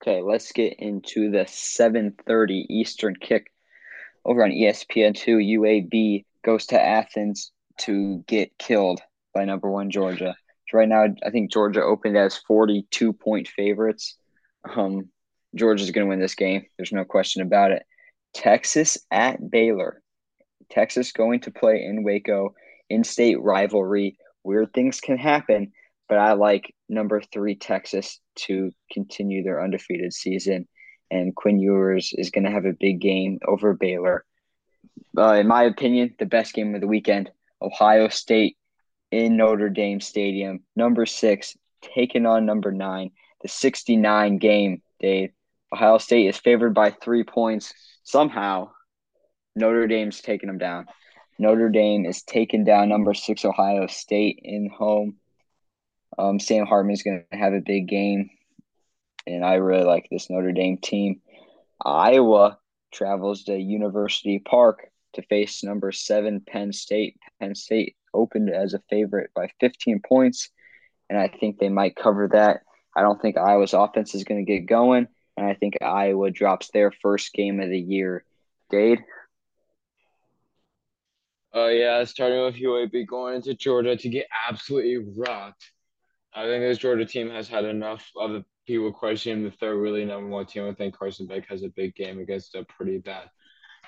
Okay, 0.02 0.20
let's 0.20 0.52
get 0.52 0.74
into 0.80 1.30
the 1.30 1.46
7:30 1.46 2.66
Eastern 2.68 3.16
kick 3.16 3.50
over 4.24 4.44
on 4.44 4.50
ESPN2. 4.50 5.38
UAB 5.58 6.26
goes 6.44 6.66
to 6.66 6.80
Athens 6.80 7.52
to 7.78 8.22
get 8.26 8.56
killed 8.58 9.00
by 9.32 9.44
number 9.44 9.70
one 9.70 9.90
Georgia. 9.90 10.36
Right 10.72 10.88
now, 10.88 11.06
I 11.24 11.30
think 11.30 11.52
Georgia 11.52 11.82
opened 11.82 12.16
as 12.16 12.36
42 12.36 13.12
point 13.12 13.48
favorites. 13.48 14.18
Um, 14.64 15.10
Georgia's 15.54 15.90
going 15.90 16.06
to 16.06 16.08
win 16.08 16.20
this 16.20 16.34
game. 16.34 16.66
There's 16.76 16.92
no 16.92 17.04
question 17.04 17.42
about 17.42 17.70
it. 17.70 17.84
Texas 18.34 18.98
at 19.10 19.50
Baylor. 19.50 20.02
Texas 20.70 21.12
going 21.12 21.40
to 21.40 21.50
play 21.50 21.84
in 21.84 22.02
Waco, 22.02 22.54
in 22.90 23.04
state 23.04 23.40
rivalry. 23.40 24.18
Weird 24.42 24.72
things 24.72 25.00
can 25.00 25.16
happen, 25.16 25.72
but 26.08 26.18
I 26.18 26.32
like 26.32 26.74
number 26.88 27.20
three 27.20 27.54
Texas 27.54 28.18
to 28.36 28.72
continue 28.92 29.42
their 29.42 29.62
undefeated 29.62 30.12
season. 30.12 30.66
And 31.10 31.34
Quinn 31.34 31.60
Ewers 31.60 32.12
is 32.16 32.30
going 32.30 32.44
to 32.44 32.50
have 32.50 32.64
a 32.64 32.72
big 32.72 33.00
game 33.00 33.38
over 33.46 33.74
Baylor. 33.74 34.24
Uh, 35.16 35.34
in 35.34 35.46
my 35.46 35.64
opinion, 35.64 36.14
the 36.18 36.26
best 36.26 36.54
game 36.54 36.74
of 36.74 36.80
the 36.80 36.86
weekend 36.86 37.30
Ohio 37.62 38.08
State 38.08 38.56
in 39.10 39.36
Notre 39.36 39.68
Dame 39.68 40.00
Stadium. 40.00 40.60
Number 40.74 41.06
six 41.06 41.56
taking 41.94 42.26
on 42.26 42.46
number 42.46 42.72
nine. 42.72 43.10
The 43.44 43.48
69 43.48 44.38
game, 44.38 44.80
Dade. 45.00 45.32
Ohio 45.70 45.98
State 45.98 46.28
is 46.28 46.38
favored 46.38 46.72
by 46.72 46.92
three 46.92 47.24
points. 47.24 47.74
Somehow, 48.02 48.70
Notre 49.54 49.86
Dame's 49.86 50.22
taking 50.22 50.46
them 50.46 50.56
down. 50.56 50.86
Notre 51.38 51.68
Dame 51.68 52.06
is 52.06 52.22
taking 52.22 52.64
down 52.64 52.88
number 52.88 53.12
six 53.12 53.44
Ohio 53.44 53.86
State 53.86 54.40
in 54.42 54.70
home. 54.70 55.16
Um, 56.16 56.40
Sam 56.40 56.64
Hartman 56.64 56.94
is 56.94 57.02
going 57.02 57.26
to 57.30 57.36
have 57.36 57.52
a 57.52 57.60
big 57.60 57.86
game, 57.86 58.30
and 59.26 59.44
I 59.44 59.56
really 59.56 59.84
like 59.84 60.08
this 60.10 60.30
Notre 60.30 60.52
Dame 60.52 60.78
team. 60.78 61.20
Iowa 61.84 62.58
travels 62.94 63.44
to 63.44 63.58
University 63.58 64.38
Park 64.38 64.88
to 65.14 65.22
face 65.22 65.62
number 65.62 65.92
seven 65.92 66.40
Penn 66.40 66.72
State. 66.72 67.18
Penn 67.40 67.54
State 67.54 67.94
opened 68.14 68.48
as 68.48 68.72
a 68.72 68.82
favorite 68.88 69.32
by 69.34 69.50
15 69.60 70.00
points, 70.08 70.48
and 71.10 71.18
I 71.18 71.28
think 71.28 71.58
they 71.58 71.68
might 71.68 71.94
cover 71.94 72.28
that. 72.32 72.60
I 72.96 73.02
don't 73.02 73.20
think 73.20 73.36
Iowa's 73.36 73.74
offense 73.74 74.14
is 74.14 74.24
going 74.24 74.44
to 74.44 74.50
get 74.50 74.66
going, 74.66 75.08
and 75.36 75.46
I 75.46 75.54
think 75.54 75.82
Iowa 75.82 76.30
drops 76.30 76.70
their 76.70 76.90
first 76.90 77.32
game 77.32 77.60
of 77.60 77.70
the 77.70 77.78
year. 77.78 78.24
Dade? 78.70 79.04
Uh, 81.54 81.68
yeah, 81.68 82.02
starting 82.04 82.42
with 82.42 82.56
UAB 82.56 83.06
going 83.06 83.36
into 83.36 83.54
Georgia 83.54 83.96
to 83.96 84.08
get 84.08 84.26
absolutely 84.48 84.98
rocked. 85.16 85.70
I 86.34 86.46
think 86.46 86.62
this 86.62 86.78
Georgia 86.78 87.06
team 87.06 87.30
has 87.30 87.48
had 87.48 87.64
enough 87.64 88.10
of 88.16 88.32
the 88.32 88.44
people 88.66 88.92
questioning 88.92 89.46
if 89.46 89.58
they're 89.58 89.76
really 89.76 90.04
number 90.04 90.28
one 90.28 90.46
team. 90.46 90.68
I 90.68 90.72
think 90.74 90.96
Carson 90.96 91.26
Beck 91.26 91.46
has 91.48 91.62
a 91.62 91.68
big 91.68 91.94
game 91.94 92.18
against 92.18 92.56
a 92.56 92.64
pretty 92.64 92.98
bad 92.98 93.30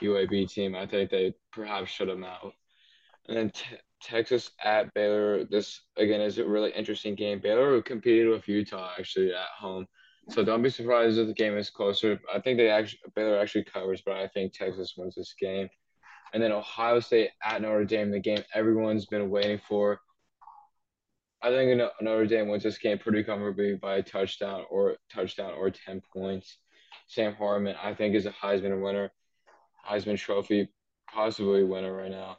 UAB 0.00 0.48
team. 0.48 0.76
I 0.76 0.86
think 0.86 1.11
they 1.11 1.34
perhaps 1.52 1.90
should 1.90 2.09
have 2.09 2.22
out. 2.22 2.52
And 3.28 3.36
then 3.36 3.50
t- 3.50 3.76
Texas 4.02 4.50
at 4.62 4.92
Baylor. 4.94 5.44
This 5.44 5.80
again 5.96 6.20
is 6.20 6.38
a 6.38 6.46
really 6.46 6.70
interesting 6.70 7.14
game. 7.14 7.40
Baylor 7.40 7.82
competed 7.82 8.28
with 8.28 8.46
Utah 8.48 8.92
actually 8.98 9.32
at 9.32 9.48
home, 9.58 9.86
so 10.28 10.44
don't 10.44 10.62
be 10.62 10.70
surprised 10.70 11.18
if 11.18 11.26
the 11.26 11.34
game 11.34 11.56
is 11.56 11.70
closer. 11.70 12.20
I 12.32 12.40
think 12.40 12.58
they 12.58 12.70
actually 12.70 13.00
Baylor 13.14 13.38
actually 13.38 13.64
covers, 13.64 14.02
but 14.04 14.16
I 14.16 14.28
think 14.28 14.52
Texas 14.52 14.94
wins 14.96 15.14
this 15.14 15.34
game. 15.40 15.68
And 16.32 16.42
then 16.42 16.52
Ohio 16.52 17.00
State 17.00 17.30
at 17.42 17.62
Notre 17.62 17.84
Dame, 17.84 18.10
the 18.10 18.20
game 18.20 18.42
everyone's 18.54 19.06
been 19.06 19.30
waiting 19.30 19.60
for. 19.68 20.00
I 21.42 21.50
think 21.50 21.80
Notre 22.00 22.26
Dame 22.26 22.48
wins 22.48 22.62
this 22.62 22.78
game 22.78 22.98
pretty 22.98 23.22
comfortably 23.22 23.76
by 23.76 23.96
a 23.96 24.02
touchdown 24.02 24.64
or 24.70 24.96
touchdown 25.12 25.52
or 25.54 25.70
ten 25.70 26.02
points. 26.12 26.58
Sam 27.08 27.34
Hartman, 27.34 27.76
I 27.82 27.94
think, 27.94 28.14
is 28.14 28.26
a 28.26 28.32
Heisman 28.32 28.82
winner, 28.82 29.12
Heisman 29.88 30.18
Trophy 30.18 30.68
possibly 31.08 31.62
winner 31.62 31.94
right 31.94 32.10
now. 32.10 32.38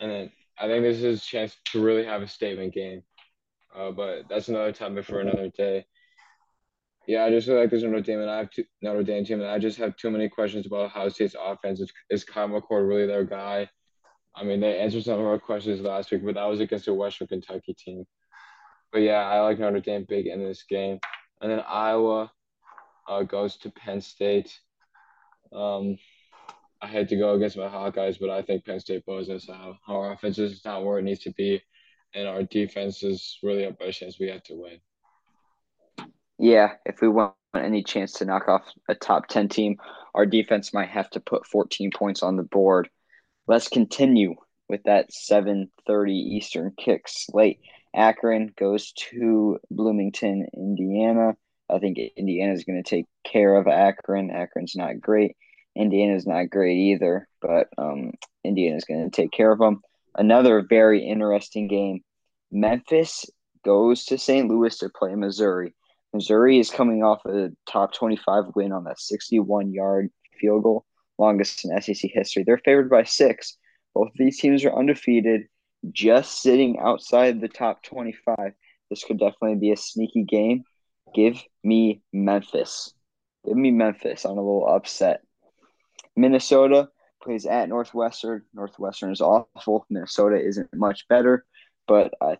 And 0.00 0.10
then 0.10 0.30
I 0.58 0.66
think 0.66 0.82
this 0.82 1.02
is 1.02 1.22
a 1.22 1.24
chance 1.24 1.56
to 1.72 1.82
really 1.82 2.04
have 2.04 2.22
a 2.22 2.28
statement 2.28 2.74
game. 2.74 3.02
Uh, 3.74 3.90
but 3.90 4.28
that's 4.28 4.48
another 4.48 4.72
topic 4.72 5.04
for 5.04 5.20
another 5.20 5.50
day. 5.50 5.86
Yeah, 7.06 7.24
I 7.24 7.30
just 7.30 7.46
feel 7.46 7.56
like 7.56 7.70
there's 7.70 7.84
Notre 7.84 8.00
Dame, 8.00 8.20
and 8.20 8.30
I 8.30 8.38
have 8.38 8.50
two, 8.50 8.64
Notre 8.82 9.04
Dame 9.04 9.24
team, 9.24 9.40
and 9.40 9.48
I 9.48 9.58
just 9.58 9.78
have 9.78 9.96
too 9.96 10.10
many 10.10 10.28
questions 10.28 10.66
about 10.66 10.86
Ohio 10.86 11.08
State's 11.08 11.36
offense. 11.40 11.78
Is, 11.78 11.92
is 12.10 12.24
Kyle 12.24 12.48
McCord 12.48 12.88
really 12.88 13.06
their 13.06 13.24
guy? 13.24 13.68
I 14.34 14.42
mean, 14.42 14.60
they 14.60 14.78
answered 14.78 15.04
some 15.04 15.20
of 15.20 15.26
our 15.26 15.38
questions 15.38 15.80
last 15.80 16.10
week, 16.10 16.24
but 16.24 16.34
that 16.34 16.44
was 16.44 16.60
against 16.60 16.88
a 16.88 16.94
Western 16.94 17.28
Kentucky 17.28 17.74
team. 17.74 18.04
But 18.92 19.02
yeah, 19.02 19.22
I 19.22 19.40
like 19.40 19.58
Notre 19.58 19.80
Dame 19.80 20.04
big 20.08 20.26
in 20.26 20.42
this 20.42 20.64
game. 20.64 20.98
And 21.40 21.50
then 21.50 21.62
Iowa 21.66 22.32
uh, 23.08 23.22
goes 23.22 23.56
to 23.58 23.70
Penn 23.70 24.00
State. 24.00 24.58
Um, 25.52 25.96
I 26.80 26.86
had 26.88 27.08
to 27.08 27.16
go 27.16 27.34
against 27.34 27.56
my 27.56 27.68
Hawkeyes, 27.68 28.18
but 28.20 28.30
I 28.30 28.42
think 28.42 28.64
Penn 28.64 28.80
State 28.80 29.06
blows 29.06 29.30
us 29.30 29.48
out. 29.48 29.76
Our 29.88 30.12
offense 30.12 30.38
is 30.38 30.64
not 30.64 30.84
where 30.84 30.98
it 30.98 31.04
needs 31.04 31.20
to 31.20 31.32
be, 31.32 31.62
and 32.14 32.28
our 32.28 32.42
defense 32.42 33.02
is 33.02 33.38
really 33.42 33.64
our 33.64 33.72
best 33.72 34.00
chance 34.00 34.18
we 34.18 34.28
have 34.28 34.42
to 34.44 34.54
win. 34.54 34.80
Yeah, 36.38 36.74
if 36.84 37.00
we 37.00 37.08
want 37.08 37.34
any 37.54 37.82
chance 37.82 38.12
to 38.14 38.26
knock 38.26 38.48
off 38.48 38.70
a 38.88 38.94
top 38.94 39.26
10 39.28 39.48
team, 39.48 39.76
our 40.14 40.26
defense 40.26 40.74
might 40.74 40.90
have 40.90 41.08
to 41.10 41.20
put 41.20 41.46
14 41.46 41.90
points 41.94 42.22
on 42.22 42.36
the 42.36 42.42
board. 42.42 42.90
Let's 43.46 43.68
continue 43.68 44.34
with 44.68 44.82
that 44.84 45.12
7:30 45.12 46.12
Eastern 46.12 46.72
kick 46.76 47.04
slate. 47.06 47.60
Akron 47.94 48.52
goes 48.58 48.92
to 48.92 49.58
Bloomington, 49.70 50.46
Indiana. 50.54 51.36
I 51.70 51.78
think 51.78 51.98
Indiana 52.16 52.52
is 52.52 52.64
going 52.64 52.82
to 52.82 52.88
take 52.88 53.06
care 53.24 53.56
of 53.56 53.66
Akron. 53.66 54.30
Akron's 54.30 54.76
not 54.76 55.00
great. 55.00 55.36
Indiana's 55.76 56.26
not 56.26 56.50
great 56.50 56.76
either, 56.76 57.28
but 57.40 57.68
um, 57.78 58.12
Indiana's 58.44 58.84
going 58.84 59.08
to 59.08 59.14
take 59.14 59.30
care 59.30 59.52
of 59.52 59.58
them. 59.58 59.80
Another 60.16 60.64
very 60.68 61.06
interesting 61.06 61.68
game. 61.68 62.00
Memphis 62.50 63.26
goes 63.64 64.04
to 64.06 64.18
St. 64.18 64.48
Louis 64.48 64.76
to 64.78 64.88
play 64.88 65.14
Missouri. 65.14 65.74
Missouri 66.14 66.58
is 66.58 66.70
coming 66.70 67.02
off 67.02 67.24
a 67.26 67.50
top 67.68 67.92
25 67.92 68.44
win 68.54 68.72
on 68.72 68.84
that 68.84 68.98
61 68.98 69.72
yard 69.72 70.08
field 70.40 70.62
goal, 70.62 70.86
longest 71.18 71.64
in 71.64 71.80
SEC 71.80 72.10
history. 72.12 72.44
They're 72.44 72.58
favored 72.64 72.88
by 72.88 73.04
six. 73.04 73.58
Both 73.94 74.08
of 74.08 74.14
these 74.16 74.38
teams 74.38 74.64
are 74.64 74.78
undefeated, 74.78 75.48
just 75.90 76.42
sitting 76.42 76.78
outside 76.78 77.40
the 77.40 77.48
top 77.48 77.82
25. 77.82 78.52
This 78.88 79.04
could 79.04 79.18
definitely 79.18 79.56
be 79.56 79.72
a 79.72 79.76
sneaky 79.76 80.24
game. 80.24 80.64
Give 81.14 81.42
me 81.64 82.02
Memphis. 82.12 82.94
Give 83.44 83.56
me 83.56 83.70
Memphis 83.70 84.24
on 84.24 84.32
a 84.32 84.40
little 84.40 84.66
upset. 84.66 85.22
Minnesota 86.16 86.88
plays 87.22 87.46
at 87.46 87.68
Northwestern. 87.68 88.42
Northwestern 88.54 89.12
is 89.12 89.20
awful. 89.20 89.86
Minnesota 89.90 90.36
isn't 90.36 90.74
much 90.74 91.06
better, 91.08 91.44
but 91.86 92.14
I 92.20 92.38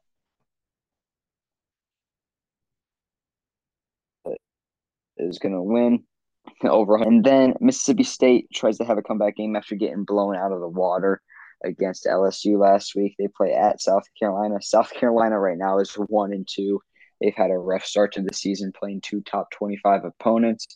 is 5.19 5.39
going 5.39 5.55
to 5.55 5.63
win 5.63 6.05
over. 6.65 6.97
And 6.97 7.25
then 7.25 7.55
Mississippi 7.61 8.05
State 8.05 8.49
tries 8.53 8.79
to 8.79 8.85
have 8.85 8.99
a 8.99 9.03
comeback 9.03 9.37
game 9.37 9.57
after 9.57 9.75
getting 9.75 10.05
blown 10.05 10.37
out 10.37 10.53
of 10.53 10.61
the 10.61 10.69
water 10.69 11.21
against 11.65 12.07
LSU 12.07 12.59
last 12.59 12.95
week. 12.95 13.15
They 13.19 13.29
play 13.29 13.53
at 13.55 13.81
South 13.81 14.05
Carolina. 14.19 14.61
South 14.61 14.93
Carolina 14.93 15.39
right 15.39 15.59
now 15.59 15.79
is 15.79 15.93
one 15.95 16.33
and 16.33 16.47
two. 16.49 16.81
They've 17.21 17.35
had 17.35 17.51
a 17.51 17.59
rough 17.59 17.85
start 17.85 18.13
to 18.15 18.23
the 18.23 18.35
season 18.35 18.73
playing 18.79 19.01
two 19.01 19.23
top 19.23 19.51
25 19.53 20.05
opponents, 20.05 20.67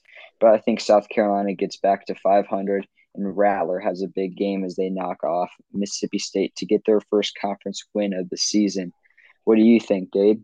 but 0.40 0.54
I 0.54 0.58
think 0.58 0.80
South 0.80 1.08
Carolina 1.08 1.54
gets 1.54 1.76
back 1.76 2.06
to 2.06 2.14
500 2.14 2.86
and 3.14 3.36
Rattler 3.36 3.80
has 3.80 4.02
a 4.02 4.08
big 4.08 4.36
game 4.36 4.64
as 4.64 4.76
they 4.76 4.88
knock 4.88 5.24
off 5.24 5.50
Mississippi 5.72 6.18
State 6.18 6.54
to 6.56 6.66
get 6.66 6.82
their 6.86 7.00
first 7.10 7.36
conference 7.40 7.84
win 7.92 8.14
of 8.14 8.30
the 8.30 8.36
season. 8.36 8.92
What 9.44 9.56
do 9.56 9.62
you 9.62 9.80
think, 9.80 10.12
Gabe? 10.12 10.42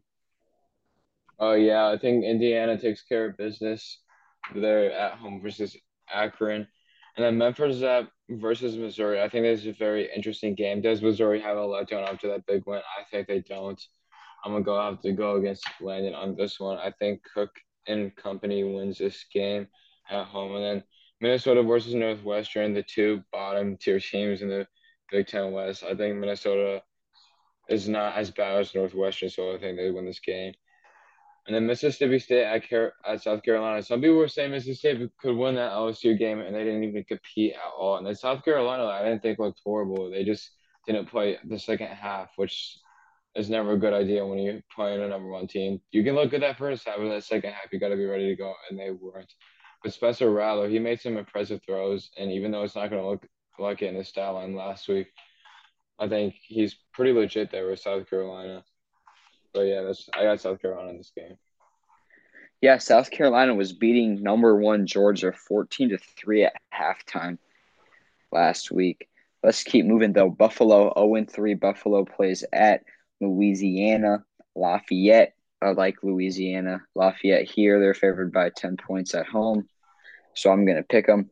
Oh, 1.39 1.51
uh, 1.51 1.55
yeah, 1.55 1.89
I 1.89 1.99
think 1.99 2.25
Indiana 2.25 2.79
takes 2.79 3.03
care 3.03 3.27
of 3.27 3.37
business. 3.37 3.99
They're 4.55 4.91
at 4.91 5.19
home 5.19 5.41
versus 5.41 5.77
Akron. 6.13 6.67
And 7.17 7.25
then 7.25 7.39
Memphis 7.39 7.83
at 7.83 8.09
versus 8.29 8.77
Missouri. 8.77 9.21
I 9.23 9.29
think 9.29 9.45
this 9.45 9.61
is 9.61 9.67
a 9.67 9.73
very 9.73 10.11
interesting 10.15 10.55
game. 10.55 10.81
Does 10.81 11.03
Missouri 11.03 11.41
have 11.41 11.57
a 11.57 11.61
letdown 11.61 12.07
after 12.09 12.29
that 12.29 12.47
big 12.47 12.67
win? 12.67 12.81
I 12.99 13.05
think 13.05 13.27
they 13.27 13.41
don't. 13.41 13.81
I'm 14.45 14.53
gonna 14.53 14.65
go 14.65 14.81
have 14.81 15.01
to 15.03 15.13
go 15.13 15.37
against 15.37 15.67
Landon 15.81 16.15
on 16.15 16.37
this 16.37 16.61
one. 16.61 16.79
I 16.79 16.93
think 16.99 17.23
Cook 17.35 17.51
and 17.87 18.15
company 18.17 18.65
wins 18.65 18.99
this 18.99 19.25
game 19.33 19.69
at 20.11 20.27
home, 20.27 20.55
and 20.55 20.65
then 20.65 20.85
Minnesota 21.21 21.63
versus 21.63 21.95
Northwestern, 21.95 22.75
the 22.75 22.83
two 22.83 23.23
bottom 23.33 23.77
tier 23.77 24.01
teams 24.01 24.43
in 24.43 24.49
the 24.49 24.67
Big 25.11 25.27
Ten 25.27 25.53
West. 25.53 25.83
I 25.83 25.95
think 25.95 26.17
Minnesota 26.17 26.83
is 27.69 27.89
not 27.89 28.17
as 28.17 28.31
bad 28.31 28.59
as 28.59 28.75
Northwestern, 28.75 29.31
so 29.31 29.55
I 29.55 29.59
think 29.59 29.77
they 29.77 29.91
win 29.91 30.05
this 30.05 30.21
game. 30.21 30.53
And 31.47 31.55
then 31.55 31.67
Mississippi 31.67 32.19
State 32.19 32.45
at, 32.45 32.69
Car- 32.69 32.93
at 33.07 33.23
South 33.23 33.43
Carolina. 33.43 33.81
Some 33.83 34.01
people 34.01 34.17
were 34.17 34.29
saying 34.29 34.51
Mississippi 34.51 34.75
State 34.99 35.11
could 35.21 35.37
win 35.37 35.55
that 35.55 35.73
LSU 35.73 36.19
game, 36.19 36.41
and 36.41 36.55
they 36.55 36.65
didn't 36.65 36.85
even 36.85 37.05
compete 37.05 37.55
at 37.55 37.73
all. 37.79 37.99
And 37.99 38.07
then 38.07 38.17
South 38.17 38.45
Carolina, 38.45 38.85
I 38.85 39.05
didn't 39.05 39.23
think 39.23 39.39
looked 39.39 39.61
horrible. 39.65 40.11
They 40.11 40.25
just 40.25 40.51
didn't 40.87 41.07
play 41.07 41.39
the 41.45 41.59
second 41.59 41.89
half, 41.89 42.31
which 42.37 42.79
is 43.37 43.51
never 43.51 43.73
a 43.73 43.79
good 43.79 43.93
idea 43.93 44.27
when 44.27 44.39
you're 44.39 44.61
playing 44.75 45.03
a 45.03 45.09
number 45.09 45.29
one 45.29 45.47
team. 45.47 45.81
You 45.93 46.03
can 46.03 46.15
look 46.15 46.33
at 46.33 46.41
that 46.41 46.59
first 46.59 46.87
half, 46.87 46.97
but 46.97 47.11
that 47.11 47.25
second 47.25 47.53
half, 47.53 47.73
you 47.73 47.79
got 47.79 47.89
to 47.89 47.97
be 47.97 48.07
ready 48.07 48.29
to 48.29 48.37
go, 48.37 48.55
and 48.71 48.79
they 48.79 48.91
weren't. 48.91 49.33
But 49.85 49.93
Spencer 49.93 50.31
Rattler, 50.31 50.69
he 50.69 50.79
made 50.79 51.01
some 51.01 51.17
impressive 51.17 51.61
throws, 51.65 52.11
and 52.19 52.33
even 52.33 52.51
though 52.51 52.63
it's 52.63 52.75
not 52.75 52.91
going 52.91 53.03
to 53.03 53.09
look 53.09 53.27
like 53.59 53.83
it 53.83 53.89
in 53.89 53.95
his 53.95 54.09
stat 54.09 54.33
line 54.33 54.57
last 54.57 54.89
week, 54.89 55.09
I 55.99 56.09
think 56.09 56.35
he's 56.43 56.77
pretty 56.93 57.13
legit 57.13 57.51
there 57.51 57.69
with 57.69 57.81
South 57.81 58.09
Carolina. 58.09 58.65
But 59.53 59.63
yeah, 59.63 59.83
that's 59.83 60.09
I 60.15 60.25
got 60.25 60.41
South 60.41 60.61
Carolina 60.61 60.91
in 60.91 60.99
this 60.99 61.13
game. 61.17 61.37
Yeah, 62.63 62.79
South 62.79 63.11
Carolina 63.11 63.55
was 63.55 63.73
beating 63.73 64.23
number 64.23 64.57
one 64.57 64.87
Georgia 64.87 65.33
14 65.33 65.91
to 65.91 65.99
3 65.99 66.45
at 66.45 66.55
halftime 66.75 67.39
last 68.33 68.71
week. 68.71 69.09
Let's 69.43 69.63
keep 69.63 69.87
moving 69.87 70.13
though. 70.13 70.31
Buffalo 70.31 70.93
0 70.97 71.27
3. 71.29 71.55
Buffalo 71.55 72.05
plays 72.05 72.45
at 72.53 72.83
Louisiana. 73.21 74.25
Lafayette, 74.55 75.35
I 75.61 75.71
like 75.71 76.03
Louisiana. 76.03 76.83
Lafayette 76.95 77.49
here, 77.49 77.81
they're 77.81 77.95
favored 77.95 78.33
by 78.33 78.51
10 78.51 78.77
points 78.77 79.15
at 79.15 79.27
home. 79.27 79.69
So 80.35 80.51
I'm 80.51 80.65
going 80.65 80.77
to 80.77 80.83
pick 80.83 81.07
them. 81.07 81.31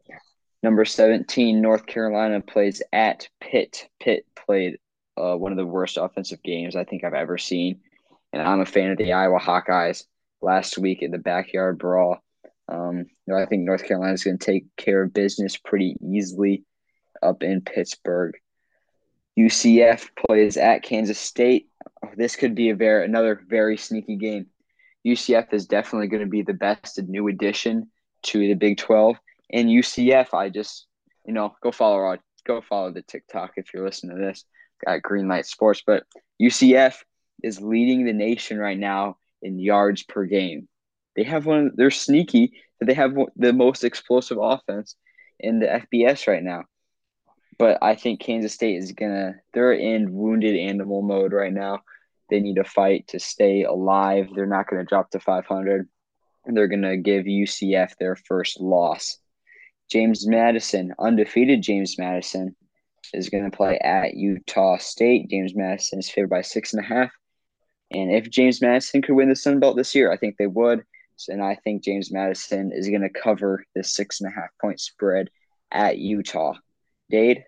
Number 0.62 0.84
17, 0.84 1.60
North 1.60 1.86
Carolina 1.86 2.40
plays 2.40 2.82
at 2.92 3.28
Pitt. 3.40 3.88
Pitt 4.00 4.26
played 4.34 4.78
uh, 5.16 5.36
one 5.36 5.52
of 5.52 5.58
the 5.58 5.66
worst 5.66 5.98
offensive 5.98 6.42
games 6.42 6.74
I 6.74 6.84
think 6.84 7.04
I've 7.04 7.14
ever 7.14 7.36
seen. 7.38 7.80
And 8.32 8.42
I'm 8.42 8.60
a 8.60 8.66
fan 8.66 8.90
of 8.90 8.98
the 8.98 9.12
Iowa 9.12 9.38
Hawkeyes 9.38 10.04
last 10.40 10.78
week 10.78 11.02
in 11.02 11.10
the 11.10 11.18
backyard 11.18 11.78
brawl. 11.78 12.18
Um, 12.68 13.06
I 13.32 13.44
think 13.46 13.62
North 13.62 13.84
Carolina 13.84 14.14
is 14.14 14.24
going 14.24 14.38
to 14.38 14.44
take 14.44 14.64
care 14.76 15.02
of 15.02 15.12
business 15.12 15.56
pretty 15.56 15.96
easily 16.00 16.64
up 17.22 17.42
in 17.42 17.60
Pittsburgh. 17.60 18.34
UCF 19.38 20.08
plays 20.26 20.56
at 20.56 20.82
Kansas 20.82 21.18
State. 21.18 21.68
This 22.16 22.36
could 22.36 22.54
be 22.54 22.70
a 22.70 22.76
very 22.76 23.04
another 23.04 23.40
very 23.48 23.76
sneaky 23.76 24.16
game. 24.16 24.46
UCF 25.06 25.52
is 25.52 25.66
definitely 25.66 26.08
going 26.08 26.22
to 26.22 26.28
be 26.28 26.42
the 26.42 26.54
best 26.54 27.00
new 27.02 27.28
addition 27.28 27.90
to 28.24 28.38
the 28.38 28.54
Big 28.54 28.78
12. 28.78 29.16
And 29.52 29.68
UCF, 29.68 30.32
I 30.32 30.48
just, 30.48 30.86
you 31.26 31.34
know, 31.34 31.54
go 31.62 31.72
follow 31.72 32.16
go 32.46 32.60
follow 32.60 32.90
the 32.90 33.02
TikTok 33.02 33.52
if 33.56 33.72
you're 33.72 33.84
listening 33.84 34.16
to 34.16 34.22
this 34.22 34.44
at 34.86 35.02
Greenlight 35.02 35.46
Sports. 35.46 35.82
But 35.86 36.04
UCF 36.40 36.96
is 37.42 37.60
leading 37.60 38.04
the 38.04 38.12
nation 38.12 38.58
right 38.58 38.78
now 38.78 39.16
in 39.42 39.58
yards 39.58 40.02
per 40.02 40.24
game. 40.24 40.68
They 41.16 41.24
have 41.24 41.46
one. 41.46 41.72
They're 41.76 41.90
sneaky, 41.90 42.52
but 42.78 42.88
they 42.88 42.94
have 42.94 43.14
the 43.36 43.52
most 43.52 43.84
explosive 43.84 44.38
offense 44.40 44.96
in 45.38 45.60
the 45.60 45.66
FBS 45.66 46.26
right 46.26 46.42
now. 46.42 46.64
But 47.58 47.78
I 47.82 47.94
think 47.94 48.20
Kansas 48.20 48.54
State 48.54 48.76
is 48.76 48.92
gonna. 48.92 49.36
They're 49.52 49.72
in 49.72 50.12
wounded 50.12 50.56
animal 50.56 51.02
mode 51.02 51.32
right 51.32 51.52
now. 51.52 51.80
They 52.30 52.40
need 52.40 52.56
to 52.56 52.64
fight 52.64 53.08
to 53.08 53.20
stay 53.20 53.64
alive. 53.64 54.28
They're 54.34 54.46
not 54.46 54.66
to 54.70 54.84
drop 54.84 55.10
to 55.10 55.20
500 55.20 55.88
they're 56.52 56.68
going 56.68 56.82
to 56.82 56.96
give 56.96 57.24
UCF 57.24 57.96
their 57.98 58.16
first 58.16 58.60
loss. 58.60 59.18
James 59.90 60.26
Madison, 60.26 60.94
undefeated 60.98 61.62
James 61.62 61.98
Madison, 61.98 62.54
is 63.12 63.28
going 63.28 63.50
to 63.50 63.56
play 63.56 63.78
at 63.78 64.14
Utah 64.14 64.78
State. 64.78 65.30
James 65.30 65.54
Madison 65.54 65.98
is 65.98 66.10
favored 66.10 66.30
by 66.30 66.42
six 66.42 66.72
and 66.72 66.84
a 66.84 66.86
half. 66.86 67.10
And 67.90 68.10
if 68.10 68.30
James 68.30 68.60
Madison 68.60 69.02
could 69.02 69.14
win 69.14 69.28
the 69.28 69.36
Sun 69.36 69.60
Belt 69.60 69.76
this 69.76 69.94
year, 69.94 70.10
I 70.10 70.16
think 70.16 70.36
they 70.36 70.46
would. 70.46 70.82
And 71.28 71.42
I 71.42 71.56
think 71.62 71.84
James 71.84 72.10
Madison 72.10 72.72
is 72.74 72.88
going 72.88 73.02
to 73.02 73.10
cover 73.10 73.64
the 73.74 73.84
six 73.84 74.20
and 74.20 74.30
a 74.30 74.34
half 74.34 74.50
point 74.60 74.80
spread 74.80 75.28
at 75.70 75.98
Utah. 75.98 76.54
Dade? 77.10 77.44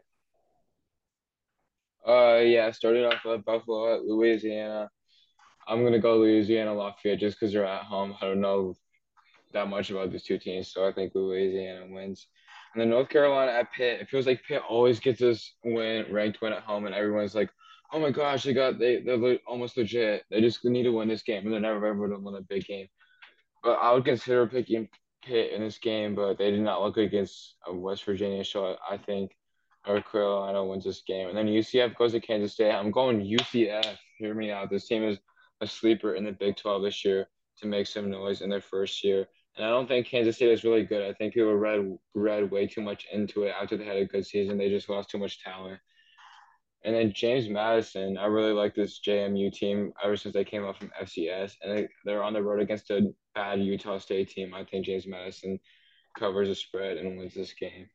Uh, 2.07 2.41
yeah, 2.45 2.71
starting 2.71 3.05
off 3.05 3.25
with 3.25 3.45
Buffalo 3.45 3.95
at 3.97 4.05
Louisiana. 4.05 4.89
I'm 5.67 5.83
gonna 5.83 5.99
go 5.99 6.19
Louisiana 6.19 6.73
Lafayette 6.73 7.19
just 7.19 7.39
because 7.39 7.53
they're 7.53 7.67
at 7.67 7.83
home. 7.83 8.15
I 8.21 8.27
don't 8.27 8.41
know 8.41 8.77
that 9.53 9.69
much 9.69 9.91
about 9.91 10.13
these 10.13 10.23
two 10.23 10.39
teams, 10.39 10.73
so 10.73 10.87
I 10.87 10.93
think 10.93 11.15
Louisiana 11.15 11.87
wins. 11.93 12.29
And 12.73 12.81
then 12.81 12.91
North 12.91 13.09
Carolina 13.09 13.53
at 13.53 13.73
Pitt, 13.73 14.01
it 14.01 14.09
feels 14.09 14.27
like 14.27 14.45
Pitt 14.47 14.63
always 14.69 15.01
gets 15.01 15.21
this 15.21 15.55
win, 15.65 16.07
ranked 16.13 16.41
win 16.41 16.53
at 16.53 16.63
home, 16.63 16.87
and 16.87 16.95
everyone's 16.95 17.35
like, 17.35 17.51
"Oh 17.93 17.99
my 17.99 18.11
gosh, 18.11 18.45
they 18.45 18.53
got 18.53 18.79
they 18.79 19.01
they're 19.01 19.39
almost 19.47 19.77
legit. 19.77 20.25
They 20.31 20.41
just 20.41 20.65
need 20.65 20.85
to 20.85 20.93
win 20.93 21.09
this 21.09 21.23
game, 21.23 21.45
and 21.45 21.53
they're 21.53 21.61
never 21.61 21.87
ever 21.87 22.09
to 22.09 22.19
win 22.19 22.35
a 22.37 22.43
big 22.43 22.67
game." 22.67 22.87
But 23.65 23.79
I 23.81 23.93
would 23.93 24.05
consider 24.05 24.47
picking 24.47 24.89
Pitt 25.23 25.53
in 25.53 25.63
this 25.63 25.79
game, 25.79 26.15
but 26.15 26.39
they 26.39 26.51
did 26.53 26.61
not 26.61 26.83
look 26.83 26.99
against 26.99 27.57
West 27.69 28.05
Virginia, 28.05 28.45
so 28.45 28.77
I 28.89 28.97
think 28.97 29.33
North 29.87 30.11
Carolina 30.11 30.65
wins 30.65 30.85
this 30.85 31.03
game. 31.07 31.29
And 31.29 31.37
then 31.37 31.47
UCF 31.47 31.97
goes 31.97 32.13
to 32.13 32.21
Kansas 32.21 32.53
State. 32.53 32.73
I'm 32.73 32.91
going 32.91 33.21
UCF. 33.21 33.97
Hear 34.19 34.35
me 34.35 34.51
out. 34.51 34.71
This 34.71 34.89
team 34.89 35.05
is 35.05 35.19
a 35.61 35.67
sleeper 35.67 36.15
in 36.15 36.25
the 36.25 36.33
Big 36.33 36.57
12 36.57 36.83
this 36.83 37.05
year 37.05 37.29
to 37.59 37.67
make 37.67 37.87
some 37.87 38.11
noise 38.11 38.41
in 38.41 38.51
their 38.51 38.61
first 38.61 39.03
year. 39.05 39.27
And 39.57 39.65
I 39.65 39.71
don't 39.71 39.89
think 39.89 40.07
Kansas 40.07 40.37
State 40.37 40.51
is 40.51 40.65
really 40.65 40.85
good. 40.85 41.03
I 41.03 41.15
think 41.15 41.35
people 41.35 41.55
read 41.55 41.97
read 42.15 42.51
way 42.51 42.67
too 42.67 42.83
much 42.83 43.07
into 43.13 43.45
it 43.45 43.55
after 43.61 43.77
they 43.77 43.85
had 43.85 43.97
a 43.97 44.05
good 44.05 44.27
season. 44.27 44.59
They 44.59 44.69
just 44.69 44.89
lost 44.89 45.11
too 45.11 45.19
much 45.19 45.43
talent. 45.43 45.81
And 46.85 46.95
then 46.95 47.13
James 47.13 47.49
Madison, 47.49 48.17
I 48.19 48.27
really 48.27 48.53
like 48.53 48.75
this 48.75 49.01
JMU 49.01 49.53
team 49.53 49.93
ever 50.05 50.17
since 50.17 50.35
they 50.35 50.45
came 50.45 50.65
up 50.65 50.79
from 50.79 50.93
FCS, 51.03 51.55
and 51.63 51.77
they, 51.77 51.89
they're 52.05 52.23
on 52.23 52.33
the 52.33 52.43
road 52.43 52.61
against 52.61 52.91
a 52.91 53.13
bad 53.35 53.61
Utah 53.61 53.99
State 53.99 54.29
team. 54.29 54.55
I 54.55 54.65
think 54.65 54.85
James 54.85 55.07
Madison 55.07 55.59
covers 56.17 56.49
the 56.49 56.55
spread 56.55 56.99
and 56.99 57.19
wins 57.19 57.35
this 57.35 57.55
game. 57.55 57.89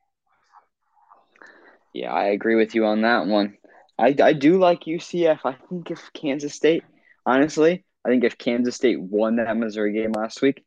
Yeah, 1.92 2.12
I 2.12 2.26
agree 2.26 2.54
with 2.54 2.74
you 2.74 2.86
on 2.86 3.02
that 3.02 3.26
one. 3.26 3.56
I, 3.98 4.14
I 4.22 4.32
do 4.32 4.58
like 4.58 4.84
UCF. 4.84 5.40
I 5.44 5.56
think 5.68 5.90
if 5.90 6.10
Kansas 6.14 6.54
State, 6.54 6.84
honestly, 7.26 7.84
I 8.04 8.08
think 8.08 8.24
if 8.24 8.38
Kansas 8.38 8.74
State 8.74 9.00
won 9.00 9.36
that 9.36 9.56
Missouri 9.56 9.92
game 9.92 10.12
last 10.12 10.42
week, 10.42 10.64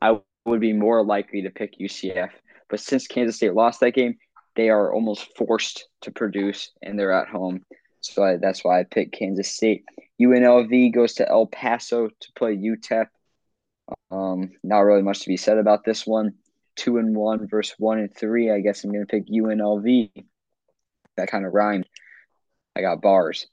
I 0.00 0.18
would 0.46 0.60
be 0.60 0.72
more 0.72 1.04
likely 1.04 1.42
to 1.42 1.50
pick 1.50 1.78
UCF. 1.78 2.30
But 2.68 2.80
since 2.80 3.06
Kansas 3.06 3.36
State 3.36 3.54
lost 3.54 3.80
that 3.80 3.94
game, 3.94 4.16
they 4.56 4.70
are 4.70 4.92
almost 4.92 5.36
forced 5.36 5.88
to 6.02 6.10
produce, 6.10 6.70
and 6.82 6.98
they're 6.98 7.12
at 7.12 7.28
home. 7.28 7.64
So 8.00 8.24
I, 8.24 8.36
that's 8.36 8.64
why 8.64 8.80
I 8.80 8.84
picked 8.84 9.12
Kansas 9.16 9.50
State. 9.50 9.84
UNLV 10.20 10.92
goes 10.92 11.14
to 11.14 11.28
El 11.28 11.46
Paso 11.46 12.08
to 12.08 12.32
play 12.34 12.56
UTEP. 12.56 13.06
Um, 14.10 14.50
not 14.64 14.80
really 14.80 15.02
much 15.02 15.20
to 15.20 15.28
be 15.28 15.36
said 15.36 15.58
about 15.58 15.84
this 15.84 16.06
one. 16.06 16.34
Two 16.74 16.96
and 16.96 17.14
one 17.14 17.46
versus 17.48 17.74
one 17.78 17.98
and 17.98 18.14
three. 18.14 18.50
I 18.50 18.60
guess 18.60 18.82
I'm 18.82 18.92
going 18.92 19.06
to 19.06 19.10
pick 19.10 19.28
UNLV. 19.28 20.10
That 21.16 21.28
kind 21.28 21.46
of 21.46 21.52
rhymed. 21.52 21.86
I 22.76 22.80
got 22.80 23.02
bars. 23.02 23.46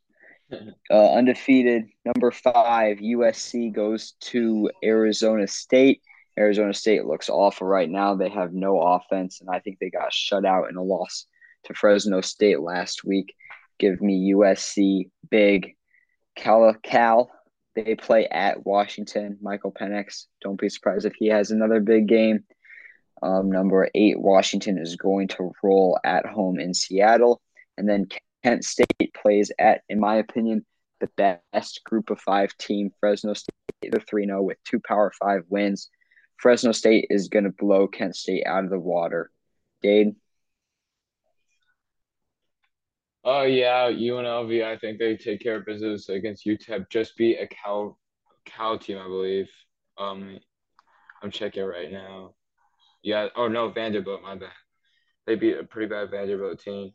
Uh, 0.91 1.14
undefeated 1.14 1.84
number 2.05 2.32
five 2.32 2.97
USC 2.97 3.72
goes 3.72 4.14
to 4.22 4.72
Arizona 4.84 5.47
State. 5.47 6.01
Arizona 6.39 6.74
State 6.74 7.05
looks 7.05 7.30
awful 7.30 7.68
right 7.68 7.89
now. 7.89 8.16
They 8.16 8.30
have 8.30 8.53
no 8.53 8.80
offense, 8.80 9.41
and 9.41 9.49
I 9.51 9.60
think 9.60 9.78
they 9.78 9.91
got 9.91 10.12
shut 10.12 10.45
out 10.45 10.70
in 10.70 10.76
a 10.76 10.82
loss 10.82 11.28
to 11.66 11.76
Fresno 11.76 12.22
State 12.22 12.62
last 12.62 13.03
week. 13.03 13.36
Give 13.78 14.01
me 14.01 14.34
USC 14.34 15.12
big. 15.30 15.76
Cal, 16.36 16.74
Cal 16.82 17.30
they 17.76 17.95
play 17.95 18.28
at 18.28 18.66
Washington. 18.66 19.38
Michael 19.41 19.72
Penix. 19.72 20.26
Don't 20.41 20.60
be 20.60 20.70
surprised 20.70 21.05
if 21.05 21.14
he 21.16 21.28
has 21.28 21.51
another 21.51 21.80
big 21.80 22.07
game. 22.07 22.43
Um, 23.22 23.51
number 23.51 23.89
eight, 23.93 24.20
Washington 24.20 24.78
is 24.78 24.95
going 24.95 25.28
to 25.30 25.51
roll 25.62 25.99
at 26.03 26.26
home 26.26 26.60
in 26.60 26.74
Seattle. 26.74 27.41
And 27.80 27.88
then 27.88 28.07
Kent 28.43 28.65
State 28.65 29.13
plays 29.15 29.51
at, 29.57 29.82
in 29.88 29.99
my 29.99 30.15
opinion, 30.17 30.65
the 30.99 31.09
best 31.15 31.82
group 31.86 32.09
of 32.09 32.19
five 32.19 32.55
team, 32.57 32.91
Fresno 32.99 33.34
State. 33.34 33.55
They're 33.82 34.01
3 34.01 34.25
0 34.25 34.43
with 34.43 34.57
two 34.65 34.82
Power 34.86 35.11
Five 35.17 35.43
wins. 35.49 35.89
Fresno 36.38 36.73
State 36.73 37.07
is 37.09 37.30
going 37.30 37.45
to 37.45 37.51
blow 37.51 37.88
Kent 37.88 38.17
State 38.17 38.45
out 38.45 38.65
of 38.65 38.69
the 38.69 38.80
water. 38.80 39.32
Dade? 39.82 40.15
Oh, 43.23 43.43
yeah. 43.43 43.89
UNLV, 43.89 44.63
I 44.65 44.77
think 44.77 44.99
they 44.99 45.15
take 45.15 45.41
care 45.41 45.55
of 45.55 45.65
business 45.65 46.09
against 46.09 46.45
UTEP. 46.45 46.89
Just 46.89 47.15
beat 47.15 47.39
a 47.39 47.47
Cal, 47.47 47.97
Cal 48.45 48.77
team, 48.77 48.97
I 48.97 49.07
believe. 49.07 49.49
Um, 49.97 50.39
I'm 51.23 51.32
checking 51.32 51.63
right 51.63 51.91
now. 51.91 52.34
Yeah. 53.03 53.27
Oh, 53.36 53.47
no, 53.47 53.69
Vanderbilt, 53.69 54.21
my 54.21 54.36
bad. 54.36 54.49
They 55.25 55.36
beat 55.36 55.57
a 55.57 55.63
pretty 55.63 55.88
bad 55.88 56.11
Vanderbilt 56.11 56.59
team. 56.59 56.91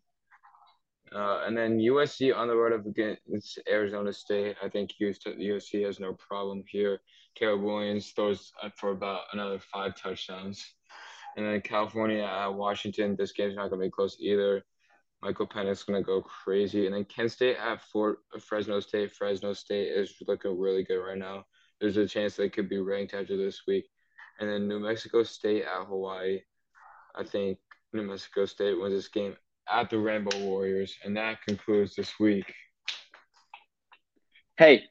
Uh, 1.14 1.44
and 1.46 1.56
then 1.56 1.78
USC 1.78 2.36
on 2.36 2.48
the 2.48 2.56
road 2.56 2.72
up 2.72 2.86
against 2.86 3.60
Arizona 3.68 4.12
State. 4.12 4.56
I 4.62 4.68
think 4.68 4.90
USC 5.00 5.84
has 5.84 6.00
no 6.00 6.14
problem 6.14 6.64
here. 6.66 7.00
Caleb 7.36 7.62
Williams 7.62 8.10
throws 8.10 8.52
for 8.76 8.90
about 8.90 9.22
another 9.32 9.60
five 9.60 9.94
touchdowns. 9.96 10.74
And 11.36 11.46
then 11.46 11.60
California 11.60 12.22
at 12.22 12.48
Washington, 12.48 13.16
this 13.16 13.32
game's 13.32 13.56
not 13.56 13.68
going 13.68 13.80
to 13.80 13.86
be 13.86 13.90
close 13.90 14.16
either. 14.20 14.64
Michael 15.22 15.46
Penix 15.46 15.70
is 15.72 15.82
going 15.84 16.00
to 16.00 16.06
go 16.06 16.20
crazy. 16.20 16.86
And 16.86 16.94
then 16.94 17.04
Kent 17.04 17.32
State 17.32 17.56
at 17.56 17.80
Fort 17.80 18.18
Fresno 18.40 18.80
State. 18.80 19.12
Fresno 19.14 19.52
State 19.52 19.88
is 19.88 20.14
looking 20.26 20.58
really 20.58 20.84
good 20.84 20.98
right 20.98 21.18
now. 21.18 21.44
There's 21.80 21.96
a 21.96 22.06
chance 22.06 22.36
they 22.36 22.48
could 22.48 22.68
be 22.68 22.78
ranked 22.78 23.14
after 23.14 23.36
this 23.36 23.62
week. 23.66 23.86
And 24.38 24.48
then 24.48 24.68
New 24.68 24.80
Mexico 24.80 25.22
State 25.22 25.62
at 25.62 25.86
Hawaii. 25.86 26.40
I 27.14 27.24
think 27.24 27.58
New 27.92 28.02
Mexico 28.02 28.44
State 28.44 28.78
wins 28.78 28.94
this 28.94 29.08
game 29.08 29.36
at 29.72 29.90
the 29.90 29.98
Rainbow 29.98 30.38
Warriors. 30.38 30.96
And 31.04 31.16
that 31.16 31.42
concludes 31.46 31.94
this 31.94 32.18
week. 32.18 32.52
Hey, 34.56 34.84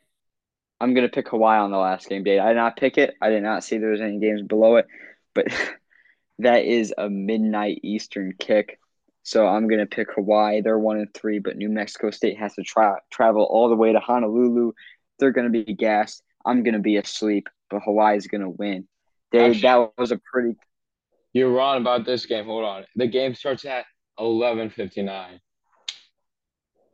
I'm 0.80 0.94
gonna 0.94 1.10
pick 1.10 1.30
Hawaii 1.30 1.60
on 1.60 1.72
the 1.72 1.78
last 1.78 2.10
game 2.10 2.24
day. 2.24 2.40
I 2.40 2.50
did 2.50 2.58
not 2.58 2.76
pick 2.78 2.98
it. 2.98 3.16
I 3.22 3.30
did 3.30 3.44
not 3.44 3.64
see 3.64 3.78
there 3.78 3.92
was 3.92 4.02
any 4.02 4.20
games 4.20 4.42
below 4.42 4.76
it, 4.78 4.88
but 5.34 5.48
that 6.40 6.66
is 6.66 6.94
a 6.98 7.10
midnight 7.10 7.80
Eastern 7.84 8.34
kick. 8.38 8.80
So 9.24 9.48
I'm 9.48 9.70
gonna 9.70 9.86
pick 9.86 10.10
Hawaii. 10.14 10.62
They're 10.62 10.78
one 10.78 10.98
and 10.98 11.14
three, 11.14 11.40
but 11.40 11.56
New 11.56 11.70
Mexico 11.70 12.12
State 12.12 12.38
has 12.38 12.54
to 12.56 12.64
try 12.64 12.96
travel 13.10 13.44
all 13.44 13.70
the 13.70 13.76
way 13.76 13.94
to 13.94 14.00
Honolulu. 14.00 14.74
They're 15.20 15.32
gonna 15.32 15.50
be 15.50 15.64
gassed. 15.64 16.22
I'm 16.46 16.64
gonna 16.64 16.80
be 16.80 16.98
asleep, 16.98 17.48
but 17.70 17.82
Hawaii's 17.86 18.28
gonna 18.28 18.50
win. 18.50 18.88
Dade, 19.32 19.52
Actually- 19.52 19.62
that 19.62 19.92
was 19.98 20.12
a 20.12 20.20
pretty 20.32 20.58
You're 21.32 21.52
wrong 21.52 21.80
about 21.80 22.06
this 22.06 22.26
game. 22.26 22.46
Hold 22.46 22.66
on. 22.66 22.86
The 22.98 23.08
game 23.08 23.34
starts 23.34 23.64
at 23.64 23.86
11:59. 24.20 25.40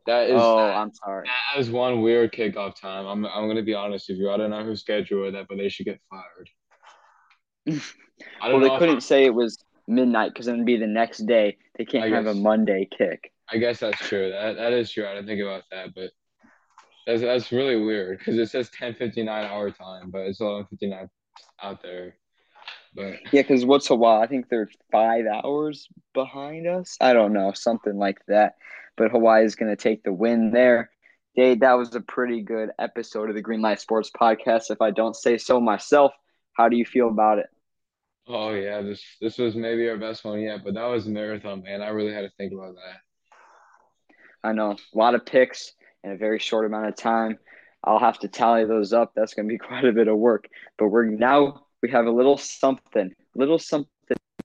That 0.06 0.30
is 0.30 0.42
Oh, 0.42 0.56
that, 0.56 0.76
I'm 0.76 0.92
sorry. 0.94 1.26
that 1.26 1.60
is 1.60 1.70
one 1.70 2.00
weird 2.00 2.32
kickoff 2.32 2.80
time. 2.80 3.06
I'm 3.06 3.24
I'm 3.26 3.48
gonna 3.48 3.62
be 3.62 3.74
honest 3.74 4.08
with 4.08 4.18
you. 4.18 4.30
I 4.30 4.36
don't 4.36 4.50
know 4.50 4.64
who 4.64 4.74
scheduled 4.74 5.34
that, 5.34 5.46
but 5.48 5.58
they 5.58 5.68
should 5.68 5.86
get 5.86 6.00
fired. 6.08 6.48
I 8.42 8.48
Well, 8.48 8.52
don't 8.52 8.60
they 8.62 8.68
know. 8.68 8.74
if 8.74 8.80
couldn't 8.80 9.02
say 9.02 9.24
it 9.24 9.34
was 9.34 9.62
midnight 9.86 10.32
because 10.32 10.48
it'd 10.48 10.64
be 10.64 10.76
the 10.76 10.86
next 10.86 11.26
day. 11.26 11.58
They 11.76 11.84
can't 11.84 12.04
I 12.04 12.16
have 12.16 12.26
a. 12.26 12.34
Monday 12.34 12.88
kick. 12.90 13.32
I 13.52 13.58
guess 13.58 13.80
that's 13.80 13.98
true. 14.08 14.30
That 14.30 14.56
that 14.56 14.72
is 14.72 14.90
true. 14.90 15.06
I 15.06 15.14
didn't 15.14 15.26
think 15.26 15.42
about 15.42 15.64
that, 15.70 15.94
but 15.94 16.10
that's 17.06 17.22
that's 17.22 17.52
really 17.52 17.76
weird 17.76 18.18
because 18.18 18.38
it 18.38 18.48
says 18.48 18.70
10:59 18.70 19.28
our 19.28 19.70
time, 19.70 20.10
but 20.10 20.20
it's 20.22 20.40
11:59 20.40 21.08
out 21.62 21.82
there. 21.82 22.16
But 22.94 23.14
Yeah, 23.32 23.42
because 23.42 23.64
what's 23.64 23.88
Hawaii? 23.88 24.22
I 24.22 24.26
think 24.26 24.48
they're 24.48 24.68
five 24.90 25.24
hours 25.26 25.88
behind 26.12 26.66
us. 26.66 26.96
I 27.00 27.12
don't 27.12 27.32
know, 27.32 27.52
something 27.52 27.96
like 27.96 28.18
that. 28.26 28.56
But 28.96 29.12
Hawaii 29.12 29.44
is 29.44 29.54
going 29.54 29.70
to 29.70 29.82
take 29.82 30.02
the 30.02 30.12
win 30.12 30.50
there. 30.50 30.90
Dade, 31.36 31.60
that 31.60 31.74
was 31.74 31.94
a 31.94 32.00
pretty 32.00 32.42
good 32.42 32.70
episode 32.78 33.28
of 33.28 33.36
the 33.36 33.42
Greenlight 33.42 33.78
Sports 33.78 34.10
Podcast. 34.10 34.70
If 34.70 34.82
I 34.82 34.90
don't 34.90 35.14
say 35.14 35.38
so 35.38 35.60
myself, 35.60 36.12
how 36.54 36.68
do 36.68 36.76
you 36.76 36.84
feel 36.84 37.08
about 37.08 37.38
it? 37.38 37.46
oh 38.30 38.54
yeah, 38.54 38.80
this 38.80 39.02
this 39.20 39.38
was 39.38 39.54
maybe 39.54 39.88
our 39.88 39.96
best 39.96 40.24
one 40.24 40.40
yet. 40.40 40.64
But 40.64 40.74
that 40.74 40.84
was 40.84 41.06
a 41.06 41.10
marathon, 41.10 41.62
man. 41.62 41.82
I 41.82 41.88
really 41.88 42.12
had 42.12 42.22
to 42.22 42.30
think 42.36 42.52
about 42.52 42.74
that. 42.74 43.36
I 44.42 44.52
know 44.52 44.72
a 44.72 44.98
lot 44.98 45.14
of 45.14 45.26
picks 45.26 45.72
in 46.02 46.12
a 46.12 46.16
very 46.16 46.38
short 46.38 46.64
amount 46.64 46.88
of 46.88 46.96
time. 46.96 47.38
I'll 47.84 47.98
have 47.98 48.18
to 48.20 48.28
tally 48.28 48.64
those 48.64 48.92
up. 48.92 49.12
That's 49.14 49.34
going 49.34 49.48
to 49.48 49.52
be 49.52 49.58
quite 49.66 49.84
a 49.84 49.92
bit 49.92 50.08
of 50.08 50.16
work. 50.16 50.48
But 50.78 50.88
we're 50.88 51.06
now 51.06 51.66
we 51.82 51.90
have 51.90 52.06
a 52.06 52.10
little 52.10 52.36
something, 52.36 53.12
little 53.34 53.58
something 53.58 53.88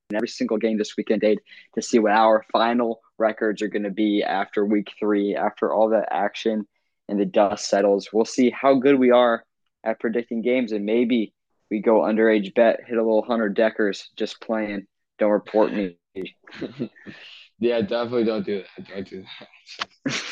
in 0.09 0.15
every 0.15 0.27
single 0.27 0.57
game 0.57 0.77
this 0.77 0.95
weekend, 0.97 1.21
Dade, 1.21 1.39
to 1.73 1.81
see 1.81 1.99
what 1.99 2.11
our 2.11 2.45
final 2.51 3.01
records 3.17 3.61
are 3.61 3.67
going 3.67 3.83
to 3.83 3.89
be 3.89 4.23
after 4.23 4.65
week 4.65 4.91
three, 4.99 5.35
after 5.35 5.73
all 5.73 5.89
that 5.89 6.09
action 6.11 6.67
and 7.07 7.19
the 7.19 7.25
dust 7.25 7.67
settles. 7.67 8.09
We'll 8.11 8.25
see 8.25 8.49
how 8.49 8.75
good 8.75 8.99
we 8.99 9.11
are 9.11 9.43
at 9.83 9.99
predicting 9.99 10.41
games, 10.41 10.71
and 10.71 10.85
maybe 10.85 11.33
we 11.69 11.81
go 11.81 12.01
underage 12.01 12.53
bet, 12.53 12.81
hit 12.85 12.97
a 12.97 13.03
little 13.03 13.23
hundred 13.23 13.55
deckers 13.55 14.09
just 14.15 14.41
playing. 14.41 14.85
Don't 15.17 15.31
report 15.31 15.73
me. 15.73 15.97
yeah, 17.59 17.81
definitely 17.81 18.25
don't 18.25 18.45
do 18.45 18.63
that. 18.63 18.87
Don't 18.87 19.09
do 19.09 19.23
that. 20.05 20.23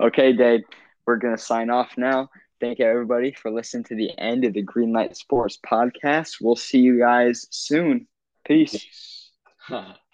okay, 0.00 0.32
Dade, 0.32 0.62
we're 1.06 1.16
going 1.16 1.36
to 1.36 1.42
sign 1.42 1.70
off 1.70 1.96
now. 1.96 2.28
Thank 2.60 2.78
you, 2.78 2.84
everybody, 2.84 3.32
for 3.32 3.50
listening 3.50 3.84
to 3.84 3.94
the 3.94 4.10
end 4.18 4.44
of 4.44 4.52
the 4.52 4.62
Greenlight 4.62 5.16
Sports 5.16 5.58
podcast. 5.66 6.36
We'll 6.42 6.56
see 6.56 6.80
you 6.80 6.98
guys 6.98 7.46
soon. 7.50 8.06
Peace. 8.44 8.72
Peace. 8.72 9.30